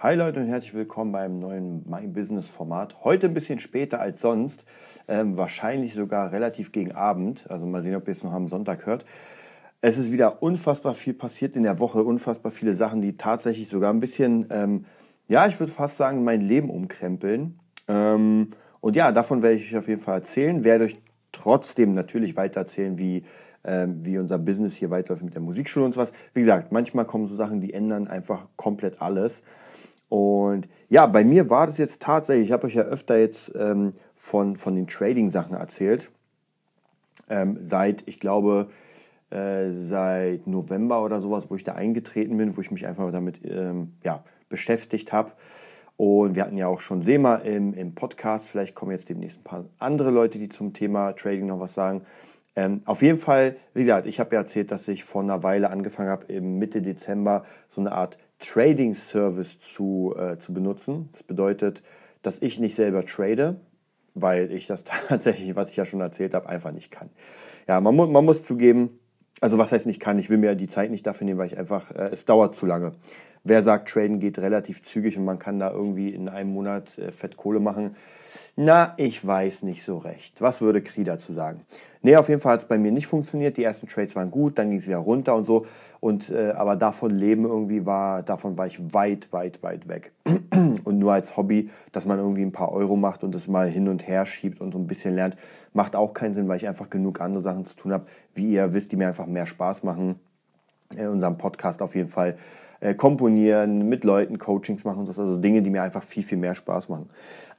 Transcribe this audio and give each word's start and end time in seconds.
Hi 0.00 0.14
Leute 0.14 0.38
und 0.38 0.46
herzlich 0.46 0.74
willkommen 0.74 1.10
beim 1.10 1.40
neuen 1.40 1.82
My 1.90 2.06
Business 2.06 2.48
Format. 2.48 3.02
Heute 3.02 3.26
ein 3.26 3.34
bisschen 3.34 3.58
später 3.58 3.98
als 3.98 4.20
sonst, 4.20 4.64
ähm, 5.08 5.36
wahrscheinlich 5.36 5.92
sogar 5.92 6.30
relativ 6.30 6.70
gegen 6.70 6.92
Abend. 6.92 7.50
Also 7.50 7.66
mal 7.66 7.82
sehen, 7.82 7.96
ob 7.96 8.06
ihr 8.06 8.12
es 8.12 8.22
noch 8.22 8.32
am 8.32 8.46
Sonntag 8.46 8.86
hört. 8.86 9.04
Es 9.80 9.98
ist 9.98 10.12
wieder 10.12 10.40
unfassbar 10.40 10.94
viel 10.94 11.14
passiert 11.14 11.56
in 11.56 11.64
der 11.64 11.80
Woche, 11.80 12.04
unfassbar 12.04 12.52
viele 12.52 12.74
Sachen, 12.74 13.02
die 13.02 13.16
tatsächlich 13.16 13.68
sogar 13.68 13.92
ein 13.92 13.98
bisschen, 13.98 14.46
ähm, 14.50 14.84
ja, 15.26 15.48
ich 15.48 15.58
würde 15.58 15.72
fast 15.72 15.96
sagen, 15.96 16.22
mein 16.22 16.42
Leben 16.42 16.70
umkrempeln. 16.70 17.58
Ähm, 17.88 18.50
und 18.78 18.94
ja, 18.94 19.10
davon 19.10 19.42
werde 19.42 19.56
ich 19.56 19.72
euch 19.72 19.78
auf 19.78 19.88
jeden 19.88 20.00
Fall 20.00 20.18
erzählen. 20.18 20.62
Werde 20.62 20.84
euch 20.84 20.96
trotzdem 21.32 21.92
natürlich 21.92 22.36
weiter 22.36 22.60
erzählen, 22.60 22.98
wie 22.98 23.24
ähm, 23.64 24.04
wie 24.04 24.18
unser 24.18 24.38
Business 24.38 24.76
hier 24.76 24.90
weiterläuft 24.90 25.24
mit 25.24 25.34
der 25.34 25.42
Musikschule 25.42 25.84
und 25.84 25.92
so 25.92 26.00
was. 26.00 26.12
Wie 26.32 26.40
gesagt, 26.40 26.70
manchmal 26.70 27.04
kommen 27.04 27.26
so 27.26 27.34
Sachen, 27.34 27.60
die 27.60 27.74
ändern 27.74 28.06
einfach 28.06 28.46
komplett 28.54 29.02
alles. 29.02 29.42
Und 30.08 30.68
ja, 30.88 31.06
bei 31.06 31.24
mir 31.24 31.50
war 31.50 31.66
das 31.66 31.78
jetzt 31.78 32.00
tatsächlich, 32.00 32.46
ich 32.46 32.52
habe 32.52 32.66
euch 32.66 32.74
ja 32.74 32.82
öfter 32.82 33.18
jetzt 33.18 33.52
ähm, 33.54 33.92
von, 34.14 34.56
von 34.56 34.74
den 34.74 34.86
Trading-Sachen 34.86 35.54
erzählt. 35.54 36.10
Ähm, 37.28 37.58
seit, 37.60 38.04
ich 38.06 38.18
glaube, 38.18 38.70
äh, 39.30 39.70
seit 39.70 40.46
November 40.46 41.04
oder 41.04 41.20
sowas, 41.20 41.50
wo 41.50 41.56
ich 41.56 41.64
da 41.64 41.74
eingetreten 41.74 42.36
bin, 42.38 42.56
wo 42.56 42.60
ich 42.60 42.70
mich 42.70 42.86
einfach 42.86 43.10
damit 43.12 43.40
ähm, 43.44 43.92
ja, 44.02 44.24
beschäftigt 44.48 45.12
habe. 45.12 45.32
Und 45.98 46.36
wir 46.36 46.44
hatten 46.44 46.56
ja 46.56 46.68
auch 46.68 46.80
schon 46.80 47.02
Sema 47.02 47.36
im, 47.36 47.74
im 47.74 47.94
Podcast. 47.94 48.48
Vielleicht 48.48 48.74
kommen 48.74 48.92
jetzt 48.92 49.08
demnächst 49.08 49.40
ein 49.40 49.44
paar 49.44 49.64
andere 49.78 50.10
Leute, 50.10 50.38
die 50.38 50.48
zum 50.48 50.72
Thema 50.72 51.12
Trading 51.12 51.46
noch 51.46 51.60
was 51.60 51.74
sagen. 51.74 52.02
Ähm, 52.58 52.82
auf 52.86 53.02
jeden 53.02 53.18
Fall, 53.18 53.54
wie 53.72 53.84
gesagt, 53.84 54.08
ich 54.08 54.18
habe 54.18 54.34
ja 54.34 54.40
erzählt, 54.40 54.72
dass 54.72 54.88
ich 54.88 55.04
vor 55.04 55.22
einer 55.22 55.44
Weile 55.44 55.70
angefangen 55.70 56.08
habe, 56.08 56.24
im 56.32 56.58
Mitte 56.58 56.82
Dezember 56.82 57.44
so 57.68 57.80
eine 57.80 57.92
Art 57.92 58.18
Trading 58.40 58.94
Service 58.94 59.60
zu, 59.60 60.12
äh, 60.18 60.38
zu 60.38 60.52
benutzen. 60.52 61.08
Das 61.12 61.22
bedeutet, 61.22 61.84
dass 62.22 62.42
ich 62.42 62.58
nicht 62.58 62.74
selber 62.74 63.06
trade, 63.06 63.60
weil 64.14 64.50
ich 64.50 64.66
das 64.66 64.82
tatsächlich, 65.08 65.54
was 65.54 65.70
ich 65.70 65.76
ja 65.76 65.84
schon 65.84 66.00
erzählt 66.00 66.34
habe, 66.34 66.48
einfach 66.48 66.72
nicht 66.72 66.90
kann. 66.90 67.10
Ja, 67.68 67.80
man, 67.80 67.94
mu 67.94 68.08
man 68.08 68.24
muss 68.24 68.42
zugeben, 68.42 68.98
also 69.40 69.56
was 69.56 69.70
heißt 69.70 69.86
nicht 69.86 70.00
kann, 70.00 70.18
ich 70.18 70.28
will 70.28 70.38
mir 70.38 70.56
die 70.56 70.66
Zeit 70.66 70.90
nicht 70.90 71.06
dafür 71.06 71.26
nehmen, 71.26 71.38
weil 71.38 71.46
ich 71.46 71.58
einfach, 71.58 71.92
äh, 71.92 72.08
es 72.10 72.24
dauert 72.24 72.56
zu 72.56 72.66
lange. 72.66 72.94
Wer 73.44 73.62
sagt, 73.62 73.88
Traden 73.88 74.18
geht 74.18 74.36
relativ 74.40 74.82
zügig 74.82 75.16
und 75.16 75.24
man 75.24 75.38
kann 75.38 75.60
da 75.60 75.70
irgendwie 75.70 76.08
in 76.08 76.28
einem 76.28 76.50
Monat 76.50 76.98
äh, 76.98 77.12
Fettkohle 77.12 77.60
machen, 77.60 77.94
na, 78.56 78.94
ich 78.96 79.24
weiß 79.24 79.62
nicht 79.62 79.84
so 79.84 79.98
recht. 79.98 80.40
Was 80.42 80.60
würde 80.60 80.82
Kri 80.82 81.04
dazu 81.04 81.32
sagen? 81.32 81.62
Nee, 82.02 82.16
auf 82.16 82.28
jeden 82.28 82.40
Fall 82.40 82.54
hat 82.54 82.60
es 82.60 82.68
bei 82.68 82.78
mir 82.78 82.92
nicht 82.92 83.06
funktioniert. 83.06 83.56
Die 83.56 83.64
ersten 83.64 83.88
Trades 83.88 84.14
waren 84.16 84.30
gut, 84.30 84.58
dann 84.58 84.70
ging 84.70 84.78
es 84.78 84.86
wieder 84.86 84.98
runter 84.98 85.34
und 85.34 85.44
so. 85.44 85.66
Und 86.00 86.30
äh, 86.30 86.50
aber 86.50 86.76
davon 86.76 87.10
leben 87.10 87.44
irgendwie 87.44 87.84
war, 87.84 88.22
davon 88.22 88.56
war 88.56 88.66
ich 88.66 88.94
weit, 88.94 89.32
weit, 89.32 89.62
weit 89.62 89.88
weg. 89.88 90.12
und 90.84 90.98
nur 90.98 91.12
als 91.12 91.36
Hobby, 91.36 91.70
dass 91.92 92.06
man 92.06 92.18
irgendwie 92.18 92.42
ein 92.42 92.52
paar 92.52 92.72
Euro 92.72 92.96
macht 92.96 93.24
und 93.24 93.34
das 93.34 93.48
mal 93.48 93.68
hin 93.68 93.88
und 93.88 94.06
her 94.06 94.26
schiebt 94.26 94.60
und 94.60 94.72
so 94.72 94.78
ein 94.78 94.86
bisschen 94.86 95.14
lernt, 95.14 95.36
macht 95.72 95.96
auch 95.96 96.14
keinen 96.14 96.34
Sinn, 96.34 96.48
weil 96.48 96.56
ich 96.56 96.68
einfach 96.68 96.90
genug 96.90 97.20
andere 97.20 97.42
Sachen 97.42 97.64
zu 97.64 97.76
tun 97.76 97.92
habe, 97.92 98.06
wie 98.34 98.52
ihr 98.52 98.72
wisst, 98.72 98.92
die 98.92 98.96
mir 98.96 99.08
einfach 99.08 99.26
mehr 99.26 99.46
Spaß 99.46 99.82
machen. 99.82 100.20
In 100.96 101.08
unserem 101.08 101.36
Podcast 101.36 101.82
auf 101.82 101.94
jeden 101.94 102.08
Fall 102.08 102.36
äh, 102.80 102.94
komponieren, 102.94 103.88
mit 103.88 104.04
Leuten 104.04 104.38
Coachings 104.38 104.84
machen, 104.84 105.04
das 105.04 105.18
also 105.18 105.38
Dinge, 105.38 105.62
die 105.62 105.70
mir 105.70 105.82
einfach 105.82 106.02
viel, 106.02 106.22
viel 106.22 106.38
mehr 106.38 106.54
Spaß 106.54 106.88
machen. 106.88 107.08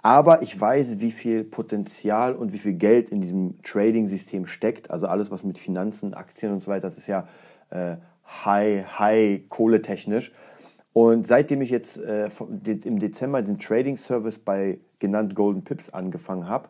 Aber 0.02 0.42
ich 0.42 0.60
weiß, 0.60 1.02
wie 1.02 1.12
viel 1.12 1.44
Potenzial 1.44 2.34
und 2.34 2.54
wie 2.54 2.58
viel 2.58 2.74
Geld 2.74 3.10
in 3.10 3.20
diesem 3.20 3.62
Trading-System 3.64 4.46
steckt. 4.46 4.92
Also 4.92 5.08
alles, 5.08 5.30
was 5.30 5.44
mit 5.44 5.58
Finanzen, 5.58 6.14
Aktien 6.14 6.54
und 6.54 6.60
so 6.60 6.72
weiter, 6.72 6.88
das 6.88 6.98
ist 6.98 7.08
ja 7.08 7.28
äh, 7.70 7.98
high, 8.46 8.86
high 8.98 9.42
kohletechnisch. 9.50 10.32
Und 10.94 11.28
seitdem 11.28 11.62
ich 11.62 11.70
jetzt 11.70 11.98
äh, 11.98 12.30
im 12.86 13.00
Dezember 13.00 13.42
diesen 13.42 13.60
Trading-Service 13.60 14.40
bei 14.40 14.80
genannt 15.00 15.36
Golden 15.36 15.64
Pips 15.64 15.90
angefangen 15.90 16.48
habe, 16.48 16.70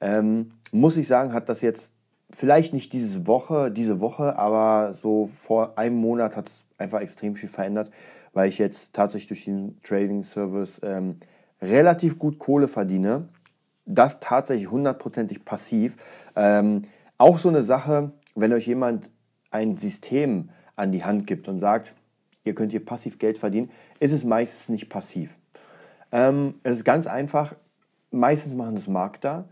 ähm, 0.00 0.52
muss 0.72 0.96
ich 0.96 1.06
sagen, 1.06 1.32
hat 1.32 1.48
das 1.48 1.60
jetzt 1.60 1.91
vielleicht 2.34 2.72
nicht 2.72 2.92
diese 2.92 3.26
Woche, 3.26 3.70
diese 3.70 4.00
Woche, 4.00 4.38
aber 4.38 4.94
so 4.94 5.26
vor 5.26 5.78
einem 5.78 5.96
Monat 5.96 6.36
hat 6.36 6.48
es 6.48 6.66
einfach 6.78 7.00
extrem 7.00 7.34
viel 7.34 7.48
verändert, 7.48 7.90
weil 8.32 8.48
ich 8.48 8.58
jetzt 8.58 8.94
tatsächlich 8.94 9.28
durch 9.28 9.44
den 9.44 9.80
Trading 9.82 10.24
Service 10.24 10.80
ähm, 10.82 11.20
relativ 11.60 12.18
gut 12.18 12.38
Kohle 12.38 12.68
verdiene. 12.68 13.28
Das 13.84 14.20
tatsächlich 14.20 14.70
hundertprozentig 14.70 15.44
passiv. 15.44 15.96
Ähm, 16.36 16.82
auch 17.18 17.38
so 17.38 17.48
eine 17.48 17.62
Sache, 17.62 18.12
wenn 18.34 18.52
euch 18.52 18.66
jemand 18.66 19.10
ein 19.50 19.76
System 19.76 20.50
an 20.76 20.92
die 20.92 21.04
Hand 21.04 21.26
gibt 21.26 21.48
und 21.48 21.58
sagt, 21.58 21.94
ihr 22.44 22.54
könnt 22.54 22.72
hier 22.72 22.84
passiv 22.84 23.18
Geld 23.18 23.38
verdienen, 23.38 23.70
ist 24.00 24.12
es 24.12 24.24
meistens 24.24 24.68
nicht 24.68 24.88
passiv. 24.88 25.38
Ähm, 26.10 26.54
es 26.62 26.78
ist 26.78 26.84
ganz 26.84 27.06
einfach, 27.06 27.54
meistens 28.10 28.54
machen 28.54 28.74
das 28.74 28.88
Markter 28.88 29.48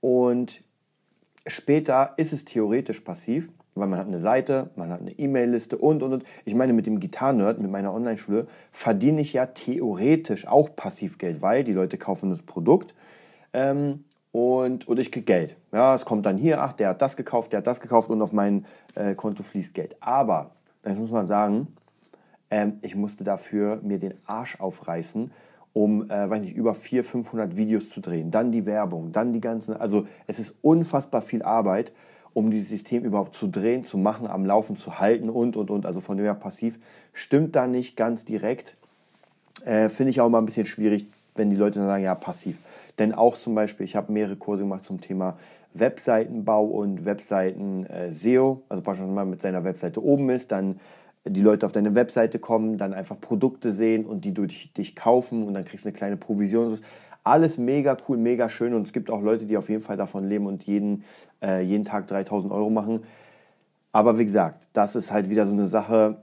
und 0.00 0.63
Später 1.46 2.14
ist 2.16 2.32
es 2.32 2.44
theoretisch 2.44 3.00
passiv, 3.00 3.48
weil 3.74 3.88
man 3.88 3.98
hat 3.98 4.06
eine 4.06 4.20
Seite, 4.20 4.70
man 4.76 4.90
hat 4.90 5.00
eine 5.00 5.12
E-Mail-Liste 5.12 5.76
und, 5.76 6.02
und, 6.02 6.12
und. 6.12 6.24
Ich 6.44 6.54
meine, 6.54 6.72
mit 6.72 6.86
dem 6.86 7.00
Gitarrenerd, 7.00 7.58
mit 7.58 7.70
meiner 7.70 7.92
Online-Schule, 7.92 8.46
verdiene 8.70 9.20
ich 9.20 9.32
ja 9.32 9.46
theoretisch 9.46 10.46
auch 10.46 10.74
Passivgeld, 10.74 11.42
weil 11.42 11.64
die 11.64 11.72
Leute 11.72 11.98
kaufen 11.98 12.30
das 12.30 12.42
Produkt 12.42 12.94
ähm, 13.52 14.04
und, 14.32 14.88
und 14.88 14.98
ich 14.98 15.12
kriege 15.12 15.26
Geld. 15.26 15.56
Ja, 15.72 15.94
es 15.94 16.04
kommt 16.04 16.24
dann 16.24 16.38
hier, 16.38 16.62
ach, 16.62 16.72
der 16.72 16.90
hat 16.90 17.02
das 17.02 17.16
gekauft, 17.16 17.52
der 17.52 17.58
hat 17.58 17.66
das 17.66 17.80
gekauft 17.80 18.10
und 18.10 18.22
auf 18.22 18.32
mein 18.32 18.64
äh, 18.94 19.14
Konto 19.14 19.42
fließt 19.42 19.74
Geld. 19.74 19.96
Aber, 20.00 20.52
das 20.82 20.98
muss 20.98 21.10
man 21.10 21.26
sagen, 21.26 21.68
ähm, 22.50 22.78
ich 22.82 22.94
musste 22.94 23.24
dafür 23.24 23.80
mir 23.82 23.98
den 23.98 24.14
Arsch 24.26 24.60
aufreißen, 24.60 25.30
um, 25.74 26.08
äh, 26.08 26.30
weiß 26.30 26.40
nicht, 26.40 26.56
über 26.56 26.74
400, 26.74 27.10
500 27.10 27.56
Videos 27.56 27.90
zu 27.90 28.00
drehen. 28.00 28.30
Dann 28.30 28.52
die 28.52 28.64
Werbung, 28.64 29.12
dann 29.12 29.32
die 29.32 29.40
ganzen, 29.40 29.76
also 29.76 30.06
es 30.26 30.38
ist 30.38 30.56
unfassbar 30.62 31.20
viel 31.20 31.42
Arbeit, 31.42 31.92
um 32.32 32.50
dieses 32.50 32.70
System 32.70 33.04
überhaupt 33.04 33.34
zu 33.34 33.48
drehen, 33.48 33.84
zu 33.84 33.98
machen, 33.98 34.26
am 34.26 34.46
Laufen 34.46 34.76
zu 34.76 34.98
halten 34.98 35.28
und, 35.28 35.56
und, 35.56 35.70
und. 35.70 35.84
Also 35.84 36.00
von 36.00 36.16
dem 36.16 36.24
her 36.24 36.34
passiv 36.34 36.78
stimmt 37.12 37.54
da 37.54 37.66
nicht 37.66 37.96
ganz 37.96 38.24
direkt. 38.24 38.76
Äh, 39.64 39.88
Finde 39.88 40.10
ich 40.10 40.20
auch 40.20 40.28
mal 40.28 40.38
ein 40.38 40.46
bisschen 40.46 40.66
schwierig, 40.66 41.06
wenn 41.34 41.50
die 41.50 41.56
Leute 41.56 41.80
dann 41.80 41.88
sagen, 41.88 42.04
ja, 42.04 42.14
passiv. 42.14 42.56
Denn 42.98 43.12
auch 43.12 43.36
zum 43.36 43.54
Beispiel, 43.54 43.84
ich 43.84 43.96
habe 43.96 44.12
mehrere 44.12 44.36
Kurse 44.36 44.62
gemacht 44.62 44.84
zum 44.84 45.00
Thema 45.00 45.36
Webseitenbau 45.74 46.64
und 46.64 47.04
Webseiten 47.04 47.86
äh, 47.86 48.12
SEO. 48.12 48.62
Also 48.68 48.82
beispielsweise, 48.82 49.08
wenn 49.08 49.14
man 49.14 49.30
mit 49.30 49.40
seiner 49.40 49.64
Webseite 49.64 50.02
oben 50.02 50.30
ist, 50.30 50.52
dann 50.52 50.78
die 51.24 51.42
Leute 51.42 51.64
auf 51.64 51.72
deine 51.72 51.94
Webseite 51.94 52.38
kommen, 52.38 52.76
dann 52.76 52.92
einfach 52.92 53.18
Produkte 53.18 53.72
sehen 53.72 54.04
und 54.04 54.24
die 54.24 54.34
durch 54.34 54.72
dich 54.74 54.94
kaufen 54.94 55.42
und 55.42 55.54
dann 55.54 55.64
kriegst 55.64 55.84
du 55.84 55.88
eine 55.88 55.96
kleine 55.96 56.16
Provision. 56.16 56.78
Alles 57.22 57.56
mega 57.56 57.96
cool, 58.08 58.18
mega 58.18 58.48
schön 58.50 58.74
und 58.74 58.82
es 58.82 58.92
gibt 58.92 59.10
auch 59.10 59.22
Leute, 59.22 59.46
die 59.46 59.56
auf 59.56 59.70
jeden 59.70 59.80
Fall 59.80 59.96
davon 59.96 60.28
leben 60.28 60.46
und 60.46 60.64
jeden, 60.64 61.04
äh, 61.42 61.62
jeden 61.62 61.84
Tag 61.84 62.06
3000 62.08 62.52
Euro 62.52 62.68
machen. 62.68 63.04
Aber 63.92 64.18
wie 64.18 64.24
gesagt, 64.24 64.68
das 64.74 64.96
ist 64.96 65.12
halt 65.12 65.30
wieder 65.30 65.46
so 65.46 65.52
eine 65.52 65.66
Sache, 65.66 66.18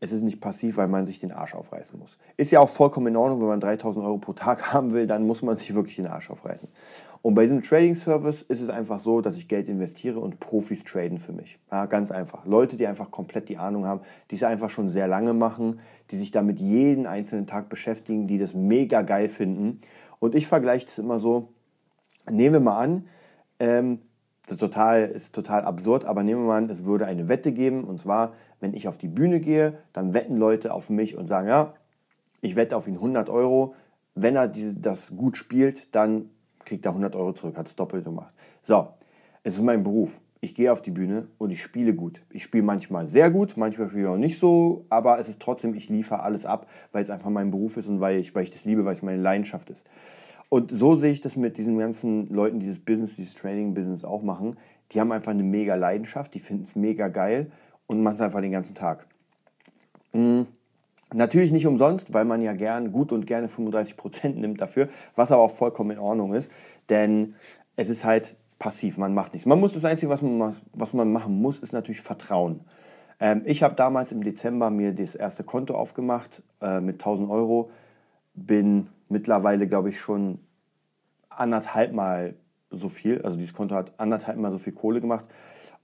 es 0.00 0.12
ist 0.12 0.22
nicht 0.22 0.40
passiv, 0.40 0.76
weil 0.76 0.88
man 0.88 1.06
sich 1.06 1.20
den 1.20 1.32
Arsch 1.32 1.54
aufreißen 1.54 1.98
muss. 1.98 2.18
Ist 2.36 2.52
ja 2.52 2.60
auch 2.60 2.68
vollkommen 2.68 3.08
in 3.08 3.16
Ordnung, 3.16 3.40
wenn 3.40 3.48
man 3.48 3.60
3000 3.60 4.04
Euro 4.04 4.18
pro 4.18 4.34
Tag 4.34 4.72
haben 4.72 4.92
will, 4.92 5.06
dann 5.06 5.26
muss 5.26 5.42
man 5.42 5.56
sich 5.56 5.74
wirklich 5.74 5.96
den 5.96 6.06
Arsch 6.06 6.30
aufreißen. 6.30 6.68
Und 7.22 7.34
bei 7.34 7.42
diesem 7.42 7.62
Trading 7.62 7.94
Service 7.94 8.42
ist 8.42 8.60
es 8.60 8.68
einfach 8.68 9.00
so, 9.00 9.20
dass 9.20 9.36
ich 9.36 9.48
Geld 9.48 9.68
investiere 9.68 10.20
und 10.20 10.38
Profis 10.38 10.84
traden 10.84 11.18
für 11.18 11.32
mich. 11.32 11.58
Ja, 11.72 11.86
ganz 11.86 12.10
einfach. 12.10 12.46
Leute, 12.46 12.76
die 12.76 12.86
einfach 12.86 13.10
komplett 13.10 13.48
die 13.48 13.56
Ahnung 13.56 13.86
haben, 13.86 14.00
die 14.30 14.36
es 14.36 14.42
einfach 14.44 14.70
schon 14.70 14.88
sehr 14.88 15.08
lange 15.08 15.32
machen, 15.32 15.80
die 16.10 16.18
sich 16.18 16.30
damit 16.30 16.60
jeden 16.60 17.06
einzelnen 17.06 17.46
Tag 17.46 17.68
beschäftigen, 17.68 18.26
die 18.26 18.38
das 18.38 18.54
mega 18.54 19.02
geil 19.02 19.28
finden. 19.28 19.80
Und 20.20 20.34
ich 20.34 20.46
vergleiche 20.46 20.86
das 20.86 20.98
immer 20.98 21.18
so, 21.18 21.48
nehmen 22.30 22.54
wir 22.54 22.60
mal 22.60 22.78
an, 22.78 23.08
ähm, 23.58 24.00
total, 24.46 25.06
ist 25.06 25.34
total 25.34 25.64
absurd, 25.64 26.04
aber 26.04 26.22
nehmen 26.22 26.42
wir 26.42 26.48
mal 26.48 26.58
an, 26.58 26.70
es 26.70 26.84
würde 26.84 27.06
eine 27.06 27.28
Wette 27.28 27.52
geben. 27.52 27.84
Und 27.84 27.98
zwar, 27.98 28.34
wenn 28.60 28.74
ich 28.74 28.88
auf 28.88 28.98
die 28.98 29.08
Bühne 29.08 29.40
gehe, 29.40 29.78
dann 29.92 30.14
wetten 30.14 30.36
Leute 30.36 30.72
auf 30.72 30.90
mich 30.90 31.16
und 31.16 31.26
sagen, 31.26 31.48
ja, 31.48 31.74
ich 32.40 32.56
wette 32.56 32.76
auf 32.76 32.86
ihn 32.86 32.94
100 32.94 33.28
Euro. 33.28 33.74
Wenn 34.14 34.36
er 34.36 34.48
das 34.48 35.14
gut 35.16 35.36
spielt, 35.36 35.94
dann 35.94 36.30
kriegt 36.64 36.84
er 36.86 36.90
100 36.90 37.14
Euro 37.16 37.32
zurück, 37.32 37.56
hat 37.56 37.68
es 37.68 37.76
doppelt 37.76 38.04
gemacht. 38.04 38.32
So, 38.62 38.88
es 39.42 39.54
ist 39.54 39.62
mein 39.62 39.82
Beruf. 39.82 40.20
Ich 40.40 40.54
gehe 40.54 40.70
auf 40.70 40.82
die 40.82 40.90
Bühne 40.90 41.28
und 41.38 41.50
ich 41.50 41.62
spiele 41.62 41.94
gut. 41.94 42.22
Ich 42.30 42.42
spiele 42.42 42.62
manchmal 42.62 43.06
sehr 43.06 43.30
gut, 43.30 43.56
manchmal 43.56 43.88
spiele 43.88 44.02
ich 44.02 44.08
auch 44.08 44.16
nicht 44.16 44.38
so, 44.38 44.84
aber 44.90 45.18
es 45.18 45.28
ist 45.28 45.40
trotzdem, 45.40 45.74
ich 45.74 45.88
liefere 45.88 46.22
alles 46.22 46.46
ab, 46.46 46.68
weil 46.92 47.02
es 47.02 47.10
einfach 47.10 47.30
mein 47.30 47.50
Beruf 47.50 47.76
ist 47.76 47.88
und 47.88 48.00
weil 48.00 48.20
ich, 48.20 48.34
weil 48.34 48.42
ich 48.42 48.50
das 48.50 48.64
liebe, 48.64 48.84
weil 48.84 48.94
es 48.94 49.02
meine 49.02 49.20
Leidenschaft 49.20 49.70
ist. 49.70 49.86
Und 50.48 50.70
so 50.70 50.94
sehe 50.94 51.10
ich 51.10 51.20
das 51.20 51.36
mit 51.36 51.58
diesen 51.58 51.78
ganzen 51.78 52.28
Leuten, 52.28 52.60
die 52.60 52.66
dieses 52.66 52.84
Business, 52.84 53.16
dieses 53.16 53.34
Training-Business 53.34 54.04
auch 54.04 54.22
machen. 54.22 54.54
Die 54.92 55.00
haben 55.00 55.10
einfach 55.10 55.32
eine 55.32 55.42
mega 55.42 55.74
Leidenschaft, 55.74 56.34
die 56.34 56.38
finden 56.38 56.62
es 56.62 56.76
mega 56.76 57.08
geil 57.08 57.50
und 57.86 58.02
machen 58.02 58.16
es 58.16 58.20
einfach 58.20 58.40
den 58.40 58.52
ganzen 58.52 58.74
Tag. 58.74 59.06
Mhm. 60.12 60.46
Natürlich 61.14 61.52
nicht 61.52 61.66
umsonst, 61.66 62.14
weil 62.14 62.24
man 62.24 62.42
ja 62.42 62.52
gern, 62.52 62.90
gut 62.90 63.12
und 63.12 63.26
gerne 63.26 63.46
35% 63.46 64.28
nimmt 64.30 64.60
dafür, 64.60 64.88
was 65.14 65.30
aber 65.30 65.42
auch 65.42 65.52
vollkommen 65.52 65.92
in 65.92 65.98
Ordnung 65.98 66.34
ist, 66.34 66.50
denn 66.88 67.34
es 67.76 67.88
ist 67.88 68.04
halt 68.04 68.34
passiv, 68.58 68.98
man 68.98 69.14
macht 69.14 69.32
nichts. 69.32 69.46
Man 69.46 69.60
muss 69.60 69.74
das 69.74 69.84
Einzige, 69.84 70.10
was 70.10 70.22
man, 70.22 70.54
was 70.72 70.94
man 70.94 71.12
machen 71.12 71.40
muss, 71.40 71.60
ist 71.60 71.72
natürlich 71.72 72.00
Vertrauen. 72.00 72.60
Ähm, 73.20 73.42
ich 73.44 73.62
habe 73.62 73.74
damals 73.76 74.12
im 74.12 74.24
Dezember 74.24 74.70
mir 74.70 74.92
das 74.92 75.14
erste 75.14 75.44
Konto 75.44 75.74
aufgemacht 75.74 76.42
äh, 76.60 76.80
mit 76.80 76.96
1000 76.96 77.30
Euro 77.30 77.70
bin 78.34 78.88
mittlerweile, 79.08 79.66
glaube 79.66 79.88
ich, 79.90 80.00
schon 80.00 80.40
anderthalb 81.28 81.92
Mal 81.92 82.34
so 82.70 82.88
viel. 82.88 83.22
Also 83.22 83.36
dieses 83.36 83.54
Konto 83.54 83.74
hat 83.74 83.92
anderthalb 83.98 84.38
Mal 84.38 84.50
so 84.50 84.58
viel 84.58 84.72
Kohle 84.72 85.00
gemacht 85.00 85.24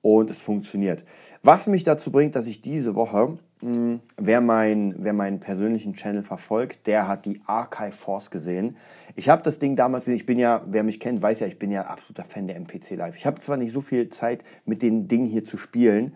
und 0.02 0.31
es 0.31 0.43
funktioniert. 0.43 1.04
Was 1.43 1.66
mich 1.66 1.84
dazu 1.84 2.12
bringt, 2.12 2.37
dass 2.37 2.46
ich 2.46 2.60
diese 2.60 2.94
Woche, 2.94 3.38
mh, 3.62 3.69
hm, 3.69 4.00
wer, 4.16 4.40
mein, 4.40 4.96
wer 4.99 5.12
meinen 5.12 5.40
persönlichen 5.40 5.94
Channel 5.94 6.22
verfolgt, 6.22 6.87
der 6.87 7.08
hat 7.08 7.25
die 7.25 7.40
Archive 7.46 7.93
Force 7.93 8.31
gesehen. 8.31 8.76
Ich 9.14 9.28
habe 9.28 9.43
das 9.43 9.58
Ding 9.58 9.76
damals, 9.76 10.06
ich 10.08 10.26
bin 10.26 10.38
ja, 10.38 10.62
wer 10.66 10.82
mich 10.82 11.00
kennt, 11.00 11.22
weiß 11.22 11.40
ja, 11.40 11.46
ich 11.46 11.58
bin 11.58 11.70
ja 11.70 11.87
absoluter 11.87 12.25
Fan 12.25 12.49
der 12.49 12.56
MPC 12.56 12.96
Live. 12.96 13.16
Ich 13.16 13.26
habe 13.26 13.40
zwar 13.40 13.56
nicht 13.56 13.72
so 13.72 13.81
viel 13.81 14.08
Zeit, 14.08 14.44
mit 14.66 14.82
den 14.82 15.08
Dingen 15.08 15.26
hier 15.26 15.44
zu 15.44 15.56
spielen, 15.56 16.14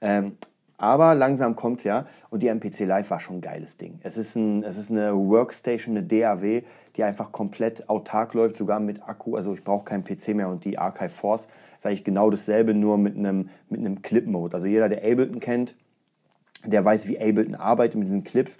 ähm, 0.00 0.36
aber 0.78 1.16
langsam 1.16 1.56
kommt 1.56 1.78
es 1.78 1.84
ja 1.84 2.06
und 2.30 2.42
die 2.42 2.46
MPC 2.46 2.86
Live 2.86 3.10
war 3.10 3.18
schon 3.18 3.38
ein 3.38 3.40
geiles 3.40 3.76
Ding. 3.76 3.98
Es 4.04 4.16
ist, 4.16 4.36
ein, 4.36 4.62
es 4.62 4.78
ist 4.78 4.92
eine 4.92 5.12
Workstation, 5.14 5.96
eine 5.96 6.06
DAW, 6.06 6.62
die 6.96 7.02
einfach 7.02 7.32
komplett 7.32 7.88
autark 7.88 8.32
läuft, 8.32 8.56
sogar 8.56 8.78
mit 8.78 9.02
Akku. 9.02 9.36
Also 9.36 9.52
ich 9.52 9.64
brauche 9.64 9.84
keinen 9.84 10.04
PC 10.04 10.28
mehr 10.28 10.48
und 10.48 10.64
die 10.64 10.78
Archive 10.78 11.10
Force 11.10 11.48
ist 11.76 11.84
eigentlich 11.84 12.04
genau 12.04 12.30
dasselbe, 12.30 12.74
nur 12.74 12.96
mit 12.96 13.16
einem, 13.16 13.50
mit 13.68 13.80
einem 13.80 14.02
Clip-Mode. 14.02 14.54
Also 14.54 14.68
jeder, 14.68 14.88
der 14.88 14.98
Ableton 14.98 15.40
kennt, 15.40 15.74
der 16.64 16.84
weiß, 16.84 17.08
wie 17.08 17.18
Ableton 17.18 17.56
arbeitet 17.56 17.96
mit 17.96 18.06
diesen 18.06 18.22
Clips. 18.22 18.58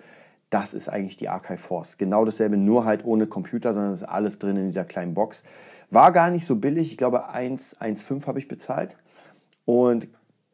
Das 0.51 0.75
ist 0.75 0.89
eigentlich 0.89 1.17
die 1.17 1.29
Archive 1.29 1.59
Force. 1.59 1.99
Genau 1.99 2.25
dasselbe, 2.25 2.57
nur 2.57 2.85
halt 2.85 3.05
ohne 3.05 3.29
Computer, 3.29 3.75
sondern 3.75 3.93
es 3.93 4.03
ist 4.03 4.09
alles 4.09 4.41
drin 4.41 4.57
in 4.57 4.65
dieser 4.65 4.85
kleinen 4.85 5.15
Box. 5.15 5.45
War 5.91 6.11
gar 6.11 6.31
nicht 6.31 6.47
so 6.47 6.57
billig. 6.57 6.91
Ich 6.91 6.97
glaube, 6.97 7.31
1,5 7.31 8.27
habe 8.27 8.41
ich 8.41 8.49
bezahlt. 8.49 8.97
Und 9.65 10.09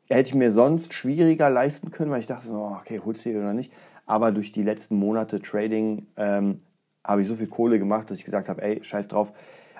hätte 0.08 0.28
ich 0.28 0.34
mir 0.34 0.52
sonst 0.52 0.92
schwieriger 0.92 1.50
leisten 1.50 1.90
können, 1.90 2.10
weil 2.10 2.20
ich 2.20 2.26
dachte, 2.26 2.48
so, 2.48 2.76
okay, 2.80 3.00
holst 3.04 3.24
du 3.24 3.30
die 3.30 3.36
oder 3.36 3.52
nicht. 3.52 3.72
Aber 4.06 4.32
durch 4.32 4.52
die 4.52 4.62
letzten 4.62 4.96
Monate 4.96 5.40
Trading 5.40 6.06
ähm, 6.16 6.60
habe 7.02 7.22
ich 7.22 7.28
so 7.28 7.36
viel 7.36 7.46
Kohle 7.46 7.78
gemacht, 7.78 8.10
dass 8.10 8.18
ich 8.18 8.24
gesagt 8.24 8.48
habe, 8.48 8.62
ey, 8.62 8.82
scheiß 8.82 9.08
drauf. 9.08 9.32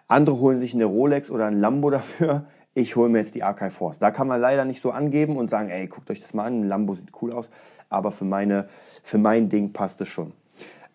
Andere 0.08 0.38
holen 0.38 0.58
sich 0.58 0.74
eine 0.74 0.84
Rolex 0.84 1.30
oder 1.30 1.46
ein 1.46 1.60
Lambo 1.60 1.90
dafür. 1.90 2.46
Ich 2.74 2.96
hole 2.96 3.08
mir 3.08 3.18
jetzt 3.18 3.34
die 3.34 3.42
Archive 3.42 3.70
Force. 3.70 3.98
Da 3.98 4.10
kann 4.10 4.26
man 4.26 4.40
leider 4.40 4.64
nicht 4.64 4.80
so 4.80 4.90
angeben 4.90 5.36
und 5.36 5.48
sagen, 5.48 5.68
ey, 5.68 5.86
guckt 5.86 6.10
euch 6.10 6.20
das 6.20 6.34
mal 6.34 6.44
an, 6.44 6.60
ein 6.60 6.68
Lambo 6.68 6.94
sieht 6.94 7.12
cool 7.22 7.32
aus. 7.32 7.50
Aber 7.88 8.10
für, 8.10 8.24
meine, 8.24 8.66
für 9.02 9.18
mein 9.18 9.48
Ding 9.48 9.72
passt 9.72 10.00
es 10.00 10.08
schon. 10.08 10.32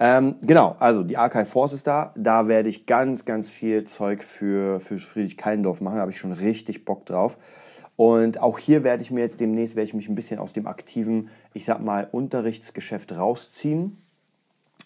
Ähm, 0.01 0.35
genau, 0.41 0.75
also 0.79 1.03
die 1.03 1.17
Archive 1.17 1.45
Force 1.45 1.73
ist 1.73 1.87
da. 1.87 2.13
Da 2.15 2.47
werde 2.47 2.69
ich 2.69 2.85
ganz, 2.85 3.25
ganz 3.25 3.49
viel 3.49 3.83
Zeug 3.83 4.23
für, 4.23 4.79
für 4.79 4.97
Friedrich 4.97 5.37
Kallendorf 5.37 5.81
machen. 5.81 5.95
Da 5.95 6.01
habe 6.01 6.11
ich 6.11 6.19
schon 6.19 6.31
richtig 6.31 6.83
Bock 6.83 7.05
drauf. 7.05 7.37
Und 7.99 8.39
auch 8.39 8.59
hier 8.59 8.85
werde 8.85 9.03
ich 9.03 9.11
mir 9.11 9.19
jetzt 9.19 9.41
demnächst, 9.41 9.75
werde 9.75 9.87
ich 9.87 9.93
mich 9.93 10.07
ein 10.07 10.15
bisschen 10.15 10.39
aus 10.39 10.53
dem 10.53 10.67
aktiven, 10.67 11.27
ich 11.53 11.65
sag 11.65 11.81
mal, 11.81 12.07
Unterrichtsgeschäft 12.09 13.11
rausziehen. 13.11 13.97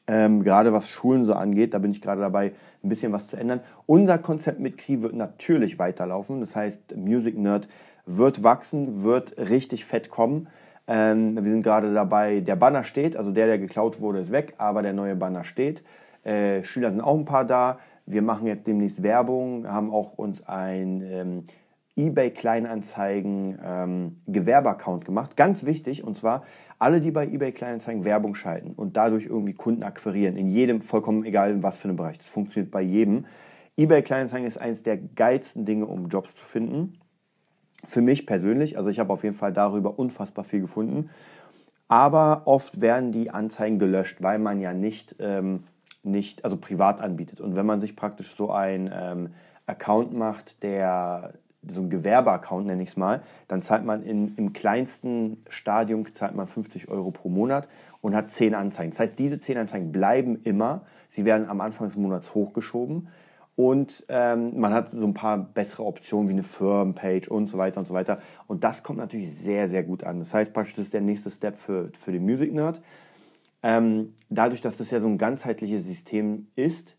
Ähm, 0.07 0.41
gerade 0.41 0.73
was 0.73 0.89
Schulen 0.89 1.23
so 1.23 1.35
angeht, 1.35 1.75
da 1.75 1.77
bin 1.77 1.91
ich 1.91 2.01
gerade 2.01 2.21
dabei, 2.21 2.53
ein 2.83 2.89
bisschen 2.89 3.11
was 3.11 3.27
zu 3.27 3.37
ändern. 3.37 3.59
Unser 3.85 4.17
Konzept 4.17 4.59
mit 4.59 4.79
Kri 4.79 5.03
wird 5.03 5.13
natürlich 5.13 5.77
weiterlaufen. 5.77 6.39
Das 6.39 6.55
heißt, 6.55 6.97
Music 6.97 7.37
Nerd 7.37 7.67
wird 8.07 8.41
wachsen, 8.41 9.03
wird 9.03 9.37
richtig 9.37 9.85
fett 9.85 10.09
kommen. 10.09 10.47
Ähm, 10.87 11.35
wir 11.35 11.43
sind 11.43 11.61
gerade 11.61 11.93
dabei, 11.93 12.39
der 12.39 12.55
Banner 12.55 12.83
steht, 12.83 13.15
also 13.15 13.29
der, 13.29 13.45
der 13.45 13.59
geklaut 13.59 14.01
wurde, 14.01 14.21
ist 14.21 14.31
weg, 14.31 14.55
aber 14.57 14.81
der 14.81 14.93
neue 14.93 15.15
Banner 15.15 15.43
steht. 15.43 15.83
Äh, 16.23 16.63
Schüler 16.63 16.89
sind 16.89 17.01
auch 17.01 17.15
ein 17.19 17.25
paar 17.25 17.45
da. 17.45 17.77
Wir 18.07 18.23
machen 18.23 18.47
jetzt 18.47 18.65
demnächst 18.65 19.03
Werbung, 19.03 19.67
haben 19.67 19.91
auch 19.91 20.13
uns 20.13 20.47
ein 20.47 21.03
ähm, 21.05 21.43
eBay 21.95 22.31
Kleinanzeigen 22.31 23.59
ähm, 23.63 24.15
Gewerbeaccount 24.27 25.05
gemacht. 25.05 25.37
Ganz 25.37 25.65
wichtig, 25.65 26.03
und 26.03 26.15
zwar 26.15 26.43
alle, 26.79 26.99
die 26.99 27.11
bei 27.11 27.25
eBay 27.25 27.51
Kleinanzeigen 27.51 28.03
Werbung 28.03 28.35
schalten 28.35 28.73
und 28.75 28.97
dadurch 28.97 29.25
irgendwie 29.25 29.53
Kunden 29.53 29.83
akquirieren, 29.83 30.35
in 30.35 30.47
jedem, 30.47 30.81
vollkommen 30.81 31.23
egal 31.23 31.51
in 31.51 31.63
was 31.63 31.77
für 31.77 31.87
einem 31.87 31.97
Bereich, 31.97 32.17
das 32.17 32.27
funktioniert 32.27 32.71
bei 32.71 32.81
jedem. 32.81 33.25
eBay 33.77 34.01
Kleinanzeigen 34.01 34.47
ist 34.47 34.57
eines 34.57 34.83
der 34.83 34.97
geilsten 34.97 35.65
Dinge, 35.65 35.85
um 35.85 36.07
Jobs 36.07 36.35
zu 36.35 36.45
finden. 36.45 36.99
Für 37.85 38.01
mich 38.01 38.25
persönlich, 38.25 38.77
also 38.77 38.89
ich 38.89 38.99
habe 38.99 39.13
auf 39.13 39.23
jeden 39.23 39.35
Fall 39.35 39.53
darüber 39.53 39.99
unfassbar 39.99 40.43
viel 40.43 40.61
gefunden. 40.61 41.09
Aber 41.87 42.43
oft 42.45 42.81
werden 42.81 43.11
die 43.11 43.29
Anzeigen 43.29 43.77
gelöscht, 43.77 44.21
weil 44.21 44.39
man 44.39 44.59
ja 44.59 44.73
nicht, 44.73 45.15
ähm, 45.19 45.63
nicht 46.01 46.43
also 46.43 46.57
privat 46.57 47.01
anbietet. 47.01 47.39
Und 47.39 47.55
wenn 47.55 47.65
man 47.65 47.79
sich 47.79 47.95
praktisch 47.95 48.33
so 48.33 48.51
ein 48.51 48.91
ähm, 48.93 49.29
Account 49.65 50.13
macht, 50.13 50.63
der 50.63 51.33
so 51.67 51.81
ein 51.81 51.89
Gewerbeaccount 51.89 52.67
nenne 52.67 52.83
ich 52.83 52.89
es 52.89 52.97
mal, 52.97 53.21
dann 53.47 53.61
zahlt 53.61 53.85
man 53.85 54.03
in, 54.03 54.35
im 54.35 54.53
kleinsten 54.53 55.43
Stadium 55.49 56.13
zahlt 56.13 56.35
man 56.35 56.47
50 56.47 56.89
Euro 56.89 57.11
pro 57.11 57.29
Monat 57.29 57.67
und 58.01 58.15
hat 58.15 58.29
10 58.29 58.55
Anzeigen. 58.55 58.91
Das 58.91 58.99
heißt, 58.99 59.19
diese 59.19 59.39
10 59.39 59.57
Anzeigen 59.57 59.91
bleiben 59.91 60.41
immer. 60.43 60.81
Sie 61.09 61.25
werden 61.25 61.47
am 61.47 61.61
Anfang 61.61 61.87
des 61.87 61.95
Monats 61.95 62.35
hochgeschoben 62.35 63.07
und 63.55 64.03
ähm, 64.09 64.59
man 64.59 64.73
hat 64.73 64.89
so 64.89 65.05
ein 65.05 65.13
paar 65.13 65.37
bessere 65.37 65.83
Optionen 65.83 66.27
wie 66.27 66.33
eine 66.33 66.43
Firmenpage 66.43 67.27
und 67.27 67.45
so 67.45 67.57
weiter 67.57 67.79
und 67.79 67.85
so 67.85 67.93
weiter. 67.93 68.19
Und 68.47 68.63
das 68.63 68.81
kommt 68.81 68.97
natürlich 68.97 69.31
sehr, 69.31 69.67
sehr 69.67 69.83
gut 69.83 70.03
an. 70.03 70.19
Das 70.19 70.33
heißt 70.33 70.53
praktisch, 70.53 70.73
das 70.73 70.85
ist 70.85 70.93
der 70.93 71.01
nächste 71.01 71.29
Step 71.29 71.57
für, 71.57 71.89
für 71.93 72.11
den 72.11 72.23
Music 72.23 72.51
Nerd. 72.51 72.81
Ähm, 73.61 74.15
dadurch, 74.29 74.61
dass 74.61 74.77
das 74.77 74.89
ja 74.89 74.99
so 74.99 75.07
ein 75.07 75.19
ganzheitliches 75.19 75.85
System 75.85 76.47
ist, 76.55 76.97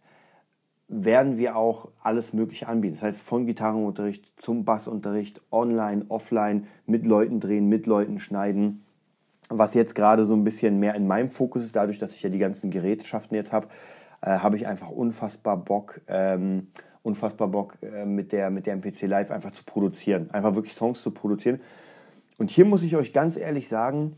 werden 0.88 1.38
wir 1.38 1.56
auch 1.56 1.88
alles 2.02 2.32
Mögliche 2.32 2.68
anbieten. 2.68 2.94
Das 2.94 3.02
heißt, 3.02 3.22
von 3.22 3.46
Gitarrenunterricht 3.46 4.32
zum 4.40 4.64
Bassunterricht, 4.64 5.40
online, 5.50 6.04
offline, 6.08 6.66
mit 6.86 7.06
Leuten 7.06 7.40
drehen, 7.40 7.68
mit 7.68 7.86
Leuten 7.86 8.18
schneiden. 8.18 8.84
Was 9.48 9.74
jetzt 9.74 9.94
gerade 9.94 10.24
so 10.24 10.34
ein 10.34 10.44
bisschen 10.44 10.78
mehr 10.78 10.94
in 10.94 11.06
meinem 11.06 11.30
Fokus 11.30 11.64
ist, 11.64 11.76
dadurch, 11.76 11.98
dass 11.98 12.14
ich 12.14 12.22
ja 12.22 12.30
die 12.30 12.38
ganzen 12.38 12.70
Gerätschaften 12.70 13.36
jetzt 13.36 13.52
habe, 13.52 13.68
äh, 14.20 14.38
habe 14.38 14.56
ich 14.56 14.66
einfach 14.66 14.90
unfassbar 14.90 15.56
Bock, 15.56 16.00
ähm, 16.06 16.68
unfassbar 17.02 17.48
Bock 17.48 17.76
äh, 17.82 18.04
mit, 18.04 18.32
der, 18.32 18.50
mit 18.50 18.66
der 18.66 18.74
MPC 18.74 19.02
Live 19.02 19.30
einfach 19.30 19.52
zu 19.52 19.64
produzieren. 19.64 20.30
Einfach 20.32 20.54
wirklich 20.54 20.74
Songs 20.74 21.02
zu 21.02 21.12
produzieren. 21.12 21.60
Und 22.38 22.50
hier 22.50 22.64
muss 22.64 22.82
ich 22.82 22.96
euch 22.96 23.12
ganz 23.12 23.36
ehrlich 23.36 23.68
sagen, 23.68 24.16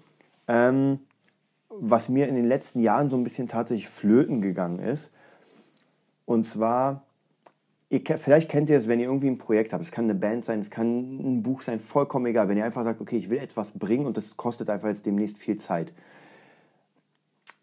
ähm, 0.48 1.00
was 1.68 2.08
mir 2.08 2.28
in 2.28 2.34
den 2.34 2.44
letzten 2.44 2.80
Jahren 2.80 3.08
so 3.08 3.16
ein 3.16 3.24
bisschen 3.24 3.48
tatsächlich 3.48 3.88
flöten 3.88 4.40
gegangen 4.40 4.78
ist, 4.78 5.10
und 6.26 6.44
zwar, 6.44 7.05
ihr, 7.88 8.02
vielleicht 8.19 8.50
kennt 8.50 8.69
ihr 8.69 8.76
es, 8.76 8.88
wenn 8.88 9.00
ihr 9.00 9.06
irgendwie 9.06 9.28
ein 9.28 9.38
Projekt 9.38 9.73
habt. 9.73 9.82
Es 9.82 9.93
kann 9.93 10.05
eine 10.05 10.14
Band 10.14 10.44
sein, 10.44 10.61
es 10.61 10.70
kann 10.70 11.37
ein 11.37 11.43
Buch 11.43 11.62
sein, 11.62 11.81
vollkommen 11.81 12.26
egal. 12.26 12.49
Wenn 12.49 12.58
ihr 12.58 12.64
einfach 12.64 12.84
sagt, 12.84 13.00
okay, 13.00 13.17
ich 13.17 13.31
will 13.31 13.38
etwas 13.38 13.73
bringen 13.73 14.05
und 14.05 14.17
das 14.17 14.37
kostet 14.37 14.69
einfach 14.69 14.88
jetzt 14.88 15.06
demnächst 15.06 15.38
viel 15.38 15.56
Zeit. 15.56 15.94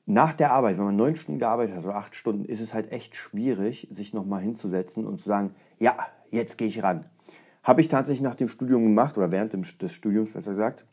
Nach 0.06 0.33
der 0.33 0.51
Arbeit, 0.51 0.77
wenn 0.77 0.86
man 0.86 0.95
neun 0.95 1.15
Stunden 1.15 1.39
gearbeitet 1.39 1.75
hat 1.75 1.86
oder 1.86 1.95
acht 1.95 2.15
Stunden, 2.15 2.45
ist 2.45 2.60
es 2.60 2.74
halt 2.74 2.92
echt 2.92 3.15
schwierig, 3.15 3.88
sich 3.92 4.13
nochmal 4.13 4.41
hinzusetzen 4.41 5.05
und 5.05 5.20
zu 5.20 5.25
sagen, 5.25 5.55
ja, 5.79 5.96
jetzt 6.32 6.58
gehe 6.58 6.67
ich 6.67 6.84
ran. 6.84 7.05
Habe 7.62 7.82
ich 7.82 7.88
tatsächlich 7.88 8.22
nach 8.22 8.36
dem 8.36 8.50
Studium 8.50 8.84
gemacht 8.84 9.17
oder 9.17 9.32
während 9.32 9.53
des 9.82 9.93
Studiums 9.93 10.32
besser 10.32 10.51
gesagt 10.51 10.86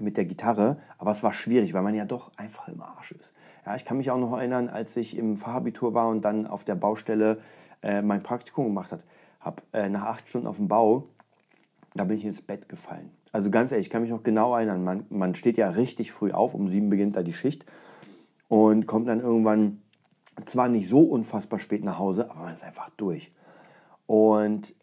mit 0.00 0.16
der 0.16 0.24
Gitarre, 0.24 0.78
aber 0.98 1.10
es 1.10 1.22
war 1.22 1.32
schwierig, 1.32 1.74
weil 1.74 1.82
man 1.82 1.94
ja 1.94 2.04
doch 2.04 2.32
einfach 2.36 2.68
im 2.68 2.80
Arsch 2.80 3.12
ist. 3.12 3.32
Ja, 3.64 3.76
ich 3.76 3.84
kann 3.84 3.96
mich 3.96 4.10
auch 4.10 4.18
noch 4.18 4.36
erinnern, 4.36 4.68
als 4.68 4.96
ich 4.96 5.16
im 5.16 5.36
Fachabitur 5.36 5.94
war 5.94 6.08
und 6.08 6.22
dann 6.24 6.46
auf 6.46 6.64
der 6.64 6.74
Baustelle 6.74 7.38
äh, 7.82 8.02
mein 8.02 8.22
Praktikum 8.22 8.66
gemacht 8.66 8.92
habe. 9.40 9.62
äh, 9.72 9.88
nach 9.88 10.02
acht 10.02 10.28
Stunden 10.28 10.46
auf 10.46 10.56
dem 10.56 10.68
Bau, 10.68 11.04
da 11.94 12.04
bin 12.04 12.18
ich 12.18 12.24
ins 12.24 12.42
Bett 12.42 12.68
gefallen. 12.68 13.10
Also 13.32 13.50
ganz 13.50 13.72
ehrlich, 13.72 13.86
ich 13.86 13.90
kann 13.90 14.02
mich 14.02 14.10
noch 14.10 14.22
genau 14.22 14.54
erinnern, 14.54 14.84
man, 14.84 15.06
man 15.10 15.34
steht 15.34 15.58
ja 15.58 15.70
richtig 15.70 16.12
früh 16.12 16.32
auf, 16.32 16.54
um 16.54 16.68
sieben 16.68 16.90
beginnt 16.90 17.16
da 17.16 17.22
die 17.22 17.32
Schicht 17.32 17.64
und 18.48 18.86
kommt 18.86 19.08
dann 19.08 19.20
irgendwann 19.20 19.80
zwar 20.44 20.68
nicht 20.68 20.88
so 20.88 21.00
unfassbar 21.00 21.58
spät 21.58 21.84
nach 21.84 21.98
Hause, 21.98 22.30
aber 22.30 22.40
man 22.40 22.54
ist 22.54 22.64
einfach 22.64 22.90
durch. 22.90 23.32
Und 24.06 24.74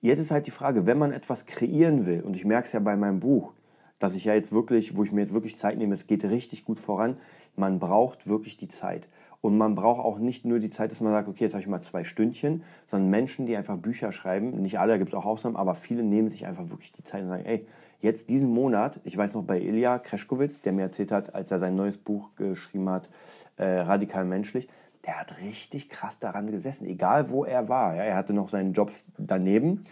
jetzt 0.00 0.20
ist 0.20 0.30
halt 0.30 0.46
die 0.46 0.50
Frage, 0.50 0.86
wenn 0.86 0.98
man 0.98 1.12
etwas 1.12 1.46
kreieren 1.46 2.06
will, 2.06 2.22
und 2.22 2.36
ich 2.36 2.44
merke 2.44 2.66
es 2.66 2.72
ja 2.72 2.80
bei 2.80 2.96
meinem 2.96 3.20
Buch, 3.20 3.52
dass 3.98 4.14
ich 4.14 4.24
ja 4.24 4.34
jetzt 4.34 4.52
wirklich, 4.52 4.96
wo 4.96 5.04
ich 5.04 5.12
mir 5.12 5.20
jetzt 5.20 5.34
wirklich 5.34 5.56
Zeit 5.56 5.78
nehme, 5.78 5.94
es 5.94 6.06
geht 6.06 6.24
richtig 6.24 6.64
gut 6.64 6.78
voran. 6.78 7.16
Man 7.56 7.78
braucht 7.78 8.26
wirklich 8.26 8.56
die 8.56 8.68
Zeit. 8.68 9.08
Und 9.40 9.58
man 9.58 9.74
braucht 9.74 10.02
auch 10.02 10.18
nicht 10.18 10.46
nur 10.46 10.58
die 10.58 10.70
Zeit, 10.70 10.90
dass 10.90 11.02
man 11.02 11.12
sagt, 11.12 11.28
okay, 11.28 11.44
jetzt 11.44 11.52
habe 11.52 11.60
ich 11.60 11.68
mal 11.68 11.82
zwei 11.82 12.02
Stündchen, 12.04 12.62
sondern 12.86 13.10
Menschen, 13.10 13.44
die 13.44 13.54
einfach 13.56 13.76
Bücher 13.76 14.10
schreiben, 14.10 14.62
nicht 14.62 14.78
alle, 14.78 14.92
da 14.92 14.98
gibt 14.98 15.12
es 15.12 15.14
auch 15.14 15.26
Ausnahmen, 15.26 15.56
aber 15.56 15.74
viele 15.74 16.02
nehmen 16.02 16.28
sich 16.28 16.46
einfach 16.46 16.70
wirklich 16.70 16.92
die 16.92 17.02
Zeit 17.02 17.22
und 17.22 17.28
sagen, 17.28 17.44
ey, 17.44 17.66
jetzt 18.00 18.30
diesen 18.30 18.48
Monat, 18.48 19.00
ich 19.04 19.16
weiß 19.16 19.34
noch 19.34 19.42
bei 19.42 19.60
Ilya 19.60 19.98
Kreschkowitz, 19.98 20.62
der 20.62 20.72
mir 20.72 20.82
erzählt 20.82 21.12
hat, 21.12 21.34
als 21.34 21.50
er 21.50 21.58
sein 21.58 21.76
neues 21.76 21.98
Buch 21.98 22.30
geschrieben 22.36 22.88
hat, 22.88 23.10
äh, 23.58 23.64
Radikal 23.64 24.24
Menschlich, 24.24 24.66
der 25.06 25.20
hat 25.20 25.38
richtig 25.42 25.90
krass 25.90 26.18
daran 26.18 26.50
gesessen, 26.50 26.86
egal 26.86 27.28
wo 27.28 27.44
er 27.44 27.68
war. 27.68 27.94
Ja, 27.96 28.02
er 28.02 28.16
hatte 28.16 28.32
noch 28.32 28.48
seinen 28.48 28.72
Jobs 28.72 29.04
daneben 29.18 29.84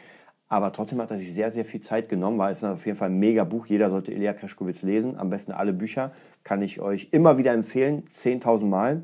aber 0.52 0.70
trotzdem 0.70 1.00
hat 1.00 1.10
er 1.10 1.16
sich 1.16 1.32
sehr, 1.32 1.50
sehr 1.50 1.64
viel 1.64 1.80
Zeit 1.80 2.10
genommen, 2.10 2.36
weil 2.36 2.52
es 2.52 2.58
ist 2.58 2.64
auf 2.64 2.84
jeden 2.84 2.98
Fall 2.98 3.08
ein 3.08 3.18
mega 3.18 3.42
Buch. 3.42 3.64
Jeder 3.64 3.88
sollte 3.88 4.12
Ilya 4.12 4.34
Kreschkowitz 4.34 4.82
lesen. 4.82 5.16
Am 5.16 5.30
besten 5.30 5.50
alle 5.50 5.72
Bücher. 5.72 6.12
Kann 6.44 6.60
ich 6.60 6.78
euch 6.78 7.08
immer 7.10 7.38
wieder 7.38 7.54
empfehlen. 7.54 8.04
10.000 8.04 8.66
Mal. 8.66 9.02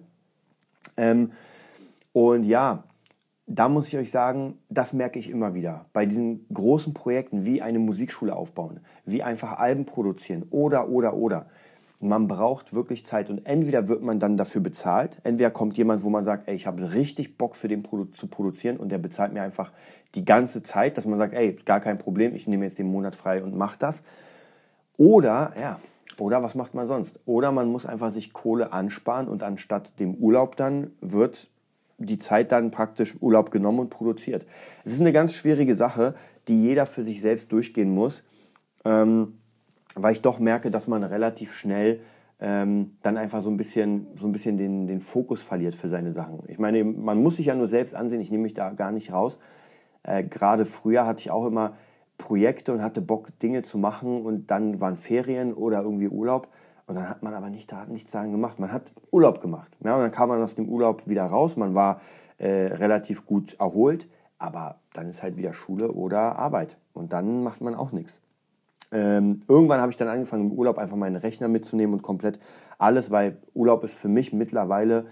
Ähm, 0.99 1.33
und 2.13 2.45
ja, 2.45 2.85
da 3.47 3.71
muss 3.71 3.89
ich 3.89 3.97
euch 3.97 4.11
sagen, 4.11 4.59
das 4.69 4.93
merke 4.93 5.19
ich 5.19 5.31
immer 5.31 5.55
wieder. 5.55 5.87
Bei 5.95 6.05
diesen 6.05 6.45
großen 6.53 6.93
Projekten 6.93 7.47
wie 7.47 7.63
eine 7.63 7.79
Musikschule 7.79 8.37
aufbauen, 8.37 8.81
wie 9.07 9.23
einfach 9.23 9.59
Alben 9.59 9.87
produzieren 9.87 10.45
oder, 10.51 10.91
oder, 10.91 11.15
oder. 11.15 11.47
Man 12.01 12.29
braucht 12.29 12.75
wirklich 12.75 13.05
Zeit 13.05 13.29
und 13.29 13.45
entweder 13.45 13.89
wird 13.89 14.03
man 14.03 14.21
dann 14.21 14.37
dafür 14.37 14.61
bezahlt, 14.61 15.19
entweder 15.25 15.51
kommt 15.51 15.77
jemand, 15.77 16.05
wo 16.05 16.11
man 16.11 16.23
sagt, 16.23 16.49
ey, 16.49 16.55
ich 16.55 16.67
habe 16.67 16.95
richtig 16.95 17.37
Bock 17.37 17.57
für 17.57 17.69
den 17.69 17.83
Produ 17.83 18.05
zu 18.07 18.29
produzieren 18.29 18.77
und 18.77 18.91
der 18.91 18.99
bezahlt 18.99 19.33
mir 19.33 19.43
einfach 19.43 19.73
die 20.15 20.25
ganze 20.25 20.63
Zeit, 20.63 20.97
dass 20.97 21.07
man 21.07 21.19
sagt, 21.19 21.35
ey, 21.35 21.55
gar 21.65 21.81
kein 21.81 21.99
Problem, 21.99 22.35
ich 22.35 22.47
nehme 22.47 22.65
jetzt 22.65 22.79
den 22.79 22.91
Monat 22.91 23.17
frei 23.17 23.43
und 23.43 23.57
mache 23.57 23.79
das. 23.79 24.03
Oder, 24.97 25.53
ja, 25.61 25.81
oder 26.19 26.43
was 26.43 26.55
macht 26.55 26.75
man 26.75 26.87
sonst? 26.87 27.21
Oder 27.27 27.53
man 27.53 27.69
muss 27.69 27.87
einfach 27.87 28.11
sich 28.11 28.33
Kohle 28.33 28.73
ansparen 28.73 29.29
und 29.29 29.43
anstatt 29.43 29.99
dem 29.99 30.15
Urlaub 30.15 30.57
dann 30.57 30.93
wird 31.01 31.49
die 31.99 32.19
Zeit 32.19 32.53
dann 32.53 32.71
praktisch 32.71 33.17
Urlaub 33.21 33.51
genommen 33.51 33.81
und 33.81 33.91
produziert. 33.91 34.47
Es 34.85 34.93
ist 34.93 35.01
eine 35.01 35.13
ganz 35.13 35.35
schwierige 35.35 35.75
Sache, 35.75 36.15
die 36.47 36.63
jeder 36.63 36.87
für 36.87 37.03
sich 37.03 37.21
selbst 37.21 37.51
durchgehen 37.53 37.93
muss. 37.93 38.23
Ähm, 38.85 39.39
weil 39.95 40.13
ich 40.13 40.23
doch 40.23 40.39
merke, 40.39 40.71
dass 40.71 40.89
man 40.89 41.03
relativ 41.03 41.55
schnell 41.55 42.01
ähm, 42.41 42.97
dann 43.03 43.17
einfach 43.17 43.43
so 43.43 43.51
ein 43.51 43.57
bisschen, 43.57 44.07
so 44.15 44.27
ein 44.27 44.33
bisschen 44.33 44.57
den, 44.57 44.87
den 44.87 45.01
Fokus 45.01 45.43
verliert 45.43 45.75
für 45.75 45.89
seine 45.89 46.13
Sachen. 46.13 46.43
Ich 46.47 46.59
meine, 46.59 46.85
man 46.85 47.23
muss 47.23 47.37
sich 47.37 47.47
ja 47.47 47.55
nur 47.55 47.69
selbst 47.69 47.95
ansehen, 47.95 48.21
ich 48.21 48.31
nehme 48.31 48.45
mich 48.45 48.55
da 48.55 48.71
gar 48.71 48.93
nicht 48.93 49.13
raus. 49.13 49.39
Äh, 50.05 50.25
Gerade 50.25 50.67
früher 50.67 51.07
hatte 51.07 51.21
ich 51.21 51.31
auch 51.31 51.47
immer 51.47 51.75
Projekte 52.17 52.73
und 52.73 52.83
hatte 52.83 53.01
Bock, 53.01 53.39
Dinge 53.41 53.63
zu 53.63 53.79
machen 53.79 54.23
und 54.23 54.51
dann 54.51 54.81
waren 54.81 54.97
Ferien 54.97 55.53
oder 55.53 55.83
irgendwie 55.83 56.09
Urlaub 56.09 56.49
und 56.87 56.95
dann 56.95 57.09
hat 57.09 57.23
man 57.23 57.35
aber 57.35 57.51
nicht, 57.51 57.71
da 57.71 57.87
nichts 57.87 58.13
daran 58.13 58.33
gemacht. 58.33 58.59
Man 58.59 58.73
hat 58.73 58.93
Urlaub 59.11 59.41
gemacht. 59.41 59.77
Ja, 59.85 59.95
und 59.97 60.03
dann 60.03 60.11
kam 60.11 60.29
man 60.29 60.43
aus 60.43 60.55
dem 60.55 60.69
Urlaub 60.69 61.09
wieder 61.09 61.25
raus, 61.25 61.57
man 61.57 61.75
war 61.75 62.01
äh, 62.39 62.49
relativ 62.49 63.27
gut 63.27 63.55
erholt, 63.59 64.09
aber 64.39 64.77
dann 64.93 65.09
ist 65.09 65.23
halt 65.23 65.37
wieder 65.37 65.53
Schule 65.53 65.93
oder 65.93 66.37
Arbeit 66.37 66.79
und 66.93 67.13
dann 67.13 67.43
macht 67.43 67.61
man 67.61 67.75
auch 67.75 67.93
nichts. 67.93 68.21
Ähm, 68.91 69.41
irgendwann 69.49 69.81
habe 69.81 69.91
ich 69.91 69.99
dann 69.99 70.09
angefangen, 70.09 70.51
im 70.51 70.53
Urlaub 70.53 70.79
einfach 70.79 70.97
meinen 70.97 71.17
Rechner 71.17 71.49
mitzunehmen 71.49 71.95
und 71.95 72.03
komplett 72.03 72.39
alles, 72.79 73.11
weil 73.11 73.39
Urlaub 73.55 73.85
ist 73.85 73.99
für 73.99 74.09
mich 74.09 74.33
mittlerweile, 74.33 75.07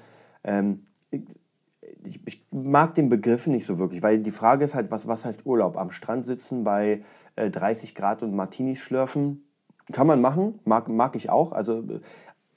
ähm, 0.45 0.87
ich, 1.11 2.21
ich, 2.27 2.47
mag 2.51 2.95
den 2.95 3.09
Begriff 3.09 3.47
nicht 3.47 3.67
so 3.67 3.79
wirklich, 3.79 4.03
weil 4.03 4.19
die 4.19 4.31
Frage 4.31 4.65
ist 4.65 4.75
halt, 4.75 4.91
was, 4.91 5.07
was 5.07 5.25
heißt 5.25 5.45
Urlaub? 5.45 5.77
Am 5.77 5.91
Strand 5.91 6.25
sitzen 6.25 6.65
bei 6.65 7.03
äh, 7.37 7.51
30 7.51 7.95
Grad 7.95 8.23
und 8.23 8.35
Martinis 8.35 8.79
schlürfen, 8.79 9.45
kann 9.93 10.07
man 10.07 10.21
machen, 10.21 10.59
mag, 10.65 10.89
mag 10.89 11.15
ich 11.15 11.31
auch. 11.31 11.53
Also 11.53 11.85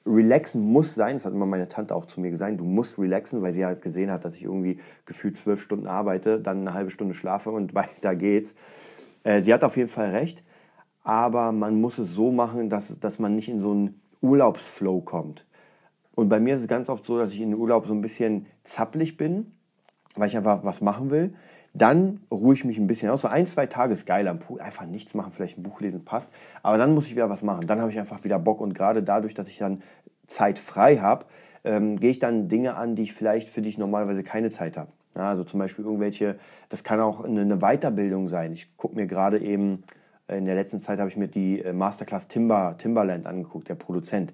relaxen 0.05 0.61
muss 0.61 0.95
sein, 0.95 1.15
das 1.15 1.25
hat 1.25 1.33
immer 1.33 1.45
meine 1.45 1.67
Tante 1.67 1.93
auch 1.95 2.05
zu 2.05 2.21
mir 2.21 2.31
gesagt, 2.31 2.59
du 2.59 2.63
musst 2.63 2.97
relaxen, 2.97 3.41
weil 3.41 3.53
sie 3.53 3.65
halt 3.65 3.81
gesehen 3.81 4.09
hat, 4.09 4.25
dass 4.25 4.35
ich 4.35 4.43
irgendwie 4.43 4.79
gefühlt 5.05 5.38
zwölf 5.38 5.61
Stunden 5.61 5.88
arbeite, 5.88 6.39
dann 6.39 6.61
eine 6.61 6.73
halbe 6.73 6.89
Stunde 6.89 7.13
schlafe 7.13 7.51
und 7.51 7.75
weiter 7.75 8.15
geht's. 8.15 8.55
Äh, 9.23 9.41
sie 9.41 9.53
hat 9.53 9.63
auf 9.63 9.75
jeden 9.75 9.89
Fall 9.89 10.11
recht 10.11 10.43
aber 11.10 11.51
man 11.51 11.82
muss 11.82 11.98
es 11.98 12.13
so 12.13 12.32
machen, 12.32 12.70
dass, 12.70 13.00
dass 13.00 13.18
man 13.18 13.36
nicht 13.36 13.50
in 13.50 13.60
so 13.60 13.72
einen 13.72 14.00
Urlaubsflow 14.22 15.01
kommt. 15.01 15.44
Und 16.13 16.30
bei 16.30 16.39
mir 16.39 16.54
ist 16.54 16.62
es 16.62 16.68
ganz 16.68 16.88
oft 16.88 17.04
so, 17.04 17.18
dass 17.18 17.32
ich 17.32 17.42
in 17.42 17.50
den 17.50 17.60
Urlaub 17.60 17.88
so 17.88 17.96
ein 17.96 18.01
bisschen 18.01 18.46
zappelig 18.63 19.18
bin, 19.18 19.51
weil 20.16 20.28
ich 20.28 20.38
einfach 20.38 20.63
was 20.63 20.82
machen 20.82 21.10
will. 21.10 21.34
Dann 21.74 22.22
ruhe 22.30 22.54
ich 22.54 22.63
mich 22.63 22.78
ein 22.78 22.86
bisschen 22.86 23.10
aus. 23.10 23.22
So 23.22 23.28
ein, 23.28 23.48
zwei 23.48 23.66
Tage 23.66 23.92
ist 23.92 24.06
geil 24.06 24.28
am 24.28 24.38
Pool. 24.38 24.62
Einfach 24.62 24.86
nichts 24.86 25.16
machen, 25.16 25.32
vielleicht 25.32 25.58
ein 25.58 25.63
Buch 25.63 25.82
lesen 25.82 26.06
passt. 26.06 26.32
Aber 26.62 26.78
dann 26.78 26.94
muss 26.94 27.08
ich 27.08 27.16
wieder 27.16 27.28
was 27.28 27.42
machen. 27.42 27.66
Dann 27.66 27.82
habe 27.82 27.89
ich 27.89 27.98
einfach 27.98 28.24
wieder 28.24 28.38
Bock. 28.38 28.62
Und 28.62 28.75
gerade 28.75 29.01
dadurch, 29.01 29.34
dass 29.34 29.50
ich 29.50 29.58
dann 29.58 29.82
Zeit 30.28 30.60
frei 30.60 30.98
habe, 30.98 31.25
ähm, 31.63 32.00
gehe 32.00 32.12
ich 32.12 32.20
dann 32.20 32.50
Dinge 32.50 32.75
an, 32.75 32.94
die 32.94 33.01
ich 33.01 33.13
vielleicht 33.13 33.50
für 33.50 33.63
die 33.63 33.70
ich 33.70 33.80
normalerweise 33.80 34.22
keine 34.22 34.51
Zeit 34.51 34.78
habe. 34.78 34.92
Also 35.16 35.44
zum 35.44 35.60
Beispiel 35.60 35.86
irgendwelche, 35.86 36.38
das 36.70 36.84
kann 36.84 37.00
auch 37.00 37.24
eine 37.24 37.58
Weiterbildung 37.58 38.28
sein. 38.28 38.54
Ich 38.54 38.78
gucke 38.78 38.96
mir 38.96 39.08
gerade 39.08 39.39
eben 39.39 39.84
in 40.38 40.45
der 40.45 40.55
letzten 40.55 40.81
Zeit 40.81 41.00
habe 41.00 41.09
ich 41.09 41.17
mir 41.17 41.27
die 41.27 41.62
äh, 41.62 41.74
Masterclass 41.74 42.27
Timber, 42.27 42.75
Timberland 42.77 43.25
angeguckt, 43.25 43.69
der 43.69 43.75
Produzent. 43.75 44.33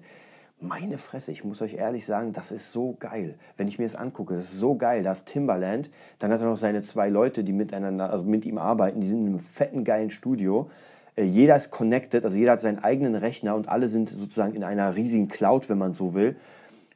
Meine 0.58 0.96
Fresse, 0.96 1.32
ich 1.32 1.44
muss 1.44 1.60
euch 1.60 1.74
ehrlich 1.74 2.06
sagen, 2.06 2.32
das 2.32 2.50
ist 2.50 2.72
so 2.72 2.96
geil. 2.98 3.34
Wenn 3.58 3.68
ich 3.68 3.78
mir 3.78 3.84
das 3.84 3.94
angucke, 3.94 4.34
das 4.34 4.44
ist 4.44 4.58
so 4.58 4.74
geil. 4.74 5.02
Da 5.02 5.12
ist 5.12 5.26
Timberland, 5.26 5.90
dann 6.18 6.32
hat 6.32 6.40
er 6.40 6.46
noch 6.46 6.56
seine 6.56 6.80
zwei 6.80 7.10
Leute, 7.10 7.44
die 7.44 7.52
miteinander, 7.52 8.10
also 8.10 8.24
mit 8.24 8.46
ihm 8.46 8.56
arbeiten, 8.56 9.00
die 9.00 9.06
sind 9.06 9.20
in 9.20 9.26
einem 9.26 9.40
fetten, 9.40 9.84
geilen 9.84 10.10
Studio. 10.10 10.70
Äh, 11.16 11.24
jeder 11.24 11.56
ist 11.56 11.70
connected, 11.70 12.24
also 12.24 12.36
jeder 12.36 12.52
hat 12.52 12.60
seinen 12.60 12.78
eigenen 12.78 13.14
Rechner 13.14 13.54
und 13.54 13.68
alle 13.68 13.88
sind 13.88 14.08
sozusagen 14.08 14.54
in 14.54 14.64
einer 14.64 14.96
riesigen 14.96 15.28
Cloud, 15.28 15.68
wenn 15.68 15.78
man 15.78 15.94
so 15.94 16.14
will. 16.14 16.36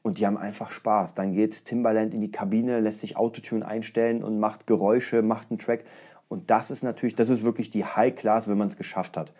Und 0.03 0.19
die 0.19 0.27
haben 0.27 0.39
einfach 0.39 0.71
Spaß. 0.71 1.15
Dann 1.15 1.35
geht 1.35 1.67
Timberland 1.67 2.15
in 2.15 2.23
die 2.23 2.31
Kabine, 2.31 2.81
lässt 2.81 3.01
sich 3.01 3.17
Autotune 3.17 3.67
einstellen 3.67 4.25
und 4.25 4.39
macht 4.39 4.67
Geräusche, 4.67 5.21
macht 5.21 5.51
einen 5.51 5.59
Track. 5.59 5.85
Und 6.31 6.49
das 6.49 6.71
ist 6.71 6.85
natürlich, 6.85 7.17
das 7.17 7.29
ist 7.29 7.43
wirklich 7.43 7.71
die 7.71 7.85
High 7.85 8.15
Class, 8.15 8.49
wenn 8.49 8.57
man 8.57 8.69
es 8.69 8.77
geschafft 8.77 9.17
hat. 9.17 9.33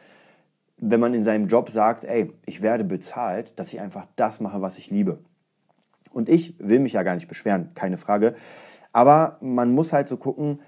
Wenn 0.77 0.99
man 0.99 1.15
in 1.15 1.23
seinem 1.23 1.47
Job 1.47 1.71
sagt, 1.71 2.05
ey, 2.05 2.33
ich 2.47 2.63
werde 2.63 2.83
bezahlt, 2.83 3.57
dass 3.61 3.73
ich 3.73 3.81
einfach 3.81 4.09
das 4.17 4.41
mache, 4.41 4.61
was 4.61 4.77
ich 4.77 4.91
liebe. 4.91 5.21
Und 6.13 6.29
ich 6.29 6.59
will 6.59 6.81
mich 6.81 6.95
ja 6.95 7.05
gar 7.05 7.15
nicht 7.15 7.29
beschweren, 7.29 7.71
keine 7.75 7.97
Frage. 7.97 8.35
Aber 8.93 9.39
man 9.41 9.73
muss 9.73 9.93
halt 9.93 10.09
so 10.09 10.17
gucken, 10.17 10.59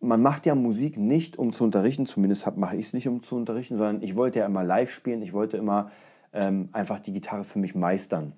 man 0.00 0.20
macht 0.20 0.44
ja 0.44 0.56
Musik 0.56 0.96
nicht, 0.96 1.38
um 1.38 1.52
zu 1.52 1.62
unterrichten, 1.62 2.04
zumindest 2.04 2.56
mache 2.56 2.76
ich 2.76 2.86
es 2.86 2.92
nicht, 2.92 3.06
um 3.06 3.22
zu 3.22 3.36
unterrichten, 3.36 3.76
sondern 3.76 4.02
ich 4.02 4.16
wollte 4.16 4.40
ja 4.40 4.46
immer 4.46 4.64
live 4.64 4.90
spielen, 4.90 5.22
ich 5.22 5.32
wollte 5.32 5.56
immer 5.56 5.92
ähm, 6.32 6.70
einfach 6.72 6.98
die 6.98 7.12
Gitarre 7.12 7.44
für 7.44 7.60
mich 7.60 7.76
meistern 7.76 8.32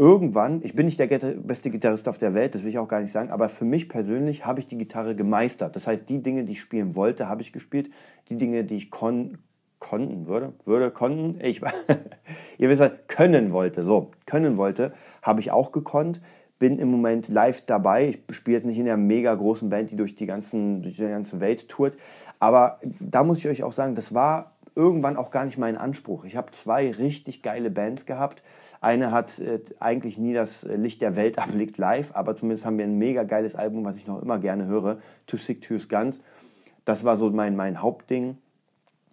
irgendwann, 0.00 0.62
ich 0.64 0.74
bin 0.74 0.86
nicht 0.86 0.98
der 0.98 1.08
beste 1.08 1.68
Gitarrist 1.68 2.08
auf 2.08 2.16
der 2.16 2.32
Welt, 2.32 2.54
das 2.54 2.62
will 2.62 2.70
ich 2.70 2.78
auch 2.78 2.88
gar 2.88 3.02
nicht 3.02 3.12
sagen, 3.12 3.30
aber 3.30 3.50
für 3.50 3.66
mich 3.66 3.90
persönlich 3.90 4.46
habe 4.46 4.58
ich 4.58 4.66
die 4.66 4.78
Gitarre 4.78 5.14
gemeistert. 5.14 5.76
Das 5.76 5.86
heißt, 5.86 6.08
die 6.08 6.22
Dinge, 6.22 6.44
die 6.44 6.52
ich 6.52 6.60
spielen 6.62 6.96
wollte, 6.96 7.28
habe 7.28 7.42
ich 7.42 7.52
gespielt. 7.52 7.90
Die 8.30 8.38
Dinge, 8.38 8.64
die 8.64 8.76
ich 8.76 8.90
kon 8.90 9.38
konnten 9.78 10.28
würde, 10.28 10.52
würde, 10.64 10.90
konnten, 10.90 11.38
ich, 11.42 11.62
ihr 12.58 12.68
wisst, 12.68 12.82
können 13.08 13.52
wollte, 13.52 13.82
so, 13.82 14.10
können 14.26 14.56
wollte, 14.58 14.92
habe 15.22 15.40
ich 15.40 15.50
auch 15.50 15.70
gekonnt. 15.72 16.20
Bin 16.58 16.78
im 16.78 16.90
Moment 16.90 17.28
live 17.28 17.62
dabei. 17.62 18.08
Ich 18.28 18.36
spiele 18.36 18.58
jetzt 18.58 18.66
nicht 18.66 18.78
in 18.78 18.86
einer 18.86 18.98
mega 18.98 19.34
großen 19.34 19.70
Band, 19.70 19.90
die 19.90 19.96
durch 19.96 20.16
die, 20.16 20.26
ganzen, 20.26 20.82
durch 20.82 20.96
die 20.96 21.08
ganze 21.08 21.40
Welt 21.40 21.68
tourt. 21.68 21.96
Aber 22.38 22.78
da 23.00 23.24
muss 23.24 23.38
ich 23.38 23.48
euch 23.48 23.62
auch 23.62 23.72
sagen, 23.72 23.94
das 23.94 24.12
war 24.12 24.52
irgendwann 24.74 25.16
auch 25.16 25.30
gar 25.30 25.46
nicht 25.46 25.56
mein 25.56 25.78
Anspruch. 25.78 26.24
Ich 26.24 26.36
habe 26.36 26.50
zwei 26.52 26.90
richtig 26.90 27.42
geile 27.42 27.70
Bands 27.70 28.04
gehabt 28.04 28.42
eine 28.80 29.12
hat 29.12 29.38
äh, 29.38 29.60
eigentlich 29.78 30.18
nie 30.18 30.32
das 30.32 30.62
Licht 30.62 31.02
der 31.02 31.16
Welt 31.16 31.36
erblickt 31.36 31.78
live, 31.78 32.10
aber 32.14 32.34
zumindest 32.34 32.66
haben 32.66 32.78
wir 32.78 32.84
ein 32.84 32.98
mega 32.98 33.24
geiles 33.24 33.54
Album, 33.54 33.84
was 33.84 33.96
ich 33.96 34.06
noch 34.06 34.20
immer 34.22 34.38
gerne 34.38 34.66
höre, 34.66 34.98
Too 35.26 35.36
Sick 35.36 35.60
to 35.62 35.76
Guns. 35.88 36.22
Das 36.84 37.04
war 37.04 37.16
so 37.16 37.30
mein, 37.30 37.56
mein 37.56 37.82
Hauptding. 37.82 38.38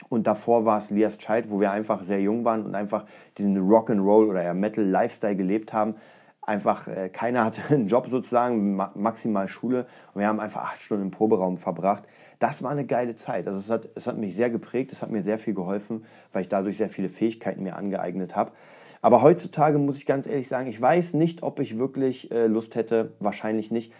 Und 0.10 0.28
davor 0.28 0.64
war 0.64 0.78
es 0.78 0.92
Lias 0.92 1.18
Child, 1.18 1.50
wo 1.50 1.60
wir 1.60 1.72
einfach 1.72 2.04
sehr 2.04 2.22
jung 2.22 2.46
waren 2.46 2.64
und 2.66 2.76
einfach 2.76 3.06
diesen 3.38 3.58
Rock'n'Roll 3.58 4.30
oder 4.30 4.44
eher 4.44 4.54
Metal-Lifestyle 4.54 5.36
gelebt 5.36 5.74
haben. 5.74 5.96
Einfach, 6.42 6.88
äh, 6.88 7.10
keiner 7.10 7.44
hatte 7.44 7.62
einen 7.74 7.88
Job 7.88 8.08
sozusagen, 8.08 8.76
ma 8.76 8.92
maximal 8.96 9.48
Schule. 9.48 9.88
Und 10.14 10.22
wir 10.22 10.28
haben 10.28 10.40
einfach 10.40 10.64
acht 10.64 10.82
Stunden 10.82 11.06
im 11.06 11.12
Proberaum 11.12 11.58
verbracht. 11.58 12.04
Das 12.40 12.62
war 12.62 12.72
eine 12.72 12.86
geile 12.86 13.16
Zeit. 13.16 13.48
Also 13.48 13.60
es 13.60 13.70
hat, 13.70 13.90
es 13.96 14.08
hat 14.08 14.18
mich 14.18 14.36
sehr 14.36 14.52
geprägt, 14.52 14.92
es 14.92 15.02
hat 15.02 15.10
mir 15.10 15.24
sehr 15.24 15.40
viel 15.40 15.56
geholfen, 15.56 16.06
weil 16.32 16.44
ich 16.44 16.50
dadurch 16.50 16.78
sehr 16.78 16.90
viele 16.90 17.10
Fähigkeiten 17.10 17.64
mir 17.64 17.76
angeeignet 17.76 18.36
habe. 18.36 18.52
Aber 19.02 19.22
heutzutage 19.22 19.78
muss 19.78 19.98
ich 19.98 20.06
ganz 20.06 20.28
ehrlich 20.28 20.48
sagen, 20.48 20.68
ich 20.68 20.80
weiß 20.80 21.14
nicht, 21.14 21.44
ob 21.44 21.60
ich 21.60 21.78
wirklich 21.78 22.32
äh, 22.32 22.48
Lust 22.48 22.76
hätte, 22.76 23.14
wahrscheinlich 23.20 23.72
nicht, 23.72 23.94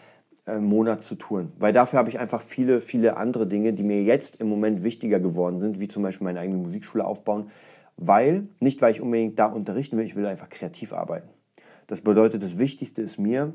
äh, 0.46 0.60
Monat 0.60 1.04
zu 1.04 1.16
touren. 1.16 1.52
Weil 1.60 1.74
dafür 1.74 2.00
habe 2.00 2.10
ich 2.10 2.20
einfach 2.20 2.42
viele, 2.42 2.82
viele 2.82 3.18
andere 3.18 3.48
Dinge, 3.48 3.74
die 3.74 3.84
mir 3.84 4.02
jetzt 4.04 4.38
im 4.38 4.48
Moment 4.50 4.84
wichtiger 4.84 5.20
geworden 5.20 5.60
sind, 5.60 5.80
wie 5.80 5.88
zum 5.88 6.04
Beispiel 6.04 6.26
meine 6.26 6.40
eigene 6.40 6.58
Musikschule 6.58 7.06
aufbauen. 7.06 7.52
Weil, 7.98 8.48
nicht 8.60 8.82
weil 8.82 8.92
ich 8.92 9.02
unbedingt 9.02 9.40
da 9.40 9.48
unterrichten 9.48 9.98
will, 9.98 10.06
ich 10.06 10.16
will 10.16 10.26
einfach 10.26 10.50
kreativ 10.50 10.94
arbeiten. 10.94 11.30
Das 11.88 12.02
bedeutet, 12.02 12.44
das 12.44 12.58
Wichtigste 12.58 13.02
ist 13.02 13.18
mir, 13.18 13.54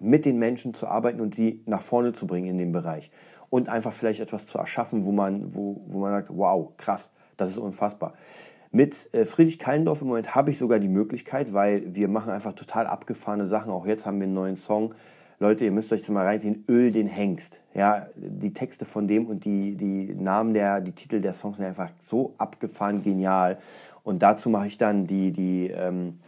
mit 0.00 0.24
den 0.24 0.38
Menschen 0.38 0.74
zu 0.74 0.88
arbeiten 0.88 1.20
und 1.20 1.34
sie 1.34 1.62
nach 1.66 1.82
vorne 1.82 2.12
zu 2.12 2.26
bringen 2.26 2.48
in 2.48 2.58
dem 2.58 2.72
Bereich. 2.72 3.10
Und 3.48 3.68
einfach 3.68 3.92
vielleicht 3.92 4.20
etwas 4.20 4.46
zu 4.46 4.58
erschaffen, 4.58 5.04
wo 5.04 5.12
man, 5.12 5.54
wo, 5.54 5.80
wo 5.86 6.00
man 6.00 6.10
sagt, 6.10 6.30
wow, 6.36 6.72
krass, 6.76 7.10
das 7.36 7.50
ist 7.50 7.58
unfassbar. 7.58 8.14
Mit 8.74 9.08
äh, 9.14 9.24
Friedrich 9.24 9.60
Kallendorf 9.60 10.02
im 10.02 10.08
Moment 10.08 10.34
habe 10.34 10.50
ich 10.50 10.58
sogar 10.58 10.80
die 10.80 10.88
Möglichkeit, 10.88 11.52
weil 11.52 11.94
wir 11.94 12.08
machen 12.08 12.32
einfach 12.32 12.54
total 12.54 12.88
abgefahrene 12.88 13.46
Sachen. 13.46 13.70
Auch 13.70 13.86
jetzt 13.86 14.04
haben 14.04 14.18
wir 14.18 14.24
einen 14.24 14.34
neuen 14.34 14.56
Song. 14.56 14.92
Leute, 15.38 15.64
ihr 15.64 15.70
müsst 15.70 15.92
euch 15.92 16.00
das 16.00 16.10
mal 16.10 16.26
reinziehen. 16.26 16.64
Öl 16.68 16.90
den 16.90 17.06
Hengst. 17.06 17.62
Ja, 17.72 18.08
die 18.16 18.52
Texte 18.52 18.84
von 18.84 19.06
dem 19.06 19.26
und 19.26 19.44
die, 19.44 19.76
die 19.76 20.12
Namen 20.16 20.54
der, 20.54 20.80
die 20.80 20.90
Titel 20.90 21.20
der 21.20 21.32
Songs 21.32 21.58
sind 21.58 21.66
einfach 21.66 21.90
so 22.00 22.34
abgefahren 22.36 23.00
genial. 23.00 23.58
Und 24.02 24.22
dazu 24.24 24.50
mache 24.50 24.66
ich 24.66 24.76
dann 24.76 25.06
die, 25.06 25.30
die, 25.30 25.68
ähm, 25.68 26.18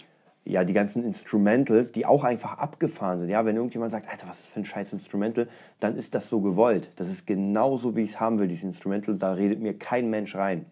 ja, 0.44 0.62
die 0.62 0.72
ganzen 0.72 1.02
Instrumentals, 1.02 1.90
die 1.90 2.06
auch 2.06 2.22
einfach 2.22 2.58
abgefahren 2.58 3.18
sind. 3.18 3.28
Ja, 3.28 3.44
wenn 3.44 3.56
irgendjemand 3.56 3.90
sagt, 3.90 4.08
Alter, 4.08 4.28
was 4.28 4.38
ist 4.38 4.50
für 4.50 4.60
ein 4.60 4.64
scheiß 4.64 4.92
Instrumental, 4.92 5.48
dann 5.80 5.96
ist 5.96 6.14
das 6.14 6.28
so 6.28 6.40
gewollt. 6.40 6.90
Das 6.94 7.08
ist 7.08 7.26
genauso, 7.26 7.96
wie 7.96 8.02
ich 8.02 8.10
es 8.10 8.20
haben 8.20 8.38
will, 8.38 8.46
dieses 8.46 8.62
Instrumental. 8.62 9.16
Da 9.16 9.32
redet 9.32 9.60
mir 9.60 9.76
kein 9.76 10.10
Mensch 10.10 10.36
rein. 10.36 10.66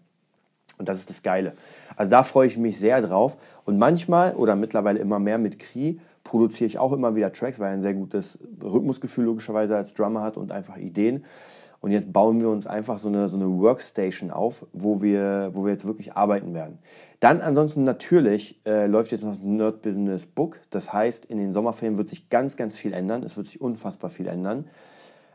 Und 0.79 0.89
das 0.89 0.99
ist 0.99 1.11
das 1.11 1.23
Geile. 1.23 1.53
Also 1.97 2.11
da 2.11 2.23
freue 2.23 2.47
ich 2.47 2.59
mich 2.59 2.79
sehr 2.79 3.01
drauf. 3.03 3.37
Und 3.65 3.79
manchmal 3.79 4.35
oder 4.35 4.57
mittlerweile 4.57 4.99
immer 4.99 5.19
mehr 5.19 5.39
mit 5.39 5.59
Kri 5.59 6.01
produziere 6.25 6.67
ich 6.67 6.79
auch 6.79 6.93
immer 6.93 7.15
wieder 7.15 7.33
Tracks, 7.33 7.61
weil 7.61 7.69
er 7.69 7.75
ein 7.75 7.83
sehr 7.83 7.95
gutes 7.95 8.39
Rhythmusgefühl 8.63 9.25
logischerweise 9.25 9.77
als 9.77 9.95
Drummer 9.95 10.23
hat 10.23 10.37
und 10.37 10.53
einfach 10.53 10.77
Ideen. 10.77 11.25
Und 11.81 11.91
jetzt 11.91 12.15
bauen 12.15 12.41
wir 12.41 12.49
uns 12.49 12.67
einfach 12.67 12.99
so 12.99 13.09
eine, 13.09 13.29
so 13.29 13.37
eine 13.37 13.59
Workstation 13.59 14.31
auf, 14.31 14.67
wo 14.73 15.03
wir, 15.03 15.51
wo 15.53 15.67
wir 15.67 15.73
jetzt 15.73 15.87
wirklich 15.87 16.15
arbeiten 16.15 16.55
werden. 16.55 16.79
Dann 17.21 17.43
ansonsten 17.43 17.85
natürlich 17.85 18.59
äh, 18.65 18.87
läuft 18.87 19.13
jetzt 19.13 19.25
noch 19.25 19.39
Nerd 19.39 19.83
Business 19.83 20.27
Book. 20.27 20.61
Das 20.71 20.95
heißt, 20.95 21.27
in 21.27 21.37
den 21.37 21.53
Sommerferien 21.53 21.99
wird 21.99 22.09
sich 22.09 22.31
ganz, 22.31 22.57
ganz 22.57 22.79
viel 22.79 22.95
ändern. 22.95 23.23
Es 23.23 23.37
wird 23.37 23.49
sich 23.49 23.61
unfassbar 23.61 24.09
viel 24.09 24.29
ändern. 24.29 24.67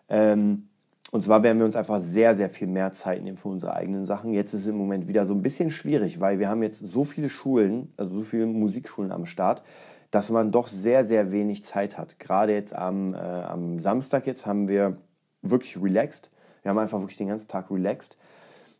Ähm, 0.09 0.68
und 1.11 1.23
zwar 1.23 1.41
werden 1.41 1.57
wir 1.57 1.65
uns 1.65 1.75
einfach 1.75 1.99
sehr, 1.99 2.35
sehr 2.35 2.49
viel 2.49 2.67
mehr 2.67 2.91
Zeit 2.91 3.23
nehmen 3.23 3.37
für 3.37 3.47
unsere 3.47 3.73
eigenen 3.73 4.05
Sachen. 4.05 4.33
Jetzt 4.33 4.53
ist 4.53 4.61
es 4.61 4.67
im 4.67 4.77
Moment 4.77 5.07
wieder 5.07 5.25
so 5.25 5.33
ein 5.33 5.41
bisschen 5.41 5.71
schwierig, 5.71 6.19
weil 6.19 6.37
wir 6.37 6.49
haben 6.49 6.61
jetzt 6.61 6.85
so 6.85 7.03
viele 7.03 7.29
Schulen, 7.29 7.91
also 7.97 8.17
so 8.19 8.23
viele 8.23 8.45
Musikschulen 8.45 9.11
am 9.11 9.25
Start, 9.25 9.63
dass 10.11 10.29
man 10.29 10.51
doch 10.51 10.67
sehr, 10.67 11.05
sehr 11.05 11.31
wenig 11.31 11.63
Zeit 11.63 11.97
hat. 11.97 12.19
Gerade 12.19 12.53
jetzt 12.53 12.75
am, 12.75 13.13
äh, 13.13 13.17
am 13.17 13.79
Samstag 13.79 14.27
jetzt 14.27 14.45
haben 14.45 14.67
wir 14.67 14.97
wirklich 15.41 15.81
relaxed. 15.81 16.29
Wir 16.61 16.69
haben 16.69 16.77
einfach 16.77 16.99
wirklich 16.99 17.17
den 17.17 17.27
ganzen 17.27 17.47
Tag 17.47 17.71
relaxed. 17.71 18.17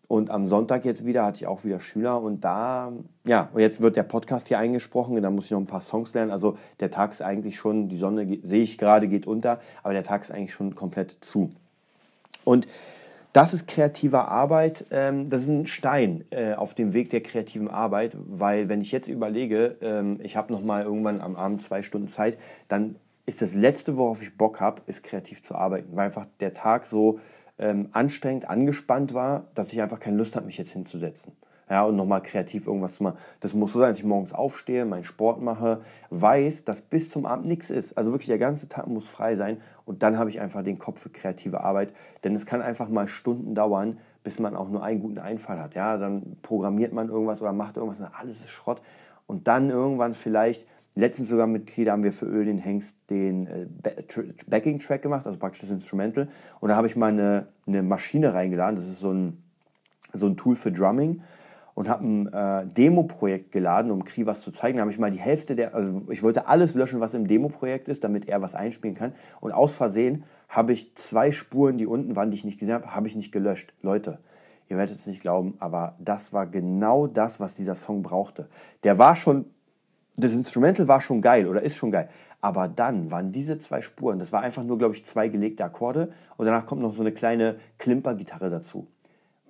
Und 0.07 0.31
am 0.31 0.47
Sonntag 0.47 0.85
jetzt 0.85 1.05
wieder 1.05 1.23
hatte 1.23 1.37
ich 1.37 1.47
auch 1.47 1.63
wieder 1.63 1.79
Schüler 1.79 2.19
und 2.19 2.43
da, 2.43 2.91
ja, 3.27 3.49
und 3.53 3.61
jetzt 3.61 3.79
wird 3.79 3.95
der 3.95 4.01
Podcast 4.01 4.47
hier 4.47 4.57
eingesprochen, 4.57 5.21
da 5.21 5.29
muss 5.29 5.45
ich 5.45 5.51
noch 5.51 5.59
ein 5.59 5.67
paar 5.67 5.81
Songs 5.81 6.15
lernen. 6.15 6.31
Also 6.31 6.57
der 6.79 6.89
Tag 6.89 7.11
ist 7.11 7.21
eigentlich 7.21 7.57
schon, 7.57 7.89
die 7.89 7.97
Sonne 7.97 8.39
sehe 8.41 8.63
ich 8.63 8.79
gerade, 8.79 9.07
geht 9.07 9.27
unter, 9.27 9.59
aber 9.83 9.93
der 9.93 10.03
Tag 10.03 10.23
ist 10.23 10.31
eigentlich 10.31 10.53
schon 10.53 10.73
komplett 10.73 11.17
zu. 11.21 11.51
Und 12.49 12.67
das 13.31 13.53
ist 13.53 13.67
kreative 13.67 14.27
Arbeit, 14.27 14.85
ähm, 14.89 15.29
das 15.29 15.43
ist 15.43 15.49
ein 15.49 15.67
Stein 15.67 16.25
äh, 16.31 16.55
auf 16.55 16.73
dem 16.73 16.93
Weg 16.93 17.11
der 17.11 17.21
kreativen 17.21 17.67
Arbeit, 17.67 18.17
weil 18.25 18.69
wenn 18.69 18.81
ich 18.81 18.91
jetzt 18.91 19.07
überlege, 19.07 19.77
ähm, 19.81 20.19
ich 20.23 20.35
habe 20.35 20.51
noch 20.51 20.63
mal 20.63 20.83
irgendwann 20.83 21.21
am 21.21 21.35
Abend 21.35 21.61
zwei 21.61 21.83
Stunden 21.83 22.07
Zeit, 22.07 22.39
dann 22.67 22.95
ist 23.27 23.43
das 23.43 23.53
Letzte, 23.53 23.97
worauf 23.97 24.23
ich 24.23 24.35
Bock 24.35 24.59
habe, 24.59 24.81
ist 24.87 25.03
kreativ 25.03 25.43
zu 25.43 25.53
arbeiten, 25.53 25.95
weil 25.95 26.05
einfach 26.05 26.25
der 26.39 26.55
Tag 26.55 26.87
so 26.87 27.19
ähm, 27.59 27.89
anstrengend, 27.91 28.49
angespannt 28.49 29.13
war, 29.13 29.45
dass 29.53 29.71
ich 29.71 29.79
einfach 29.79 29.99
keine 29.99 30.17
Lust 30.17 30.35
habe, 30.35 30.47
mich 30.47 30.57
jetzt 30.57 30.73
hinzusetzen. 30.73 31.33
Ja, 31.69 31.83
und 31.83 31.95
nochmal 31.95 32.23
kreativ 32.23 32.65
irgendwas 32.65 32.95
zu 32.95 33.03
machen. 33.03 33.17
Das 33.41 33.53
muss 33.53 33.73
so 33.73 33.79
sein, 33.79 33.89
dass 33.89 33.99
ich 33.99 34.03
morgens 34.03 34.33
aufstehe, 34.33 34.85
meinen 34.85 35.03
Sport 35.03 35.41
mache, 35.41 35.81
weiß, 36.09 36.63
dass 36.65 36.81
bis 36.81 37.09
zum 37.09 37.25
Abend 37.25 37.45
nichts 37.45 37.69
ist. 37.69 37.97
Also 37.97 38.11
wirklich 38.11 38.27
der 38.27 38.39
ganze 38.39 38.69
Tag 38.69 38.87
muss 38.87 39.07
frei 39.07 39.35
sein 39.35 39.57
und 39.85 40.01
dann 40.01 40.17
habe 40.17 40.31
ich 40.31 40.39
einfach 40.39 40.63
den 40.63 40.79
Kopf 40.79 41.01
für 41.01 41.09
kreative 41.09 41.61
Arbeit. 41.61 41.93
Denn 42.23 42.35
es 42.35 42.47
kann 42.47 42.63
einfach 42.63 42.89
mal 42.89 43.07
Stunden 43.07 43.53
dauern, 43.53 43.99
bis 44.23 44.39
man 44.39 44.55
auch 44.55 44.69
nur 44.69 44.83
einen 44.83 44.99
guten 44.99 45.19
Einfall 45.19 45.59
hat. 45.59 45.75
Ja, 45.75 45.97
dann 45.97 46.37
programmiert 46.41 46.91
man 46.91 47.09
irgendwas 47.09 47.41
oder 47.41 47.53
macht 47.53 47.77
irgendwas 47.77 47.99
und 47.99 48.07
alles 48.19 48.39
ist 48.39 48.49
Schrott. 48.49 48.81
Und 49.27 49.47
dann 49.47 49.69
irgendwann 49.69 50.15
vielleicht 50.15 50.65
Letztens 50.95 51.29
sogar 51.29 51.47
mit 51.47 51.67
Krieda 51.67 51.93
haben 51.93 52.03
wir 52.03 52.11
für 52.11 52.25
Öl 52.25 52.45
den 52.45 52.57
Hengst 52.57 52.97
den 53.09 53.47
äh, 53.47 53.67
Backing-Track 54.47 55.01
gemacht, 55.01 55.25
also 55.25 55.39
praktisch 55.39 55.61
das 55.61 55.69
Instrumental. 55.69 56.27
Und 56.59 56.69
da 56.69 56.75
habe 56.75 56.87
ich 56.87 56.97
mal 56.97 57.11
eine, 57.11 57.47
eine 57.67 57.83
Maschine 57.83 58.33
reingeladen, 58.33 58.75
das 58.75 58.85
ist 58.85 58.99
so 58.99 59.13
ein, 59.13 59.41
so 60.11 60.25
ein 60.25 60.35
Tool 60.35 60.57
für 60.57 60.73
Drumming. 60.73 61.21
Und 61.79 61.87
habe 61.87 62.05
ein 62.05 62.33
äh, 62.33 62.67
Demo-Projekt 62.67 63.53
geladen, 63.53 63.89
um 63.91 64.03
Kri 64.03 64.25
was 64.25 64.41
zu 64.41 64.51
zeigen. 64.51 64.75
Da 64.75 64.81
habe 64.81 64.91
ich 64.91 64.99
mal 64.99 65.11
die 65.11 65.17
Hälfte 65.17 65.55
der, 65.55 65.73
also 65.73 66.03
ich 66.09 66.21
wollte 66.23 66.49
alles 66.49 66.75
löschen, 66.75 66.99
was 66.99 67.13
im 67.13 67.25
Demo-Projekt 67.25 67.87
ist, 67.87 68.03
damit 68.03 68.27
er 68.27 68.41
was 68.41 68.53
einspielen 68.53 68.97
kann. 68.97 69.13
Und 69.39 69.53
aus 69.53 69.75
Versehen 69.75 70.25
habe 70.49 70.73
ich 70.73 70.93
zwei 70.95 71.31
Spuren, 71.31 71.77
die 71.77 71.87
unten 71.87 72.17
waren, 72.17 72.31
die 72.31 72.35
ich 72.35 72.43
nicht 72.43 72.59
gesehen 72.59 72.75
habe, 72.75 72.93
habe 72.93 73.07
ich 73.07 73.15
nicht 73.15 73.31
gelöscht. 73.31 73.73
Leute, 73.81 74.19
ihr 74.67 74.75
werdet 74.75 74.93
es 74.93 75.07
nicht 75.07 75.21
glauben, 75.21 75.55
aber 75.59 75.95
das 75.99 76.33
war 76.33 76.47
genau 76.47 77.07
das, 77.07 77.39
was 77.39 77.55
dieser 77.55 77.75
Song 77.75 78.03
brauchte. 78.03 78.49
Der 78.83 78.97
war 78.97 79.15
schon 79.15 79.45
das 80.17 80.33
Instrumental 80.33 80.89
war 80.89 80.99
schon 80.99 81.21
geil 81.21 81.47
oder 81.47 81.61
ist 81.61 81.77
schon 81.77 81.91
geil. 81.91 82.09
Aber 82.41 82.67
dann 82.67 83.09
waren 83.09 83.31
diese 83.31 83.57
zwei 83.57 83.79
Spuren, 83.79 84.19
das 84.19 84.33
war 84.33 84.41
einfach 84.41 84.63
nur, 84.63 84.77
glaube 84.77 84.95
ich, 84.95 85.05
zwei 85.05 85.29
gelegte 85.29 85.63
Akkorde 85.63 86.11
und 86.35 86.45
danach 86.45 86.65
kommt 86.65 86.81
noch 86.81 86.91
so 86.91 87.03
eine 87.03 87.13
kleine 87.13 87.55
Klimpergitarre 87.77 88.49
dazu. 88.49 88.87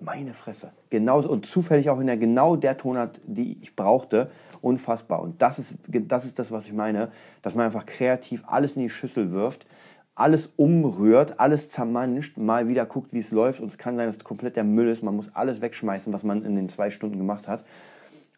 Meine 0.00 0.32
Fresse. 0.32 0.72
Genauso 0.88 1.30
und 1.30 1.44
zufällig 1.44 1.90
auch 1.90 2.00
in 2.00 2.06
der 2.06 2.16
genau 2.16 2.56
der 2.56 2.78
Tonart, 2.78 3.20
die 3.24 3.58
ich 3.60 3.76
brauchte. 3.76 4.30
Unfassbar. 4.62 5.20
Und 5.20 5.40
das 5.42 5.58
ist, 5.58 5.74
das 5.88 6.24
ist 6.24 6.38
das, 6.38 6.50
was 6.50 6.66
ich 6.66 6.72
meine, 6.72 7.10
dass 7.42 7.54
man 7.54 7.66
einfach 7.66 7.86
kreativ 7.86 8.42
alles 8.46 8.76
in 8.76 8.82
die 8.82 8.90
Schüssel 8.90 9.30
wirft, 9.30 9.66
alles 10.14 10.52
umrührt, 10.56 11.38
alles 11.38 11.68
zermanscht, 11.68 12.38
mal 12.38 12.68
wieder 12.68 12.86
guckt, 12.86 13.12
wie 13.12 13.18
es 13.18 13.30
läuft. 13.30 13.60
Und 13.60 13.68
es 13.68 13.78
kann 13.78 13.96
sein, 13.96 14.06
dass 14.06 14.16
es 14.16 14.24
komplett 14.24 14.56
der 14.56 14.64
Müll 14.64 14.88
ist. 14.88 15.02
Man 15.02 15.16
muss 15.16 15.34
alles 15.34 15.60
wegschmeißen, 15.60 16.12
was 16.12 16.24
man 16.24 16.44
in 16.44 16.56
den 16.56 16.68
zwei 16.68 16.90
Stunden 16.90 17.18
gemacht 17.18 17.46
hat. 17.46 17.64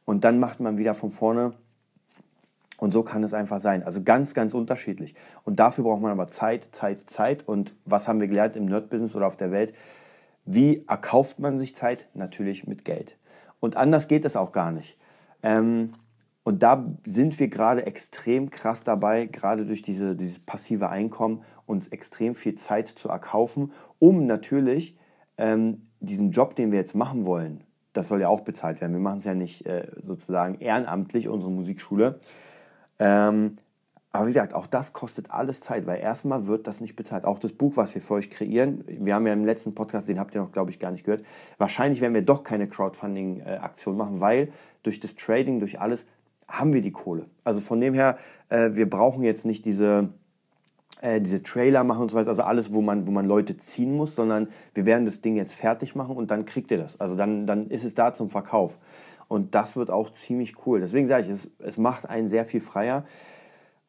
Und 0.05 0.25
dann 0.25 0.40
macht 0.40 0.59
man 0.61 0.79
wieder 0.79 0.94
von 0.94 1.11
vorne 1.11 1.55
und 2.83 2.92
so 2.92 3.05
kann 3.05 3.22
es 3.22 3.33
einfach 3.33 3.61
sein. 3.61 3.85
Also 3.85 4.03
ganz, 4.03 4.35
ganz 4.35 4.55
unterschiedlich. 4.55 5.14
Und 5.44 5.61
dafür 5.61 5.85
braucht 5.85 6.03
man 6.03 6.11
aber 6.11 6.27
Zeit, 6.27 6.68
Zeit, 6.72 7.09
Zeit. 7.09 7.46
Und 7.46 7.75
was 7.85 8.09
haben 8.09 8.20
wir 8.20 8.27
gelernt 8.27 8.57
im 8.57 8.64
Nerd-Business 8.64 9.14
oder 9.14 9.29
auf 9.29 9.37
der 9.37 9.53
Welt? 9.53 9.72
Wie 10.44 10.85
erkauft 10.88 11.38
man 11.38 11.59
sich 11.59 11.76
Zeit? 11.76 12.09
Natürlich 12.14 12.66
mit 12.66 12.85
Geld. 12.85 13.16
Und 13.61 13.76
anders 13.76 14.09
geht 14.09 14.24
es 14.24 14.37
auch 14.37 14.52
gar 14.52 14.72
nicht. 14.72 14.98
Ähm, 15.42 15.94
und 16.44 16.62
da 16.62 16.85
sind 17.05 17.38
wir 17.38 17.48
gerade 17.48 17.87
extrem 17.87 18.50
krass 18.50 18.83
dabei, 18.83 19.26
gerade 19.26 19.64
durch 19.64 19.83
diese, 19.83 20.16
dieses 20.16 20.40
passive 20.40 20.88
Einkommen, 20.88 21.42
uns 21.66 21.88
extrem 21.88 22.35
viel 22.35 22.57
Zeit 22.57 22.88
zu 22.88 23.09
erkaufen, 23.09 23.72
um 24.00 24.26
natürlich 24.26 24.96
ähm, 25.38 25.87
diesen 26.00 26.33
Job, 26.33 26.57
den 26.57 26.72
wir 26.72 26.78
jetzt 26.81 26.96
machen 26.96 27.26
wollen, 27.26 27.62
das 27.92 28.09
soll 28.09 28.20
ja 28.20 28.28
auch 28.28 28.40
bezahlt 28.40 28.81
werden. 28.81 28.92
Wir 28.92 29.00
machen 29.00 29.20
es 29.20 29.24
ja 29.24 29.35
nicht 29.35 29.66
äh, 29.66 29.87
sozusagen 30.00 30.57
ehrenamtlich, 30.59 31.28
unsere 31.28 31.52
Musikschule, 31.52 32.18
ähm, 32.98 33.57
aber 34.12 34.27
wie 34.27 34.31
gesagt, 34.31 34.53
auch 34.53 34.66
das 34.66 34.92
kostet 34.92 35.31
alles 35.31 35.62
Zeit, 35.62 35.87
weil 35.87 35.98
erstmal 35.98 36.46
wird 36.46 36.66
das 36.66 36.83
nicht 36.83 36.96
bezahlt. 36.96 37.25
Auch 37.25 37.38
das 37.38 37.55
Buch, 37.55 37.79
was 37.79 37.94
wir 37.94 38.03
für 38.03 38.14
euch 38.14 38.29
kreieren, 38.29 38.85
wir 38.87 39.14
haben 39.14 39.27
ja 39.27 39.33
im 39.33 39.44
letzten 39.44 39.75
Podcast, 39.75 40.07
den 40.07 40.20
habt 40.20 40.35
ihr 40.35 40.42
noch, 40.42 40.53
glaube 40.53 40.70
ich, 40.70 40.79
gar 40.79 40.90
nicht 40.90 41.05
gehört. 41.05 41.25
Wahrscheinlich 41.57 42.03
werden 42.03 42.12
wir 42.12 42.22
doch 42.22 42.44
keine 42.44 42.68
Crowdfunding-Aktion 42.68 43.96
machen, 43.96 44.20
weil 44.20 44.53
durch 44.83 45.01
das 45.01 45.16
Trading, 45.16 45.61
durch 45.61 45.81
alles 45.81 46.05
haben 46.46 46.75
wir 46.75 46.83
die 46.83 46.92
Kohle. 46.92 47.25
Also 47.42 47.62
von 47.62 47.81
dem 47.81 47.94
her, 47.94 48.18
äh, 48.51 48.70
wir 48.75 48.88
brauchen 48.88 49.22
jetzt 49.22 49.46
nicht 49.46 49.64
diese, 49.64 50.11
äh, 51.01 51.18
diese 51.22 51.42
Trailer 51.42 51.83
machen 51.83 52.03
und 52.03 52.11
so 52.11 52.18
weiter, 52.18 52.29
also 52.29 52.42
alles, 52.42 52.75
wo 52.75 52.83
man, 52.83 53.07
wo 53.07 53.12
man 53.12 53.25
Leute 53.25 53.57
ziehen 53.57 53.96
muss, 53.96 54.14
sondern 54.14 54.48
wir 54.75 54.85
werden 54.85 55.07
das 55.07 55.22
Ding 55.22 55.37
jetzt 55.37 55.55
fertig 55.55 55.94
machen 55.94 56.16
und 56.16 56.31
dann 56.31 56.44
kriegt 56.44 56.70
ihr 56.70 56.77
das. 56.77 57.01
Also 57.01 57.16
dann, 57.16 57.46
dann 57.46 57.70
ist 57.70 57.85
es 57.85 57.94
da 57.94 58.12
zum 58.12 58.29
Verkauf. 58.29 58.79
Und 59.29 59.55
das 59.55 59.77
wird 59.79 59.90
auch 59.90 60.11
ziemlich 60.11 60.66
cool. 60.66 60.81
Deswegen 60.81 61.09
sage 61.09 61.22
ich, 61.22 61.31
es, 61.31 61.51
es 61.61 61.79
macht 61.79 62.07
einen 62.07 62.29
sehr 62.29 62.44
viel 62.44 62.61
freier. 62.61 63.05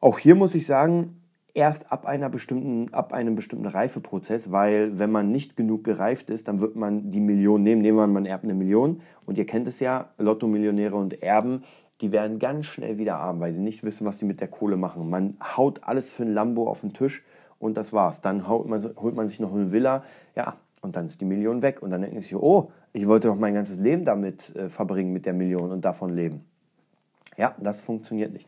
Auch 0.04 0.18
hier 0.18 0.34
muss 0.34 0.54
ich 0.54 0.66
sagen, 0.66 1.22
erst 1.54 1.90
ab, 1.90 2.04
einer 2.04 2.28
bestimmten, 2.28 2.92
ab 2.92 3.14
einem 3.14 3.36
bestimmten 3.36 3.64
Reifeprozess, 3.64 4.52
weil 4.52 4.98
wenn 4.98 5.10
man 5.10 5.32
nicht 5.32 5.56
genug 5.56 5.82
gereift 5.82 6.28
ist, 6.28 6.46
dann 6.46 6.60
wird 6.60 6.76
man 6.76 7.10
die 7.10 7.20
Million 7.20 7.62
nehmen. 7.62 7.80
Nehmen 7.80 7.96
wir 7.96 8.06
mal, 8.06 8.12
man 8.12 8.26
erbt 8.26 8.44
eine 8.44 8.52
Million. 8.52 9.00
Und 9.24 9.38
ihr 9.38 9.46
kennt 9.46 9.66
es 9.66 9.80
ja, 9.80 10.10
Lotto-Millionäre 10.18 10.94
und 10.94 11.22
Erben, 11.22 11.62
die 12.02 12.12
werden 12.12 12.38
ganz 12.38 12.66
schnell 12.66 12.98
wieder 12.98 13.16
arm, 13.16 13.40
weil 13.40 13.54
sie 13.54 13.62
nicht 13.62 13.82
wissen, 13.82 14.06
was 14.06 14.18
sie 14.18 14.26
mit 14.26 14.42
der 14.42 14.48
Kohle 14.48 14.76
machen. 14.76 15.08
Man 15.08 15.38
haut 15.56 15.84
alles 15.84 16.12
für 16.12 16.24
ein 16.24 16.34
Lambo 16.34 16.68
auf 16.68 16.82
den 16.82 16.92
Tisch 16.92 17.24
und 17.58 17.78
das 17.78 17.94
war's. 17.94 18.20
Dann 18.20 18.46
holt 18.46 18.68
man, 18.68 18.82
holt 19.00 19.14
man 19.14 19.26
sich 19.26 19.40
noch 19.40 19.54
eine 19.54 19.72
Villa, 19.72 20.04
ja, 20.36 20.56
und 20.82 20.96
dann 20.96 21.06
ist 21.06 21.22
die 21.22 21.24
Million 21.24 21.62
weg. 21.62 21.80
Und 21.80 21.92
dann 21.92 22.02
denkt 22.02 22.14
man 22.14 22.22
sich, 22.22 22.36
oh, 22.36 22.70
ich 22.92 23.08
wollte 23.08 23.28
doch 23.28 23.36
mein 23.36 23.54
ganzes 23.54 23.78
Leben 23.78 24.04
damit 24.04 24.54
äh, 24.54 24.68
verbringen, 24.68 25.14
mit 25.14 25.24
der 25.24 25.32
Million 25.32 25.72
und 25.72 25.82
davon 25.82 26.14
leben. 26.14 26.44
Ja, 27.38 27.54
das 27.58 27.80
funktioniert 27.80 28.34
nicht. 28.34 28.46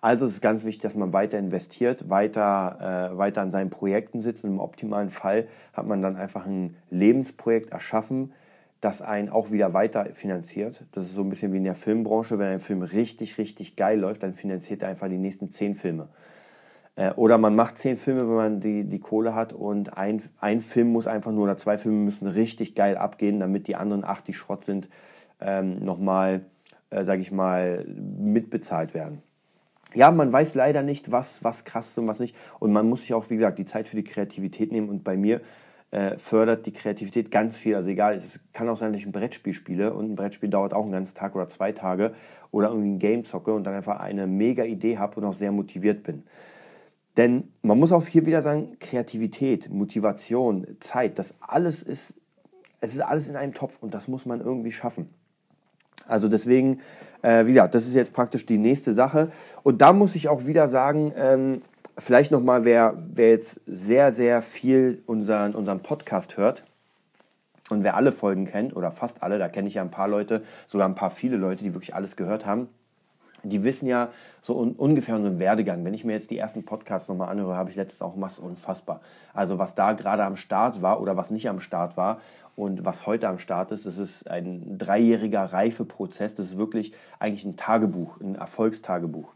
Also 0.00 0.24
es 0.24 0.32
ist 0.32 0.40
ganz 0.40 0.64
wichtig, 0.64 0.82
dass 0.82 0.94
man 0.94 1.12
weiter 1.12 1.38
investiert, 1.38 2.08
weiter, 2.08 3.10
äh, 3.12 3.18
weiter 3.18 3.42
an 3.42 3.50
seinen 3.50 3.68
Projekten 3.68 4.20
sitzt. 4.22 4.44
Und 4.44 4.52
Im 4.52 4.60
optimalen 4.60 5.10
Fall 5.10 5.46
hat 5.74 5.86
man 5.86 6.00
dann 6.00 6.16
einfach 6.16 6.46
ein 6.46 6.76
Lebensprojekt 6.90 7.70
erschaffen, 7.70 8.32
das 8.80 9.02
einen 9.02 9.28
auch 9.28 9.50
wieder 9.50 9.74
weiter 9.74 10.06
finanziert. 10.14 10.84
Das 10.92 11.04
ist 11.04 11.14
so 11.14 11.22
ein 11.22 11.28
bisschen 11.28 11.52
wie 11.52 11.58
in 11.58 11.64
der 11.64 11.74
Filmbranche. 11.74 12.38
Wenn 12.38 12.48
ein 12.48 12.60
Film 12.60 12.80
richtig, 12.80 13.36
richtig 13.36 13.76
geil 13.76 14.00
läuft, 14.00 14.22
dann 14.22 14.32
finanziert 14.32 14.82
er 14.82 14.88
einfach 14.88 15.08
die 15.08 15.18
nächsten 15.18 15.50
zehn 15.50 15.74
Filme. 15.74 16.08
Äh, 16.96 17.12
oder 17.12 17.36
man 17.36 17.54
macht 17.54 17.76
zehn 17.76 17.98
Filme, 17.98 18.22
wenn 18.22 18.36
man 18.36 18.60
die, 18.60 18.84
die 18.84 19.00
Kohle 19.00 19.34
hat 19.34 19.52
und 19.52 19.98
ein, 19.98 20.22
ein 20.40 20.62
Film 20.62 20.92
muss 20.92 21.06
einfach 21.06 21.32
nur 21.32 21.44
oder 21.44 21.58
zwei 21.58 21.76
Filme 21.76 21.98
müssen 21.98 22.26
richtig 22.26 22.74
geil 22.74 22.96
abgehen, 22.96 23.38
damit 23.38 23.68
die 23.68 23.76
anderen 23.76 24.04
acht, 24.04 24.26
die 24.28 24.34
Schrott 24.34 24.64
sind, 24.64 24.88
ähm, 25.40 25.80
nochmal, 25.80 26.46
äh, 26.88 27.04
sage 27.04 27.20
ich 27.20 27.32
mal, 27.32 27.84
mitbezahlt 27.86 28.94
werden. 28.94 29.22
Ja, 29.94 30.10
man 30.10 30.32
weiß 30.32 30.54
leider 30.54 30.82
nicht, 30.82 31.10
was, 31.10 31.42
was 31.42 31.64
krass 31.64 31.88
ist 31.88 31.98
und 31.98 32.06
was 32.06 32.20
nicht. 32.20 32.36
Und 32.58 32.72
man 32.72 32.88
muss 32.88 33.02
sich 33.02 33.14
auch, 33.14 33.28
wie 33.30 33.34
gesagt, 33.34 33.58
die 33.58 33.64
Zeit 33.64 33.88
für 33.88 33.96
die 33.96 34.04
Kreativität 34.04 34.70
nehmen. 34.70 34.88
Und 34.88 35.02
bei 35.02 35.16
mir 35.16 35.40
äh, 35.90 36.16
fördert 36.18 36.66
die 36.66 36.72
Kreativität 36.72 37.30
ganz 37.30 37.56
viel. 37.56 37.74
Also 37.74 37.90
egal, 37.90 38.14
es 38.14 38.40
kann 38.52 38.68
auch 38.68 38.76
sein, 38.76 38.92
dass 38.92 39.00
ich 39.00 39.06
ein 39.06 39.12
Brettspiel 39.12 39.52
spiele 39.52 39.92
und 39.92 40.12
ein 40.12 40.16
Brettspiel 40.16 40.48
dauert 40.48 40.72
auch 40.72 40.82
einen 40.82 40.92
ganzen 40.92 41.16
Tag 41.16 41.34
oder 41.34 41.48
zwei 41.48 41.72
Tage 41.72 42.14
oder 42.52 42.68
irgendwie 42.68 42.90
ein 42.90 42.98
Game 42.98 43.24
zocke 43.24 43.52
und 43.52 43.64
dann 43.64 43.74
einfach 43.74 43.98
eine 43.98 44.26
mega 44.26 44.64
Idee 44.64 44.98
habe 44.98 45.16
und 45.20 45.24
auch 45.26 45.34
sehr 45.34 45.52
motiviert 45.52 46.04
bin. 46.04 46.24
Denn 47.16 47.52
man 47.62 47.78
muss 47.78 47.92
auch 47.92 48.06
hier 48.06 48.24
wieder 48.26 48.40
sagen, 48.40 48.76
Kreativität, 48.78 49.68
Motivation, 49.68 50.76
Zeit, 50.78 51.18
das 51.18 51.34
alles 51.40 51.82
ist, 51.82 52.20
es 52.80 52.94
ist 52.94 53.00
alles 53.00 53.28
in 53.28 53.36
einem 53.36 53.52
Topf 53.52 53.78
und 53.80 53.92
das 53.94 54.08
muss 54.08 54.26
man 54.26 54.40
irgendwie 54.40 54.72
schaffen. 54.72 55.08
Also 56.06 56.28
deswegen, 56.28 56.80
äh, 57.22 57.46
wie 57.46 57.52
gesagt, 57.52 57.74
das 57.74 57.86
ist 57.86 57.94
jetzt 57.94 58.12
praktisch 58.12 58.46
die 58.46 58.58
nächste 58.58 58.92
Sache. 58.92 59.30
Und 59.62 59.80
da 59.80 59.92
muss 59.92 60.14
ich 60.14 60.28
auch 60.28 60.46
wieder 60.46 60.68
sagen, 60.68 61.12
ähm, 61.16 61.62
vielleicht 61.98 62.30
nochmal, 62.30 62.64
wer, 62.64 62.96
wer 63.12 63.30
jetzt 63.30 63.60
sehr, 63.66 64.12
sehr 64.12 64.42
viel 64.42 65.02
unseren, 65.06 65.54
unseren 65.54 65.80
Podcast 65.80 66.36
hört, 66.36 66.62
Und 67.70 67.84
wer 67.84 67.94
alle 67.94 68.10
Folgen 68.10 68.46
kennt, 68.46 68.74
oder 68.74 68.90
fast 68.90 69.22
alle, 69.22 69.38
da 69.38 69.48
kenne 69.48 69.68
ich 69.68 69.74
ja 69.74 69.82
ein 69.82 69.92
paar 69.92 70.08
Leute, 70.08 70.42
sogar 70.66 70.88
ein 70.88 70.96
paar 70.96 71.12
viele 71.12 71.36
Leute, 71.36 71.62
die 71.62 71.72
wirklich 71.72 71.94
alles 71.94 72.16
gehört 72.16 72.44
haben, 72.44 72.68
die 73.42 73.62
wissen 73.64 73.86
ja 73.86 74.10
so 74.42 74.58
un 74.58 74.72
ungefähr 74.72 75.16
unseren 75.16 75.38
Werdegang. 75.38 75.84
Wenn 75.84 75.94
ich 75.94 76.04
mir 76.04 76.12
jetzt 76.12 76.30
die 76.30 76.38
ersten 76.38 76.64
Podcasts 76.64 77.08
nochmal 77.08 77.28
anhöre, 77.28 77.56
habe 77.56 77.70
ich 77.70 77.76
letztens 77.76 78.02
auch 78.02 78.14
was 78.16 78.38
unfassbar. 78.38 79.00
Also 79.34 79.58
was 79.58 79.74
da 79.74 79.92
gerade 79.92 80.24
am 80.24 80.36
Start 80.36 80.82
war 80.82 81.00
oder 81.00 81.16
was 81.16 81.30
nicht 81.30 81.48
am 81.48 81.60
Start 81.60 81.96
war 81.96 82.20
und 82.56 82.84
was 82.84 83.06
heute 83.06 83.28
am 83.28 83.38
Start 83.38 83.72
ist, 83.72 83.86
das 83.86 83.98
ist 83.98 84.30
ein 84.30 84.78
dreijähriger 84.78 85.44
Reifeprozess. 85.44 86.34
Das 86.34 86.46
ist 86.46 86.58
wirklich 86.58 86.92
eigentlich 87.18 87.44
ein 87.44 87.56
Tagebuch, 87.56 88.20
ein 88.20 88.34
Erfolgstagebuch. 88.34 89.32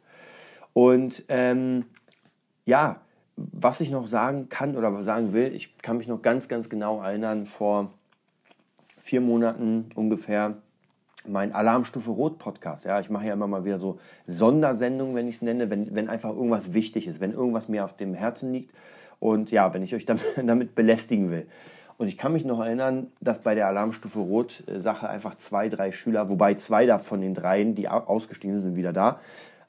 Und 0.73 1.25
ähm, 1.29 1.87
ja, 2.67 3.01
was 3.37 3.81
ich 3.81 3.91
noch 3.91 4.07
sagen 4.07 4.49
kann 4.49 4.77
oder 4.77 5.03
sagen 5.03 5.33
will, 5.33 5.55
ich 5.55 5.79
kann 5.79 5.97
mich 5.97 6.07
noch 6.07 6.23
ganz, 6.23 6.49
ganz 6.49 6.69
genau 6.69 7.03
erinnern, 7.03 7.47
vor 7.47 7.91
vier 8.99 9.21
Monaten 9.21 9.91
ungefähr 9.95 10.57
mein 11.27 11.53
Alarmstufe 11.53 12.11
Rot 12.11 12.39
Podcast. 12.39 12.85
Ja, 12.85 13.01
ich 13.01 13.11
mache 13.11 13.27
ja 13.27 13.33
immer 13.33 13.47
mal 13.47 13.65
wieder 13.65 13.79
so 13.79 13.99
Sondersendungen, 14.27 15.15
wenn 15.15 15.29
ich 15.29 15.37
es 15.37 15.43
nenne, 15.43 15.71
wenn, 15.71 15.95
wenn 15.95 16.09
einfach 16.09 16.31
irgendwas 16.31 16.73
wichtig 16.73 17.07
ist, 17.07 17.21
wenn 17.21 17.33
irgendwas 17.33 17.69
mir 17.69 17.85
auf 17.85 17.97
dem 17.97 18.15
Herzen 18.15 18.53
liegt 18.53 18.75
und 19.21 19.51
ja, 19.51 19.73
wenn 19.75 19.83
ich 19.83 19.95
euch 19.95 20.05
damit, 20.05 20.25
damit 20.45 20.75
belästigen 20.75 21.31
will. 21.31 21.47
Und 21.97 22.09
ich 22.09 22.19
kann 22.19 22.33
mich 22.33 22.45
noch 22.45 22.61
erinnern, 22.61 23.13
dass 23.21 23.39
bei 23.39 23.55
der 23.55 23.69
Alarmstufe 23.69 24.19
Rot 24.19 24.65
äh, 24.67 24.81
Sache 24.81 25.09
einfach 25.09 25.37
zwei, 25.37 25.69
drei 25.69 25.93
Schüler, 25.93 26.29
wobei 26.29 26.55
zwei 26.55 26.87
davon 26.87 27.21
den 27.21 27.35
dreien, 27.35 27.75
die 27.75 27.89
ausgestiegen 27.89 28.55
sind, 28.55 28.63
sind 28.63 28.77
wieder 28.77 28.93
da. 28.93 29.21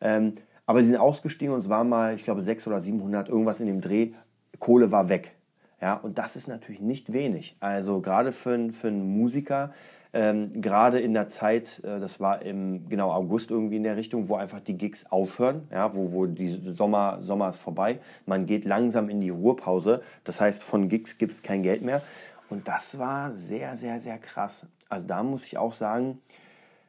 Ähm, 0.01 0.33
aber 0.65 0.81
sie 0.81 0.87
sind 0.87 0.97
ausgestiegen 0.97 1.53
und 1.53 1.59
es 1.59 1.69
war 1.69 1.83
mal, 1.83 2.15
ich 2.15 2.23
glaube, 2.23 2.41
600 2.41 2.77
oder 2.77 2.83
700, 2.83 3.29
irgendwas 3.29 3.59
in 3.59 3.67
dem 3.67 3.81
Dreh. 3.81 4.13
Kohle 4.59 4.91
war 4.91 5.09
weg. 5.09 5.35
Ja, 5.81 5.95
und 5.95 6.17
das 6.17 6.35
ist 6.35 6.47
natürlich 6.47 6.81
nicht 6.81 7.13
wenig. 7.13 7.55
Also 7.59 8.01
gerade 8.01 8.31
für, 8.31 8.71
für 8.71 8.87
einen 8.87 9.17
Musiker, 9.17 9.73
ähm, 10.15 10.62
gerade 10.62 11.01
in 11.01 11.13
der 11.13 11.28
Zeit, 11.28 11.82
äh, 11.84 11.99
das 11.99 12.21
war 12.21 12.41
im 12.41 12.88
genau 12.88 13.12
August 13.12 13.51
irgendwie 13.51 13.75
in 13.75 13.84
der 13.84 13.97
Richtung, 13.97 14.30
wo 14.30 14.36
einfach 14.36 14.62
die 14.62 14.78
Gigs 14.78 15.06
aufhören, 15.12 15.67
ja, 15.71 15.93
wo, 15.93 16.13
wo 16.13 16.25
die 16.25 16.47
Sommer, 16.47 17.17
Sommer 17.21 17.49
ist 17.49 17.60
vorbei. 17.60 17.99
Man 18.25 18.45
geht 18.45 18.63
langsam 18.63 19.10
in 19.10 19.19
die 19.19 19.30
Ruhepause. 19.30 20.01
Das 20.23 20.39
heißt, 20.39 20.63
von 20.63 20.88
Gigs 20.88 21.17
gibt 21.17 21.34
es 21.34 21.43
kein 21.43 21.63
Geld 21.63 21.82
mehr. 21.82 22.01
Und 22.49 22.65
das 22.65 22.97
war 22.97 23.34
sehr, 23.34 23.75
sehr, 23.75 23.99
sehr 23.99 24.17
krass. 24.17 24.65
Also 24.88 25.06
da 25.06 25.21
muss 25.21 25.45
ich 25.45 25.58
auch 25.58 25.73
sagen, 25.73 26.21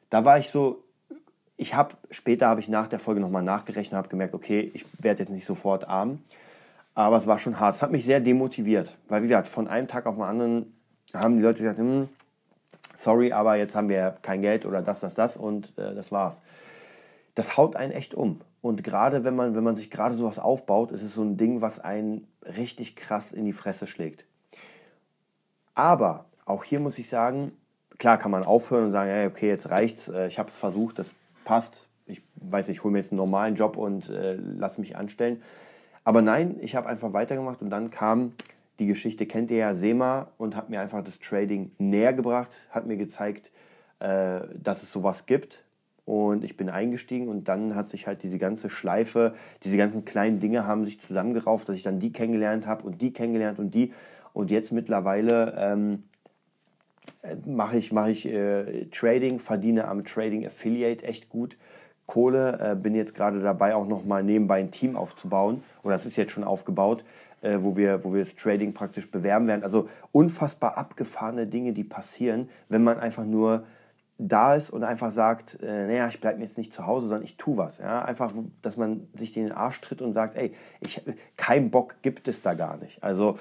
da 0.09 0.25
war 0.25 0.39
ich 0.39 0.51
so, 0.51 0.85
ich 1.57 1.75
habe, 1.75 1.97
später 2.13 2.47
habe 2.47 2.61
ich 2.61 2.69
nach 2.69 2.87
der 2.87 3.01
Folge 3.01 3.21
nochmal 3.21 3.43
nachgerechnet 3.43 3.95
und 3.95 3.99
habe 3.99 4.09
gemerkt, 4.09 4.35
okay, 4.35 4.71
ich 4.73 4.85
werde 5.01 5.25
jetzt 5.25 5.31
nicht 5.31 5.47
sofort 5.47 5.89
arm. 5.89 6.21
Aber 6.95 7.17
es 7.17 7.27
war 7.27 7.41
schon 7.41 7.59
hart. 7.59 7.75
Es 7.75 7.83
hat 7.83 7.91
mich 7.91 8.05
sehr 8.05 8.21
demotiviert. 8.21 8.97
Weil, 9.09 9.23
wie 9.23 9.27
gesagt, 9.27 9.49
von 9.49 9.67
einem 9.67 9.89
Tag 9.89 10.07
auf 10.07 10.15
den 10.15 10.23
anderen 10.23 10.73
haben 11.13 11.35
die 11.35 11.43
Leute 11.43 11.59
gesagt, 11.59 11.79
hm, 11.79 12.09
sorry, 12.97 13.33
aber 13.33 13.57
jetzt 13.57 13.75
haben 13.75 13.89
wir 13.89 14.17
kein 14.23 14.43
Geld 14.43 14.67
oder 14.67 14.83
das, 14.83 15.01
das, 15.01 15.15
das 15.15 15.37
und 15.37 15.77
äh, 15.79 15.95
das 15.95 16.13
war's. 16.13 16.43
Das 17.35 17.57
haut 17.57 17.77
einen 17.77 17.93
echt 17.93 18.15
um. 18.15 18.41
Und 18.63 18.83
gerade 18.83 19.23
wenn 19.23 19.37
man, 19.37 19.55
wenn 19.55 19.63
man 19.63 19.75
sich 19.75 19.91
gerade 19.91 20.15
sowas 20.15 20.39
aufbaut, 20.39 20.91
ist 20.91 21.03
es 21.03 21.15
so 21.15 21.23
ein 21.23 21.37
Ding, 21.37 21.61
was 21.61 21.79
einen 21.79 22.27
richtig 22.43 22.97
krass 22.97 23.31
in 23.31 23.45
die 23.45 23.53
Fresse 23.53 23.87
schlägt. 23.87 24.25
Aber 25.75 26.25
auch 26.47 26.65
hier 26.65 26.81
muss 26.81 26.99
ich 26.99 27.09
sagen, 27.09 27.53
klar 27.99 28.19
kann 28.19 28.31
man 28.31 28.45
aufhören 28.45 28.85
und 28.85 28.93
sagen, 28.93 29.11
hey, 29.11 29.27
okay, 29.27 29.49
jetzt 29.49 29.71
reicht's, 29.71 30.09
äh, 30.09 30.27
ich 30.27 30.39
habe 30.39 30.49
es 30.49 30.57
versucht, 30.57 30.99
das 30.99 31.15
passt. 31.45 31.87
Ich 32.07 32.23
weiß 32.37 32.69
nicht, 32.69 32.79
ich 32.79 32.85
hole 32.85 32.93
mir 32.93 32.99
jetzt 32.99 33.13
einen 33.13 33.19
normalen 33.19 33.57
Job 33.57 33.77
und 33.77 34.09
äh, 34.09 34.35
lass 34.35 34.79
mich 34.79 34.97
anstellen. 34.97 35.43
Aber 36.05 36.23
nein, 36.23 36.57
ich 36.61 36.77
habe 36.77 36.89
einfach 36.89 37.13
weitergemacht 37.13 37.61
und 37.63 37.71
dann 37.71 37.91
kam 37.91 38.33
die 38.79 38.87
Geschichte, 38.87 39.27
kennt 39.27 39.51
ihr 39.51 39.59
ja, 39.59 39.75
SEMA 39.75 40.29
und 40.39 40.55
hat 40.57 40.71
mir 40.71 40.81
einfach 40.81 41.03
das 41.03 41.19
Trading 41.19 41.71
näher 41.79 42.13
gebracht, 42.13 42.53
hat 42.71 42.87
mir 42.87 42.97
gezeigt, 42.97 43.51
äh, 44.01 44.41
dass 44.55 44.83
es 44.83 44.93
sowas 44.93 45.27
gibt. 45.27 45.63
Und 46.05 46.45
ich 46.45 46.57
bin 46.57 46.69
eingestiegen 46.69 47.29
und 47.29 47.49
dann 47.49 47.75
hat 47.75 47.89
sich 47.89 48.07
halt 48.07 48.23
diese 48.23 48.39
ganze 48.39 48.71
Schleife, 48.71 49.35
diese 49.65 49.77
ganzen 49.77 50.05
kleinen 50.05 50.39
Dinge 50.39 50.65
haben 50.65 50.85
sich 50.85 51.01
zusammengerauft, 51.01 51.69
dass 51.69 51.75
ich 51.75 51.83
dann 51.83 51.99
die 51.99 52.13
kennengelernt 52.13 52.67
habe 52.67 52.85
und 52.85 53.03
die 53.03 53.13
kennengelernt 53.13 53.59
und 53.59 53.75
die. 53.75 53.93
Und 54.33 54.53
jetzt 54.53 54.71
mittlerweile 54.71 55.57
ähm, 55.59 56.05
mache 57.45 57.79
ich, 57.79 57.91
mach 57.91 58.07
ich 58.07 58.27
äh, 58.29 58.85
Trading, 58.91 59.41
verdiene 59.41 59.89
am 59.89 60.05
Trading 60.05 60.47
Affiliate 60.47 61.05
echt 61.05 61.29
gut. 61.29 61.57
Kohle, 62.07 62.59
äh, 62.61 62.77
bin 62.77 62.95
jetzt 62.95 63.15
gerade 63.15 63.41
dabei, 63.41 63.75
auch 63.75 63.87
nochmal 63.87 64.23
nebenbei 64.23 64.61
ein 64.61 64.71
Team 64.71 64.97
aufzubauen. 64.97 65.65
Oder 65.83 65.95
das 65.95 66.07
ist 66.07 66.17
jetzt 66.17 66.33
schon 66.33 66.45
aufgebaut, 66.45 67.05
äh, 67.47 67.63
wo, 67.63 67.77
wir, 67.77 68.05
wo 68.05 68.13
wir 68.13 68.21
das 68.21 68.35
Trading 68.35 68.75
praktisch 68.75 69.11
bewerben 69.11 69.47
werden. 69.47 69.63
Also 69.63 69.89
unfassbar 70.13 70.77
abgefahrene 70.77 71.47
Dinge, 71.47 71.73
die 71.73 71.85
passieren, 71.85 72.49
wenn 72.69 72.83
man 72.83 72.99
einfach 72.99 73.25
nur 73.25 73.65
da 74.19 74.55
ist 74.55 74.71
und 74.71 74.83
einfach 74.83 75.11
sagt, 75.11 75.59
äh, 75.63 75.87
naja, 75.87 76.09
ich 76.09 76.21
bleibe 76.21 76.41
jetzt 76.41 76.59
nicht 76.59 76.73
zu 76.73 76.87
Hause, 76.87 77.07
sondern 77.07 77.25
ich 77.25 77.37
tue 77.37 77.57
was. 77.57 77.79
Ja? 77.79 78.03
Einfach, 78.03 78.33
dass 78.63 78.77
man 78.77 79.07
sich 79.15 79.33
den 79.33 79.53
Arsch 79.53 79.81
tritt 79.81 80.03
und 80.03 80.13
sagt, 80.13 80.37
ey, 80.37 80.55
ich, 80.81 81.03
kein 81.37 81.71
Bock 81.71 81.97
gibt 82.03 82.27
es 82.27 82.43
da 82.43 82.55
gar 82.55 82.79
nicht. 82.79 83.03
Also 83.03 83.39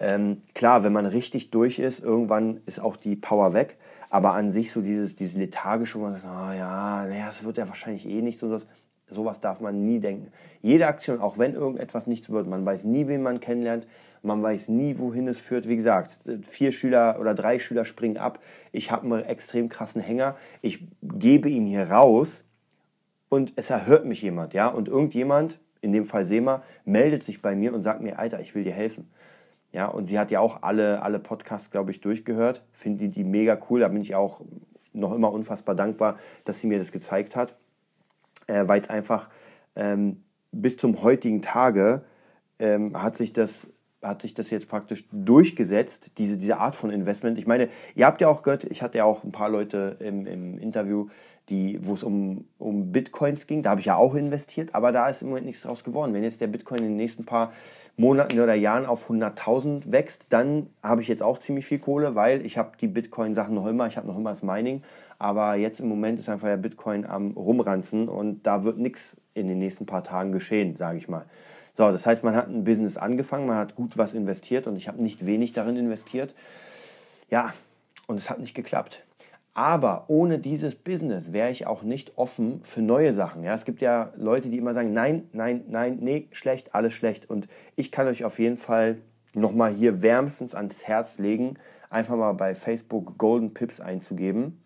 ähm, 0.00 0.42
klar, 0.54 0.84
wenn 0.84 0.92
man 0.92 1.06
richtig 1.06 1.50
durch 1.50 1.78
ist, 1.78 2.00
irgendwann 2.00 2.60
ist 2.66 2.80
auch 2.80 2.96
die 2.96 3.16
Power 3.16 3.54
weg. 3.54 3.78
Aber 4.10 4.34
an 4.34 4.50
sich 4.50 4.70
so 4.70 4.82
dieses, 4.82 5.16
dieses 5.16 5.36
lethargische, 5.36 5.98
wo 5.98 6.04
man 6.04 6.14
sagt, 6.14 6.26
oh 6.26 6.52
ja, 6.52 7.06
naja, 7.06 7.26
das 7.26 7.44
wird 7.44 7.56
ja 7.56 7.68
wahrscheinlich 7.68 8.06
eh 8.06 8.20
nichts 8.20 8.42
und 8.42 8.50
sowas. 8.50 8.66
Sowas 9.08 9.40
darf 9.40 9.60
man 9.60 9.84
nie 9.84 10.00
denken. 10.00 10.32
Jede 10.62 10.86
Aktion, 10.86 11.20
auch 11.20 11.38
wenn 11.38 11.54
irgendetwas 11.54 12.06
nichts 12.06 12.30
wird, 12.30 12.48
man 12.48 12.66
weiß 12.66 12.84
nie, 12.84 13.06
wen 13.06 13.22
man 13.22 13.38
kennenlernt, 13.38 13.86
man 14.22 14.42
weiß 14.42 14.68
nie, 14.68 14.98
wohin 14.98 15.28
es 15.28 15.38
führt. 15.38 15.68
Wie 15.68 15.76
gesagt, 15.76 16.18
vier 16.42 16.72
Schüler 16.72 17.18
oder 17.20 17.34
drei 17.34 17.60
Schüler 17.60 17.84
springen 17.84 18.16
ab. 18.16 18.40
Ich 18.72 18.90
habe 18.90 19.06
einen 19.06 19.24
extrem 19.24 19.68
krassen 19.68 20.02
Hänger. 20.02 20.36
Ich 20.62 20.88
gebe 21.02 21.48
ihn 21.48 21.66
hier 21.66 21.90
raus 21.90 22.44
und 23.28 23.52
es 23.54 23.70
erhört 23.70 24.04
mich 24.04 24.22
jemand, 24.22 24.54
ja. 24.54 24.66
Und 24.68 24.88
irgendjemand, 24.88 25.60
in 25.80 25.92
dem 25.92 26.04
Fall 26.04 26.24
Sema, 26.24 26.64
meldet 26.84 27.22
sich 27.22 27.40
bei 27.40 27.54
mir 27.54 27.72
und 27.72 27.82
sagt 27.82 28.00
mir, 28.00 28.18
Alter, 28.18 28.40
ich 28.40 28.54
will 28.56 28.64
dir 28.64 28.72
helfen. 28.72 29.08
Ja, 29.72 29.86
und 29.86 30.06
sie 30.06 30.18
hat 30.18 30.32
ja 30.32 30.40
auch 30.40 30.62
alle, 30.62 31.02
alle 31.02 31.20
Podcasts, 31.20 31.70
glaube 31.70 31.92
ich, 31.92 32.00
durchgehört. 32.00 32.64
Finde 32.72 33.04
die, 33.04 33.10
die 33.10 33.24
mega 33.24 33.58
cool. 33.70 33.80
Da 33.80 33.88
bin 33.88 34.00
ich 34.00 34.16
auch 34.16 34.40
noch 34.92 35.12
immer 35.12 35.30
unfassbar 35.30 35.74
dankbar, 35.74 36.18
dass 36.44 36.60
sie 36.60 36.66
mir 36.66 36.78
das 36.78 36.90
gezeigt 36.90 37.36
hat. 37.36 37.54
Äh, 38.46 38.66
Weil 38.66 38.80
es 38.80 38.88
einfach 38.88 39.28
ähm, 39.74 40.22
bis 40.52 40.76
zum 40.76 41.02
heutigen 41.02 41.42
Tage 41.42 42.04
ähm, 42.58 43.00
hat 43.00 43.16
sich 43.16 43.32
das 43.32 43.68
hat 44.02 44.22
sich 44.22 44.34
das 44.34 44.50
jetzt 44.50 44.68
praktisch 44.68 45.04
durchgesetzt, 45.10 46.12
diese, 46.18 46.36
diese 46.36 46.58
Art 46.58 46.76
von 46.76 46.90
Investment. 46.90 47.38
Ich 47.38 47.46
meine, 47.46 47.68
ihr 47.94 48.06
habt 48.06 48.20
ja 48.20 48.28
auch 48.28 48.42
gehört, 48.42 48.64
ich 48.64 48.82
hatte 48.82 48.98
ja 48.98 49.04
auch 49.04 49.24
ein 49.24 49.32
paar 49.32 49.48
Leute 49.48 49.96
im, 50.00 50.26
im 50.26 50.58
Interview, 50.58 51.08
die, 51.48 51.78
wo 51.82 51.94
es 51.94 52.02
um, 52.02 52.44
um 52.58 52.92
Bitcoins 52.92 53.46
ging. 53.46 53.62
Da 53.62 53.70
habe 53.70 53.80
ich 53.80 53.86
ja 53.86 53.96
auch 53.96 54.14
investiert, 54.14 54.74
aber 54.74 54.92
da 54.92 55.08
ist 55.08 55.22
im 55.22 55.28
Moment 55.28 55.46
nichts 55.46 55.62
draus 55.62 55.84
geworden. 55.84 56.12
Wenn 56.12 56.22
jetzt 56.22 56.40
der 56.40 56.48
Bitcoin 56.48 56.80
in 56.80 56.90
den 56.90 56.96
nächsten 56.96 57.24
paar 57.24 57.52
Monaten 57.96 58.38
oder 58.40 58.54
Jahren 58.54 58.84
auf 58.84 59.08
100.000 59.08 59.90
wächst, 59.90 60.26
dann 60.30 60.68
habe 60.82 61.00
ich 61.00 61.08
jetzt 61.08 61.22
auch 61.22 61.38
ziemlich 61.38 61.66
viel 61.66 61.78
Kohle, 61.78 62.14
weil 62.14 62.44
ich 62.44 62.58
habe 62.58 62.72
die 62.80 62.88
Bitcoin-Sachen 62.88 63.54
noch 63.54 63.66
immer, 63.66 63.86
ich 63.86 63.96
habe 63.96 64.06
noch 64.06 64.16
immer 64.16 64.30
das 64.30 64.42
Mining, 64.42 64.82
aber 65.18 65.56
jetzt 65.56 65.80
im 65.80 65.88
Moment 65.88 66.18
ist 66.18 66.28
einfach 66.28 66.48
der 66.48 66.56
Bitcoin 66.56 67.06
am 67.06 67.32
rumranzen 67.32 68.08
und 68.08 68.42
da 68.46 68.64
wird 68.64 68.78
nichts 68.78 69.16
in 69.34 69.48
den 69.48 69.58
nächsten 69.58 69.86
paar 69.86 70.04
Tagen 70.04 70.32
geschehen, 70.32 70.76
sage 70.76 70.98
ich 70.98 71.08
mal. 71.08 71.26
So, 71.74 71.90
das 71.92 72.06
heißt, 72.06 72.24
man 72.24 72.34
hat 72.34 72.48
ein 72.48 72.64
Business 72.64 72.96
angefangen, 72.96 73.46
man 73.46 73.58
hat 73.58 73.74
gut 73.74 73.98
was 73.98 74.14
investiert 74.14 74.66
und 74.66 74.76
ich 74.76 74.88
habe 74.88 75.02
nicht 75.02 75.26
wenig 75.26 75.52
darin 75.52 75.76
investiert. 75.76 76.34
Ja, 77.30 77.52
und 78.06 78.16
es 78.16 78.30
hat 78.30 78.40
nicht 78.40 78.54
geklappt. 78.54 79.02
Aber 79.52 80.04
ohne 80.08 80.38
dieses 80.38 80.74
Business 80.74 81.32
wäre 81.32 81.50
ich 81.50 81.66
auch 81.66 81.82
nicht 81.82 82.16
offen 82.16 82.60
für 82.64 82.82
neue 82.82 83.14
Sachen. 83.14 83.42
Ja, 83.42 83.54
es 83.54 83.64
gibt 83.64 83.80
ja 83.80 84.12
Leute, 84.16 84.50
die 84.50 84.58
immer 84.58 84.74
sagen, 84.74 84.92
nein, 84.92 85.28
nein, 85.32 85.64
nein, 85.68 85.98
nee, 86.00 86.28
schlecht, 86.32 86.74
alles 86.74 86.92
schlecht. 86.92 87.28
Und 87.30 87.48
ich 87.74 87.90
kann 87.90 88.06
euch 88.06 88.24
auf 88.24 88.38
jeden 88.38 88.58
Fall 88.58 88.98
nochmal 89.34 89.72
hier 89.72 90.02
wärmstens 90.02 90.54
ans 90.54 90.86
Herz 90.86 91.18
legen, 91.18 91.54
einfach 91.88 92.16
mal 92.16 92.32
bei 92.32 92.54
Facebook 92.54 93.16
Golden 93.16 93.54
Pips 93.54 93.80
einzugeben, 93.80 94.60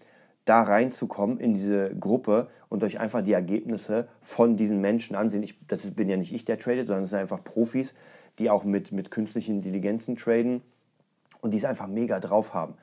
da 0.44 0.62
reinzukommen 0.62 1.38
in 1.38 1.54
diese 1.54 1.94
Gruppe 1.94 2.48
und 2.68 2.82
euch 2.84 2.98
einfach 2.98 3.22
die 3.22 3.32
Ergebnisse 3.32 4.08
von 4.20 4.56
diesen 4.56 4.80
Menschen 4.80 5.16
ansehen. 5.16 5.42
Ich, 5.42 5.58
das 5.66 5.84
ist, 5.84 5.96
bin 5.96 6.08
ja 6.08 6.16
nicht 6.16 6.32
ich, 6.32 6.44
der 6.44 6.58
tradet, 6.58 6.86
sondern 6.86 7.04
es 7.04 7.10
sind 7.10 7.18
einfach 7.18 7.44
Profis, 7.44 7.94
die 8.38 8.50
auch 8.50 8.64
mit, 8.64 8.92
mit 8.92 9.10
künstlichen 9.10 9.56
Intelligenzen 9.56 10.16
traden 10.16 10.62
und 11.40 11.52
die 11.52 11.58
es 11.58 11.64
einfach 11.64 11.86
mega 11.86 12.20
drauf 12.20 12.54
haben. 12.54 12.74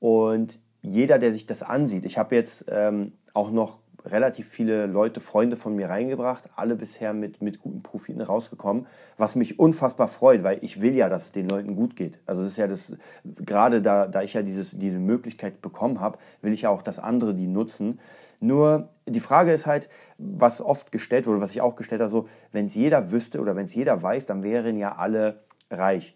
Und 0.00 0.60
jeder, 0.82 1.18
der 1.18 1.32
sich 1.32 1.46
das 1.46 1.62
ansieht, 1.62 2.04
ich 2.04 2.18
habe 2.18 2.34
jetzt 2.34 2.66
ähm, 2.68 3.12
auch 3.32 3.50
noch 3.50 3.78
relativ 4.04 4.48
viele 4.48 4.86
Leute, 4.86 5.20
Freunde 5.20 5.56
von 5.56 5.74
mir 5.74 5.88
reingebracht, 5.88 6.50
alle 6.56 6.76
bisher 6.76 7.14
mit, 7.14 7.40
mit 7.40 7.60
guten 7.60 7.82
Profiten 7.82 8.20
rausgekommen, 8.20 8.86
was 9.16 9.34
mich 9.34 9.58
unfassbar 9.58 10.08
freut, 10.08 10.42
weil 10.42 10.58
ich 10.62 10.80
will 10.82 10.94
ja, 10.94 11.08
dass 11.08 11.26
es 11.26 11.32
den 11.32 11.48
Leuten 11.48 11.74
gut 11.74 11.96
geht. 11.96 12.20
Also 12.26 12.42
es 12.42 12.48
ist 12.48 12.56
ja 12.58 12.66
das, 12.66 12.96
gerade 13.24 13.80
da, 13.80 14.06
da 14.06 14.22
ich 14.22 14.34
ja 14.34 14.42
dieses, 14.42 14.78
diese 14.78 14.98
Möglichkeit 14.98 15.62
bekommen 15.62 16.00
habe, 16.00 16.18
will 16.42 16.52
ich 16.52 16.62
ja 16.62 16.70
auch, 16.70 16.82
dass 16.82 16.98
andere 16.98 17.34
die 17.34 17.46
nutzen. 17.46 17.98
Nur 18.40 18.90
die 19.06 19.20
Frage 19.20 19.52
ist 19.52 19.66
halt, 19.66 19.88
was 20.18 20.60
oft 20.60 20.92
gestellt 20.92 21.26
wurde, 21.26 21.40
was 21.40 21.52
ich 21.52 21.62
auch 21.62 21.76
gestellt 21.76 22.02
habe, 22.02 22.10
so, 22.10 22.28
wenn 22.52 22.66
es 22.66 22.74
jeder 22.74 23.10
wüsste 23.10 23.40
oder 23.40 23.56
wenn 23.56 23.64
es 23.64 23.74
jeder 23.74 24.02
weiß, 24.02 24.26
dann 24.26 24.42
wären 24.42 24.76
ja 24.76 24.96
alle 24.96 25.44
reich. 25.70 26.14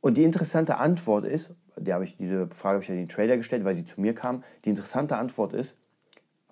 Und 0.00 0.18
die 0.18 0.24
interessante 0.24 0.78
Antwort 0.78 1.24
ist, 1.24 1.54
die 1.76 1.92
habe 1.92 2.04
ich, 2.04 2.16
diese 2.16 2.48
Frage 2.48 2.74
habe 2.74 2.84
ich 2.84 2.90
an 2.90 2.96
den 2.96 3.08
Trader 3.08 3.36
gestellt, 3.36 3.64
weil 3.64 3.74
sie 3.74 3.84
zu 3.84 4.00
mir 4.00 4.14
kam. 4.14 4.44
Die 4.64 4.70
interessante 4.70 5.16
Antwort 5.16 5.52
ist, 5.52 5.78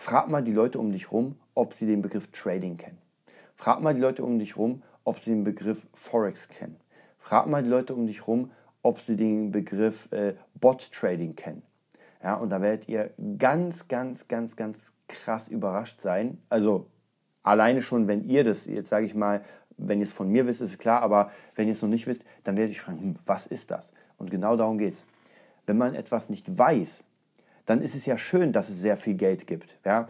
frag 0.01 0.29
mal 0.29 0.43
die 0.43 0.53
Leute 0.53 0.79
um 0.79 0.93
dich 0.93 1.13
rum, 1.13 1.37
ob 1.55 1.75
sie 1.75 1.85
den 1.85 2.01
Begriff 2.01 2.29
Trading 2.33 2.79
kennen. 2.79 2.99
Frag 3.55 3.83
mal 3.83 3.95
die 3.95 4.01
Leute 4.01 4.25
um 4.25 4.39
dich 4.39 4.57
rum, 4.57 4.83
ob 5.05 5.19
sie 5.19 5.31
den 5.31 5.45
Begriff 5.45 5.87
Forex 5.93 6.49
kennen. 6.49 6.77
Frag 7.19 7.47
mal 7.47 7.63
die 7.63 7.69
Leute 7.69 7.95
um 7.95 8.07
dich 8.07 8.27
rum, 8.27 8.51
ob 8.83 9.01
sie 9.01 9.15
den 9.15 9.53
Begriff 9.53 10.11
äh, 10.11 10.35
Bot 10.55 10.91
Trading 10.91 11.37
kennen. 11.37 11.63
Ja, 12.23 12.37
und 12.37 12.49
da 12.49 12.63
werdet 12.63 12.89
ihr 12.89 13.11
ganz, 13.37 13.89
ganz, 13.89 14.27
ganz, 14.27 14.57
ganz 14.57 14.93
krass 15.07 15.49
überrascht 15.49 16.01
sein. 16.01 16.39
Also 16.49 16.87
alleine 17.43 17.83
schon, 17.83 18.09
wenn 18.09 18.27
ihr 18.27 18.43
das, 18.43 18.65
jetzt 18.65 18.89
sage 18.89 19.05
ich 19.05 19.15
mal, 19.15 19.45
wenn 19.77 19.99
ihr 19.99 20.05
es 20.05 20.15
von 20.15 20.31
mir 20.31 20.47
wisst, 20.47 20.63
ist 20.63 20.71
es 20.71 20.79
klar, 20.79 21.03
aber 21.03 21.31
wenn 21.57 21.67
ihr 21.67 21.75
es 21.75 21.83
noch 21.83 21.91
nicht 21.91 22.07
wisst, 22.07 22.25
dann 22.45 22.57
werdet 22.57 22.73
ihr 22.73 22.79
euch 22.79 22.83
fragen, 22.83 23.01
hm, 23.01 23.17
was 23.27 23.47
ist 23.47 23.71
das? 23.71 23.93
Und 24.17 24.31
genau 24.31 24.57
darum 24.57 24.79
geht 24.79 24.95
es. 24.95 25.05
Wenn 25.67 25.77
man 25.77 25.95
etwas 25.95 26.31
nicht 26.31 26.57
weiß, 26.57 27.05
dann 27.67 27.83
ist 27.83 27.95
es 27.95 28.07
ja 28.07 28.19
schön, 28.19 28.53
dass 28.53 28.69
es 28.69 28.81
sehr 28.81 28.97
viel 28.97 29.15
Geld 29.15 29.47
gibt. 29.47 29.79
Ja? 29.85 30.09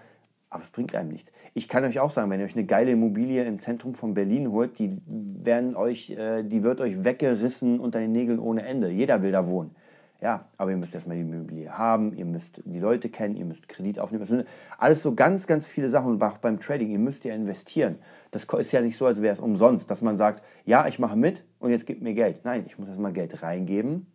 Aber 0.50 0.62
es 0.62 0.70
bringt 0.70 0.94
einem 0.94 1.10
nichts. 1.10 1.30
Ich 1.54 1.68
kann 1.68 1.84
euch 1.84 2.00
auch 2.00 2.10
sagen, 2.10 2.30
wenn 2.30 2.40
ihr 2.40 2.46
euch 2.46 2.56
eine 2.56 2.66
geile 2.66 2.90
Immobilie 2.90 3.44
im 3.44 3.60
Zentrum 3.60 3.94
von 3.94 4.14
Berlin 4.14 4.50
holt, 4.50 4.78
die, 4.78 4.96
werden 5.06 5.76
euch, 5.76 6.10
äh, 6.10 6.42
die 6.42 6.64
wird 6.64 6.80
euch 6.80 7.04
weggerissen 7.04 7.78
unter 7.78 8.00
den 8.00 8.12
Nägeln 8.12 8.40
ohne 8.40 8.62
Ende. 8.62 8.90
Jeder 8.90 9.22
will 9.22 9.32
da 9.32 9.46
wohnen. 9.46 9.74
Ja, 10.20 10.46
aber 10.58 10.70
ihr 10.70 10.76
müsst 10.76 10.94
erstmal 10.94 11.16
die 11.16 11.22
Immobilie 11.22 11.78
haben, 11.78 12.12
ihr 12.12 12.26
müsst 12.26 12.60
die 12.66 12.78
Leute 12.78 13.08
kennen, 13.08 13.36
ihr 13.36 13.46
müsst 13.46 13.68
Kredit 13.68 13.98
aufnehmen. 13.98 14.20
Das 14.20 14.28
sind 14.28 14.46
alles 14.76 15.02
so 15.02 15.14
ganz, 15.14 15.46
ganz 15.46 15.66
viele 15.66 15.88
Sachen. 15.88 16.08
Und 16.08 16.22
auch 16.22 16.36
beim 16.36 16.60
Trading, 16.60 16.90
ihr 16.90 16.98
müsst 16.98 17.24
ja 17.24 17.34
investieren. 17.34 17.96
Das 18.30 18.44
ist 18.44 18.72
ja 18.72 18.82
nicht 18.82 18.98
so, 18.98 19.06
als 19.06 19.22
wäre 19.22 19.32
es 19.32 19.40
umsonst, 19.40 19.90
dass 19.90 20.02
man 20.02 20.18
sagt, 20.18 20.42
ja, 20.66 20.86
ich 20.86 20.98
mache 20.98 21.16
mit 21.16 21.44
und 21.58 21.70
jetzt 21.70 21.86
gibt 21.86 22.02
mir 22.02 22.12
Geld. 22.12 22.40
Nein, 22.44 22.64
ich 22.66 22.78
muss 22.78 22.88
erstmal 22.88 23.14
Geld 23.14 23.42
reingeben, 23.42 24.06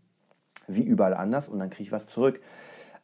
wie 0.67 0.83
überall 0.83 1.15
anders, 1.15 1.49
und 1.49 1.57
dann 1.57 1.71
kriege 1.71 1.83
ich 1.83 1.91
was 1.91 2.05
zurück. 2.05 2.39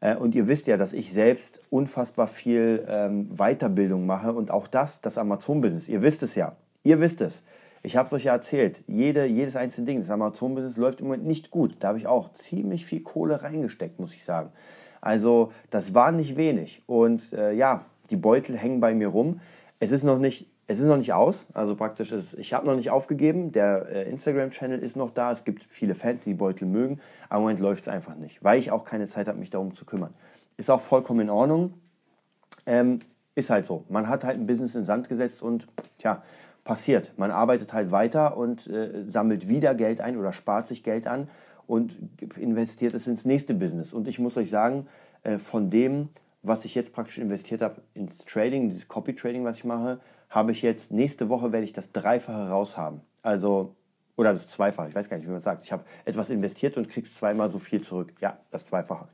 Äh, 0.02 0.16
und 0.16 0.36
ihr 0.36 0.48
wisst 0.48 0.68
ja, 0.68 0.76
dass 0.76 0.92
ich 0.92 1.14
selbst 1.14 1.62
unfassbar 1.70 2.28
viel 2.28 2.86
ähm, 2.90 3.30
Weiterbildung 3.38 4.06
mache 4.06 4.34
und 4.34 4.52
auch 4.52 4.68
das, 4.68 5.00
das 5.00 5.18
Amazon-Business. 5.18 5.88
Ihr 5.88 6.04
wisst 6.04 6.24
es 6.24 6.36
ja. 6.36 6.58
Ihr 6.84 7.00
wisst 7.00 7.22
es. 7.22 7.44
Ich 7.84 7.96
habe 7.96 8.06
es 8.06 8.14
euch 8.14 8.26
ja 8.26 8.34
erzählt, 8.34 8.84
Jede, 8.88 9.26
jedes 9.26 9.56
einzelne 9.56 9.88
Ding, 9.88 10.00
das 10.00 10.12
Amazon-Business 10.12 10.78
läuft 10.78 11.00
im 11.00 11.08
Moment 11.08 11.26
nicht 11.26 11.50
gut. 11.50 11.78
Da 11.80 11.90
habe 11.90 11.98
ich 11.98 12.08
auch 12.08 12.32
ziemlich 12.34 12.86
viel 12.86 13.02
Kohle 13.02 13.42
reingesteckt, 13.42 14.00
muss 14.00 14.14
ich 14.14 14.24
sagen. 14.24 14.52
Also 15.00 15.52
das 15.70 15.96
war 15.96 16.12
nicht 16.12 16.38
wenig. 16.38 16.84
Und 16.86 17.34
äh, 17.34 17.54
ja, 17.54 17.86
die 18.12 18.18
Beutel 18.18 18.58
hängen 18.58 18.80
bei 18.80 18.94
mir 18.94 19.08
rum. 19.08 19.40
Es 19.80 19.92
ist 19.92 20.04
noch 20.04 20.20
nicht, 20.20 20.48
es 20.71 20.79
ist 20.79 20.86
noch 20.86 20.97
nicht 20.97 21.13
aus. 21.13 21.47
Also 21.53 21.75
praktisch, 21.75 22.12
ist, 22.12 22.34
ich 22.36 22.53
habe 22.53 22.65
noch 22.65 22.75
nicht 22.75 22.89
aufgegeben. 22.89 23.51
Der 23.51 23.88
äh, 23.89 24.10
Instagram-Channel 24.10 24.79
ist 24.79 24.95
noch 24.95 25.12
da. 25.12 25.31
Es 25.31 25.43
gibt 25.43 25.63
viele 25.63 25.95
Fans, 25.95 26.23
die 26.23 26.34
Beutel 26.34 26.67
mögen. 26.67 26.99
Aber 27.29 27.38
im 27.38 27.43
Moment 27.43 27.60
läuft 27.60 27.84
es 27.84 27.88
einfach 27.88 28.15
nicht, 28.15 28.43
weil 28.43 28.60
ich 28.60 28.71
auch 28.71 28.86
keine 28.86 29.07
Zeit 29.07 29.27
habe, 29.27 29.38
mich 29.38 29.49
darum 29.49 29.73
zu 29.73 29.86
kümmern. 29.86 30.13
Ist 30.57 30.69
auch 30.69 30.81
vollkommen 30.81 31.21
in 31.21 31.29
Ordnung. 31.29 31.73
Ähm, 32.65 32.99
ist 33.36 33.49
halt 33.49 33.65
so. 33.65 33.86
Man 33.89 34.07
hat 34.07 34.23
halt 34.23 34.38
ein 34.38 34.47
Business 34.47 34.75
in 34.75 34.84
Sand 34.84 35.10
gesetzt 35.10 35.41
und 35.41 35.67
tja, 35.97 36.23
passiert. 36.63 37.13
Man 37.17 37.31
arbeitet 37.31 37.73
halt 37.73 37.91
weiter 37.91 38.38
und 38.38 38.67
äh, 38.67 39.03
sammelt 39.07 39.47
wieder 39.47 39.75
Geld 39.75 40.01
ein 40.01 40.17
oder 40.17 40.31
spart 40.31 40.67
sich 40.67 40.84
Geld 40.84 41.07
an 41.07 41.29
und 41.67 41.97
investiert 42.38 42.93
es 42.93 43.07
ins 43.07 43.25
nächste 43.25 43.53
Business. 43.53 43.93
Und 43.93 44.07
ich 44.07 44.19
muss 44.19 44.38
euch 44.38 44.49
sagen, 44.49 44.88
äh, 45.23 45.38
von 45.38 45.69
dem, 45.69 46.10
was 46.43 46.65
ich 46.65 46.75
jetzt 46.75 46.93
praktisch 46.93 47.17
investiert 47.17 47.62
habe 47.62 47.81
ins 47.93 48.19
Trading, 48.25 48.69
dieses 48.69 48.88
Copy 48.88 49.15
Trading, 49.15 49.43
was 49.43 49.57
ich 49.57 49.63
mache, 49.63 49.99
habe 50.32 50.54
ich 50.54 50.62
jetzt, 50.62 50.91
nächste 50.91 51.30
Woche 51.30 51.52
werde 51.52 51.65
ich 51.65 51.74
das 51.74 51.91
Dreifache 51.91 52.50
raushaben. 52.50 53.02
Also, 53.22 53.76
oder 54.15 54.34
das 54.34 54.48
Zweifache, 54.48 54.89
ich 54.89 54.96
weiß 54.96 55.10
gar 55.10 55.17
nicht, 55.17 55.28
wie 55.28 55.32
man 55.32 55.41
sagt. 55.41 55.63
Ich 55.63 55.72
habe 55.72 55.84
etwas 56.06 56.30
investiert 56.30 56.78
und 56.78 56.89
kriegst 56.89 57.15
zweimal 57.15 57.50
so 57.50 57.60
viel 57.60 57.82
zurück. 57.82 58.13
Ja, 58.22 58.38
das 58.50 58.65
Zweifache. 58.65 59.08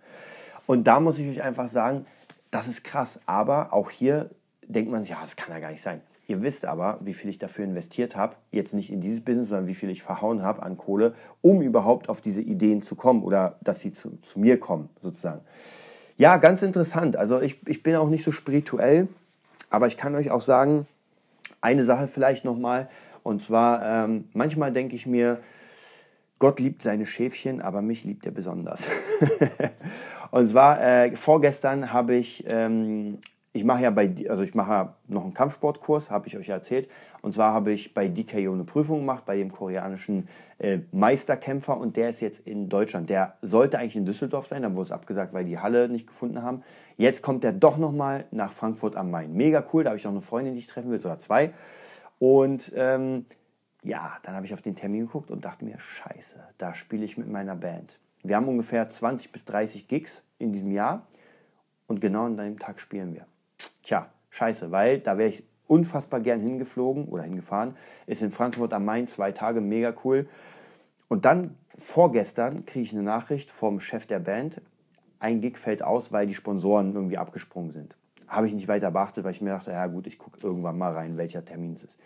Und 0.67 0.85
da 0.85 0.99
muss 0.99 1.17
ich 1.17 1.27
euch 1.27 1.43
einfach 1.43 1.67
sagen, 1.67 2.05
das 2.51 2.67
ist 2.67 2.83
krass. 2.83 3.19
Aber 3.25 3.73
auch 3.73 3.89
hier 3.89 4.29
denkt 4.65 4.91
man 4.91 5.01
sich, 5.01 5.09
ja, 5.09 5.17
das 5.21 5.35
kann 5.35 5.51
ja 5.51 5.59
gar 5.59 5.71
nicht 5.71 5.81
sein. 5.81 6.01
Ihr 6.27 6.41
wisst 6.41 6.65
aber, 6.65 6.99
wie 7.01 7.13
viel 7.13 7.29
ich 7.29 7.39
dafür 7.39 7.63
investiert 7.63 8.15
habe, 8.15 8.35
jetzt 8.51 8.73
nicht 8.73 8.91
in 8.91 8.99
dieses 8.99 9.21
Business, 9.21 9.49
sondern 9.49 9.67
wie 9.67 9.75
viel 9.75 9.89
ich 9.89 10.03
verhauen 10.03 10.43
habe 10.43 10.61
an 10.61 10.77
Kohle, 10.77 11.15
um 11.41 11.61
überhaupt 11.61 12.09
auf 12.09 12.19
diese 12.19 12.41
Ideen 12.41 12.81
zu 12.81 12.95
kommen 12.95 13.23
oder 13.23 13.57
dass 13.63 13.79
sie 13.79 13.93
zu, 13.93 14.17
zu 14.17 14.39
mir 14.39 14.59
kommen, 14.59 14.89
sozusagen. 15.01 15.41
Ja, 16.17 16.35
ganz 16.37 16.61
interessant. 16.63 17.15
Also 17.15 17.39
ich, 17.39 17.65
ich 17.65 17.81
bin 17.81 17.95
auch 17.95 18.09
nicht 18.09 18.25
so 18.25 18.31
spirituell, 18.31 19.07
aber 19.69 19.87
ich 19.87 19.95
kann 19.95 20.15
euch 20.15 20.29
auch 20.29 20.41
sagen, 20.41 20.85
eine 21.61 21.83
Sache 21.83 22.07
vielleicht 22.07 22.45
nochmal, 22.45 22.89
und 23.23 23.41
zwar, 23.41 24.05
ähm, 24.05 24.25
manchmal 24.33 24.71
denke 24.71 24.95
ich 24.95 25.05
mir, 25.05 25.41
Gott 26.39 26.59
liebt 26.59 26.83
seine 26.83 27.05
Schäfchen, 27.05 27.61
aber 27.61 27.81
mich 27.81 28.03
liebt 28.03 28.25
er 28.25 28.31
besonders. 28.31 28.87
und 30.31 30.47
zwar, 30.47 30.81
äh, 30.81 31.15
vorgestern 31.15 31.91
habe 31.91 32.15
ich 32.15 32.45
ähm, 32.47 33.19
ich 33.57 33.65
mache 33.65 33.83
ja 33.83 33.89
bei, 33.89 34.13
also 34.29 34.43
ich 34.43 34.55
mache 34.55 34.93
noch 35.07 35.23
einen 35.23 35.33
Kampfsportkurs, 35.33 36.09
habe 36.09 36.27
ich 36.27 36.37
euch 36.37 36.49
erzählt. 36.49 36.87
Und 37.21 37.33
zwar 37.33 37.53
habe 37.53 37.71
ich 37.71 37.93
bei 37.93 38.07
DKO 38.07 38.53
eine 38.53 38.63
Prüfung 38.63 38.99
gemacht, 38.99 39.25
bei 39.25 39.35
dem 39.37 39.51
koreanischen 39.51 40.29
äh, 40.59 40.79
Meisterkämpfer. 40.91 41.77
Und 41.77 41.97
der 41.97 42.09
ist 42.09 42.21
jetzt 42.21 42.47
in 42.47 42.69
Deutschland. 42.69 43.09
Der 43.09 43.37
sollte 43.41 43.79
eigentlich 43.79 43.95
in 43.95 44.05
Düsseldorf 44.05 44.47
sein, 44.47 44.61
dann 44.61 44.75
wurde 44.75 44.85
es 44.85 44.91
abgesagt, 44.91 45.33
weil 45.33 45.45
die 45.45 45.59
Halle 45.59 45.89
nicht 45.89 46.07
gefunden 46.07 46.41
haben. 46.41 46.63
Jetzt 46.95 47.21
kommt 47.21 47.43
er 47.43 47.51
doch 47.51 47.77
nochmal 47.77 48.25
nach 48.31 48.53
Frankfurt 48.53 48.95
am 48.95 49.11
Main. 49.11 49.33
Mega 49.33 49.63
cool, 49.73 49.83
da 49.83 49.89
habe 49.89 49.97
ich 49.97 50.07
auch 50.07 50.11
eine 50.11 50.21
Freundin, 50.21 50.53
die 50.53 50.59
ich 50.59 50.67
treffen 50.67 50.89
will, 50.91 50.99
oder 50.99 51.19
zwei. 51.19 51.51
Und 52.19 52.71
ähm, 52.75 53.25
ja, 53.83 54.17
dann 54.23 54.35
habe 54.35 54.45
ich 54.45 54.53
auf 54.53 54.61
den 54.61 54.75
Termin 54.75 55.05
geguckt 55.05 55.31
und 55.31 55.45
dachte 55.45 55.65
mir, 55.65 55.79
scheiße, 55.79 56.37
da 56.57 56.73
spiele 56.73 57.05
ich 57.05 57.17
mit 57.17 57.29
meiner 57.29 57.55
Band. 57.55 57.99
Wir 58.23 58.35
haben 58.35 58.47
ungefähr 58.47 58.87
20 58.87 59.31
bis 59.31 59.45
30 59.45 59.87
Gigs 59.87 60.23
in 60.39 60.51
diesem 60.51 60.71
Jahr 60.71 61.07
und 61.87 62.01
genau 62.01 62.25
an 62.25 62.37
dem 62.37 62.59
Tag 62.59 62.79
spielen 62.79 63.13
wir. 63.13 63.25
Tja, 63.83 64.09
scheiße, 64.29 64.71
weil 64.71 64.99
da 64.99 65.17
wäre 65.17 65.29
ich 65.29 65.43
unfassbar 65.67 66.19
gern 66.19 66.41
hingeflogen 66.41 67.05
oder 67.05 67.23
hingefahren. 67.23 67.75
Ist 68.05 68.21
in 68.21 68.31
Frankfurt 68.31 68.73
am 68.73 68.85
Main 68.85 69.07
zwei 69.07 69.31
Tage 69.31 69.61
mega 69.61 69.93
cool. 70.03 70.27
Und 71.07 71.25
dann 71.25 71.55
vorgestern 71.75 72.65
kriege 72.65 72.83
ich 72.83 72.93
eine 72.93 73.03
Nachricht 73.03 73.51
vom 73.51 73.79
Chef 73.79 74.05
der 74.05 74.19
Band. 74.19 74.61
Ein 75.19 75.41
Gig 75.41 75.57
fällt 75.57 75.83
aus, 75.83 76.11
weil 76.11 76.27
die 76.27 76.35
Sponsoren 76.35 76.93
irgendwie 76.93 77.17
abgesprungen 77.17 77.71
sind. 77.71 77.95
Habe 78.27 78.47
ich 78.47 78.53
nicht 78.53 78.67
weiter 78.67 78.91
beachtet, 78.91 79.23
weil 79.23 79.31
ich 79.31 79.41
mir 79.41 79.51
dachte, 79.51 79.71
ja 79.71 79.87
gut, 79.87 80.05
ich 80.05 80.19
gucke 80.19 80.39
irgendwann 80.41 80.77
mal 80.77 80.93
rein, 80.93 81.17
welcher 81.17 81.43
Termin 81.45 81.73
es 81.73 81.83
ist. 81.83 81.97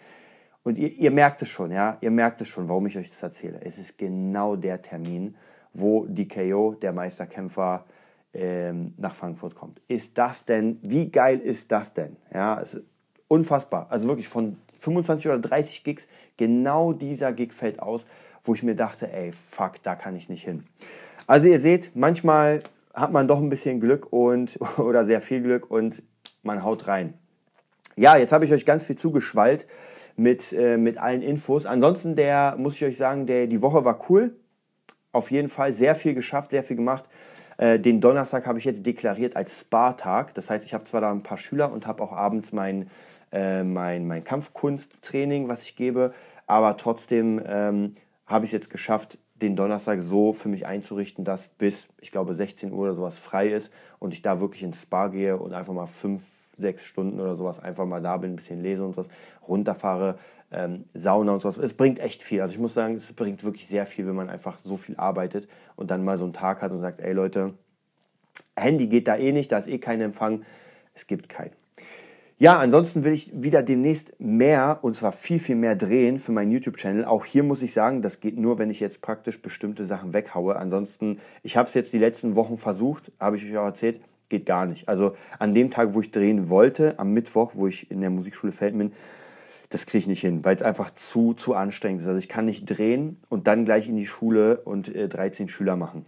Und 0.63 0.77
ihr, 0.77 0.91
ihr, 0.93 1.11
merkt 1.11 1.41
es 1.41 1.49
schon, 1.49 1.71
ja, 1.71 1.97
ihr 2.01 2.11
merkt 2.11 2.39
es 2.41 2.47
schon, 2.47 2.67
warum 2.67 2.85
ich 2.85 2.97
euch 2.97 3.09
das 3.09 3.23
erzähle. 3.23 3.59
Es 3.63 3.79
ist 3.79 3.97
genau 3.97 4.55
der 4.55 4.81
Termin, 4.81 5.35
wo 5.73 6.05
DKO, 6.05 6.75
der 6.79 6.93
Meisterkämpfer, 6.93 7.85
ähm, 8.33 8.93
nach 8.97 9.15
Frankfurt 9.15 9.55
kommt. 9.55 9.81
Ist 9.87 10.17
das 10.17 10.45
denn, 10.45 10.79
wie 10.81 11.09
geil 11.09 11.39
ist 11.39 11.71
das 11.71 11.93
denn? 11.93 12.15
Ja, 12.33 12.59
es 12.61 12.75
ist 12.75 12.83
unfassbar. 13.27 13.87
Also 13.89 14.07
wirklich 14.07 14.27
von 14.27 14.57
25 14.77 15.27
oder 15.27 15.39
30 15.39 15.83
Gigs, 15.83 16.07
genau 16.37 16.93
dieser 16.93 17.33
Gig 17.33 17.53
fällt 17.53 17.79
aus, 17.79 18.07
wo 18.43 18.53
ich 18.53 18.63
mir 18.63 18.75
dachte, 18.75 19.11
ey, 19.11 19.31
fuck, 19.31 19.81
da 19.83 19.95
kann 19.95 20.15
ich 20.15 20.29
nicht 20.29 20.43
hin. 20.43 20.65
Also 21.27 21.47
ihr 21.47 21.59
seht, 21.59 21.91
manchmal 21.95 22.59
hat 22.93 23.11
man 23.11 23.27
doch 23.27 23.37
ein 23.37 23.49
bisschen 23.49 23.79
Glück 23.79 24.11
und 24.11 24.59
oder 24.77 25.05
sehr 25.05 25.21
viel 25.21 25.41
Glück 25.41 25.69
und 25.69 26.03
man 26.43 26.63
haut 26.63 26.87
rein. 26.87 27.13
Ja, 27.95 28.17
jetzt 28.17 28.31
habe 28.31 28.45
ich 28.45 28.53
euch 28.53 28.65
ganz 28.65 28.85
viel 28.85 28.97
zugeschwallt 28.97 29.67
mit, 30.15 30.53
äh, 30.53 30.77
mit 30.77 30.97
allen 30.97 31.21
Infos. 31.21 31.65
Ansonsten, 31.65 32.15
der, 32.15 32.55
muss 32.57 32.75
ich 32.75 32.83
euch 32.83 32.97
sagen, 32.97 33.27
der, 33.27 33.47
die 33.47 33.61
Woche 33.61 33.85
war 33.85 33.99
cool. 34.09 34.35
Auf 35.11 35.29
jeden 35.31 35.49
Fall 35.49 35.73
sehr 35.73 35.95
viel 35.95 36.13
geschafft, 36.13 36.51
sehr 36.51 36.63
viel 36.63 36.77
gemacht. 36.77 37.05
Äh, 37.61 37.79
den 37.79 38.01
Donnerstag 38.01 38.47
habe 38.47 38.57
ich 38.57 38.65
jetzt 38.65 38.87
deklariert 38.87 39.35
als 39.35 39.61
Spa-Tag. 39.61 40.33
Das 40.33 40.49
heißt, 40.49 40.65
ich 40.65 40.73
habe 40.73 40.83
zwar 40.85 40.99
da 40.99 41.11
ein 41.11 41.21
paar 41.21 41.37
Schüler 41.37 41.71
und 41.71 41.85
habe 41.85 42.01
auch 42.01 42.11
abends 42.11 42.51
mein, 42.53 42.89
äh, 43.31 43.63
mein, 43.63 44.07
mein 44.07 44.23
Kampfkunsttraining, 44.23 45.47
was 45.47 45.61
ich 45.61 45.75
gebe, 45.75 46.11
aber 46.47 46.75
trotzdem 46.75 47.39
ähm, 47.45 47.93
habe 48.25 48.45
ich 48.45 48.49
es 48.49 48.53
jetzt 48.53 48.71
geschafft, 48.71 49.19
den 49.35 49.55
Donnerstag 49.55 50.01
so 50.01 50.33
für 50.33 50.49
mich 50.49 50.65
einzurichten, 50.65 51.23
dass 51.23 51.49
bis, 51.49 51.89
ich 51.99 52.11
glaube, 52.11 52.33
16 52.33 52.71
Uhr 52.71 52.79
oder 52.79 52.95
sowas 52.95 53.19
frei 53.19 53.49
ist 53.49 53.71
und 53.99 54.13
ich 54.13 54.23
da 54.23 54.39
wirklich 54.39 54.63
ins 54.63 54.81
Spa 54.81 55.07
gehe 55.09 55.37
und 55.37 55.53
einfach 55.53 55.73
mal 55.73 55.85
fünf, 55.85 56.27
sechs 56.57 56.83
Stunden 56.83 57.19
oder 57.19 57.35
sowas 57.35 57.59
einfach 57.59 57.85
mal 57.85 58.01
da 58.01 58.17
bin, 58.17 58.33
ein 58.33 58.35
bisschen 58.37 58.61
lese 58.61 58.83
und 58.83 58.95
sowas, 58.95 59.09
runterfahre, 59.47 60.17
ähm, 60.51 60.85
Sauna 60.93 61.33
und 61.33 61.41
sowas. 61.41 61.57
Es 61.57 61.73
bringt 61.73 61.99
echt 61.99 62.23
viel. 62.23 62.41
Also 62.41 62.53
ich 62.53 62.59
muss 62.59 62.73
sagen, 62.73 62.95
es 62.95 63.13
bringt 63.13 63.43
wirklich 63.43 63.67
sehr 63.67 63.85
viel, 63.85 64.07
wenn 64.07 64.15
man 64.15 64.29
einfach 64.29 64.59
so 64.59 64.77
viel 64.77 64.95
arbeitet 64.97 65.47
und 65.75 65.91
dann 65.91 66.03
mal 66.03 66.17
so 66.17 66.23
einen 66.23 66.33
Tag 66.33 66.61
hat 66.61 66.71
und 66.71 66.79
sagt, 66.79 67.01
ey 67.01 67.13
Leute, 67.13 67.53
Handy 68.57 68.87
geht 68.87 69.07
da 69.07 69.17
eh 69.17 69.31
nicht, 69.31 69.51
da 69.51 69.57
ist 69.57 69.67
eh 69.67 69.79
kein 69.79 70.01
Empfang. 70.01 70.43
Es 70.93 71.07
gibt 71.07 71.29
keinen. 71.29 71.51
Ja, 72.37 72.57
ansonsten 72.57 73.03
will 73.03 73.13
ich 73.13 73.31
wieder 73.35 73.61
demnächst 73.61 74.19
mehr, 74.19 74.79
und 74.81 74.95
zwar 74.95 75.11
viel, 75.11 75.37
viel 75.37 75.55
mehr 75.55 75.75
drehen 75.75 76.17
für 76.17 76.31
meinen 76.31 76.49
YouTube-Channel. 76.49 77.05
Auch 77.05 77.23
hier 77.23 77.43
muss 77.43 77.61
ich 77.61 77.71
sagen, 77.71 78.01
das 78.01 78.19
geht 78.19 78.35
nur, 78.35 78.57
wenn 78.57 78.71
ich 78.71 78.79
jetzt 78.79 79.03
praktisch 79.03 79.43
bestimmte 79.43 79.85
Sachen 79.85 80.11
weghaue. 80.11 80.55
Ansonsten, 80.55 81.19
ich 81.43 81.55
habe 81.55 81.69
es 81.69 81.75
jetzt 81.75 81.93
die 81.93 81.99
letzten 81.99 82.35
Wochen 82.35 82.57
versucht, 82.57 83.11
habe 83.19 83.37
ich 83.37 83.45
euch 83.45 83.55
auch 83.59 83.65
erzählt, 83.65 84.01
geht 84.27 84.47
gar 84.47 84.65
nicht. 84.65 84.89
Also 84.89 85.15
an 85.37 85.53
dem 85.53 85.69
Tag, 85.69 85.93
wo 85.93 86.01
ich 86.01 86.09
drehen 86.09 86.49
wollte, 86.49 86.97
am 86.97 87.13
Mittwoch, 87.13 87.51
wo 87.53 87.67
ich 87.67 87.91
in 87.91 88.01
der 88.01 88.09
Musikschule 88.09 88.51
Feldmin, 88.51 88.91
das 89.71 89.85
kriege 89.85 89.99
ich 89.99 90.07
nicht 90.07 90.21
hin, 90.21 90.43
weil 90.43 90.55
es 90.55 90.61
einfach 90.61 90.91
zu, 90.91 91.33
zu 91.33 91.55
anstrengend 91.55 92.01
ist. 92.01 92.07
Also 92.07 92.19
ich 92.19 92.29
kann 92.29 92.45
nicht 92.45 92.65
drehen 92.65 93.17
und 93.29 93.47
dann 93.47 93.65
gleich 93.65 93.87
in 93.87 93.95
die 93.95 94.05
Schule 94.05 94.57
und 94.57 94.93
äh, 94.93 95.07
13 95.07 95.47
Schüler 95.47 95.77
machen. 95.77 96.05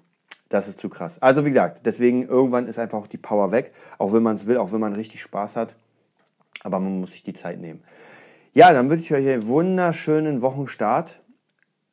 Das 0.50 0.68
ist 0.68 0.80
zu 0.80 0.90
krass. 0.90 1.20
Also 1.22 1.46
wie 1.46 1.50
gesagt, 1.50 1.86
deswegen 1.86 2.28
irgendwann 2.28 2.68
ist 2.68 2.78
einfach 2.78 3.00
auch 3.00 3.08
die 3.08 3.18
Power 3.18 3.52
weg, 3.52 3.72
auch 3.98 4.14
wenn 4.14 4.22
man 4.22 4.36
es 4.36 4.46
will, 4.46 4.58
auch 4.58 4.72
wenn 4.74 4.82
man 4.82 4.94
richtig 4.94 5.22
Spaß 5.22 5.56
hat. 5.56 5.76
Aber 6.62 6.80
man 6.80 7.00
muss 7.00 7.14
sich 7.14 7.24
die 7.24 7.34
Zeit 7.34 7.60
nehmen. 7.60 7.82
Ja, 8.54 8.72
dann 8.74 8.90
wünsche 8.90 9.06
ich 9.06 9.14
euch 9.14 9.34
einen 9.34 9.48
wunderschönen 9.48 10.42
Wochenstart. 10.42 11.20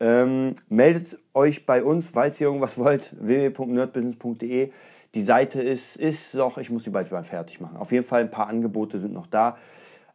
Ähm, 0.01 0.55
meldet 0.69 1.19
euch 1.35 1.67
bei 1.67 1.85
uns, 1.85 2.11
falls 2.11 2.41
ihr 2.41 2.49
irgendwas 2.49 2.79
wollt, 2.79 3.15
www.nerdbusiness.de. 3.19 4.73
Die 5.15 5.23
Seite 5.23 5.63
ist, 5.63 5.97
ist 5.97 6.35
doch, 6.35 6.59
ich 6.59 6.69
muss 6.69 6.85
sie 6.85 6.91
bald 6.91 7.11
mal 7.13 7.25
fertig 7.25 7.61
machen. 7.61 7.77
Auf 7.77 7.93
jeden 7.93 8.05
Fall 8.05 8.23
ein 8.23 8.31
paar 8.31 8.49
Angebote 8.49 8.99
sind 8.99 9.15
noch 9.15 9.27
da, 9.27 9.57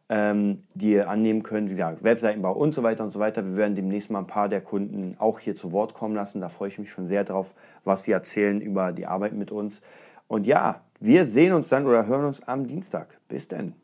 ähm, 0.08 0.62
die 0.74 0.92
ihr 0.92 1.08
annehmen 1.08 1.42
könnt. 1.42 1.68
Wie 1.68 1.74
gesagt, 1.74 2.04
Webseitenbau 2.04 2.52
und 2.52 2.72
so 2.72 2.82
weiter 2.82 3.04
und 3.04 3.10
so 3.10 3.18
weiter. 3.18 3.44
Wir 3.44 3.56
werden 3.56 3.74
demnächst 3.74 4.10
mal 4.10 4.20
ein 4.20 4.26
paar 4.26 4.48
der 4.48 4.60
Kunden 4.60 5.16
auch 5.18 5.40
hier 5.40 5.54
zu 5.54 5.72
Wort 5.72 5.94
kommen 5.94 6.14
lassen. 6.14 6.40
Da 6.40 6.48
freue 6.48 6.68
ich 6.68 6.78
mich 6.78 6.90
schon 6.90 7.06
sehr 7.06 7.24
drauf, 7.24 7.54
was 7.84 8.04
sie 8.04 8.12
erzählen 8.12 8.60
über 8.60 8.92
die 8.92 9.06
Arbeit 9.06 9.32
mit 9.32 9.50
uns. 9.50 9.80
Und 10.28 10.46
ja, 10.46 10.82
wir 11.00 11.26
sehen 11.26 11.52
uns 11.52 11.68
dann 11.68 11.86
oder 11.86 12.06
hören 12.06 12.24
uns 12.24 12.42
am 12.42 12.66
Dienstag. 12.66 13.18
Bis 13.28 13.48
dann. 13.48 13.74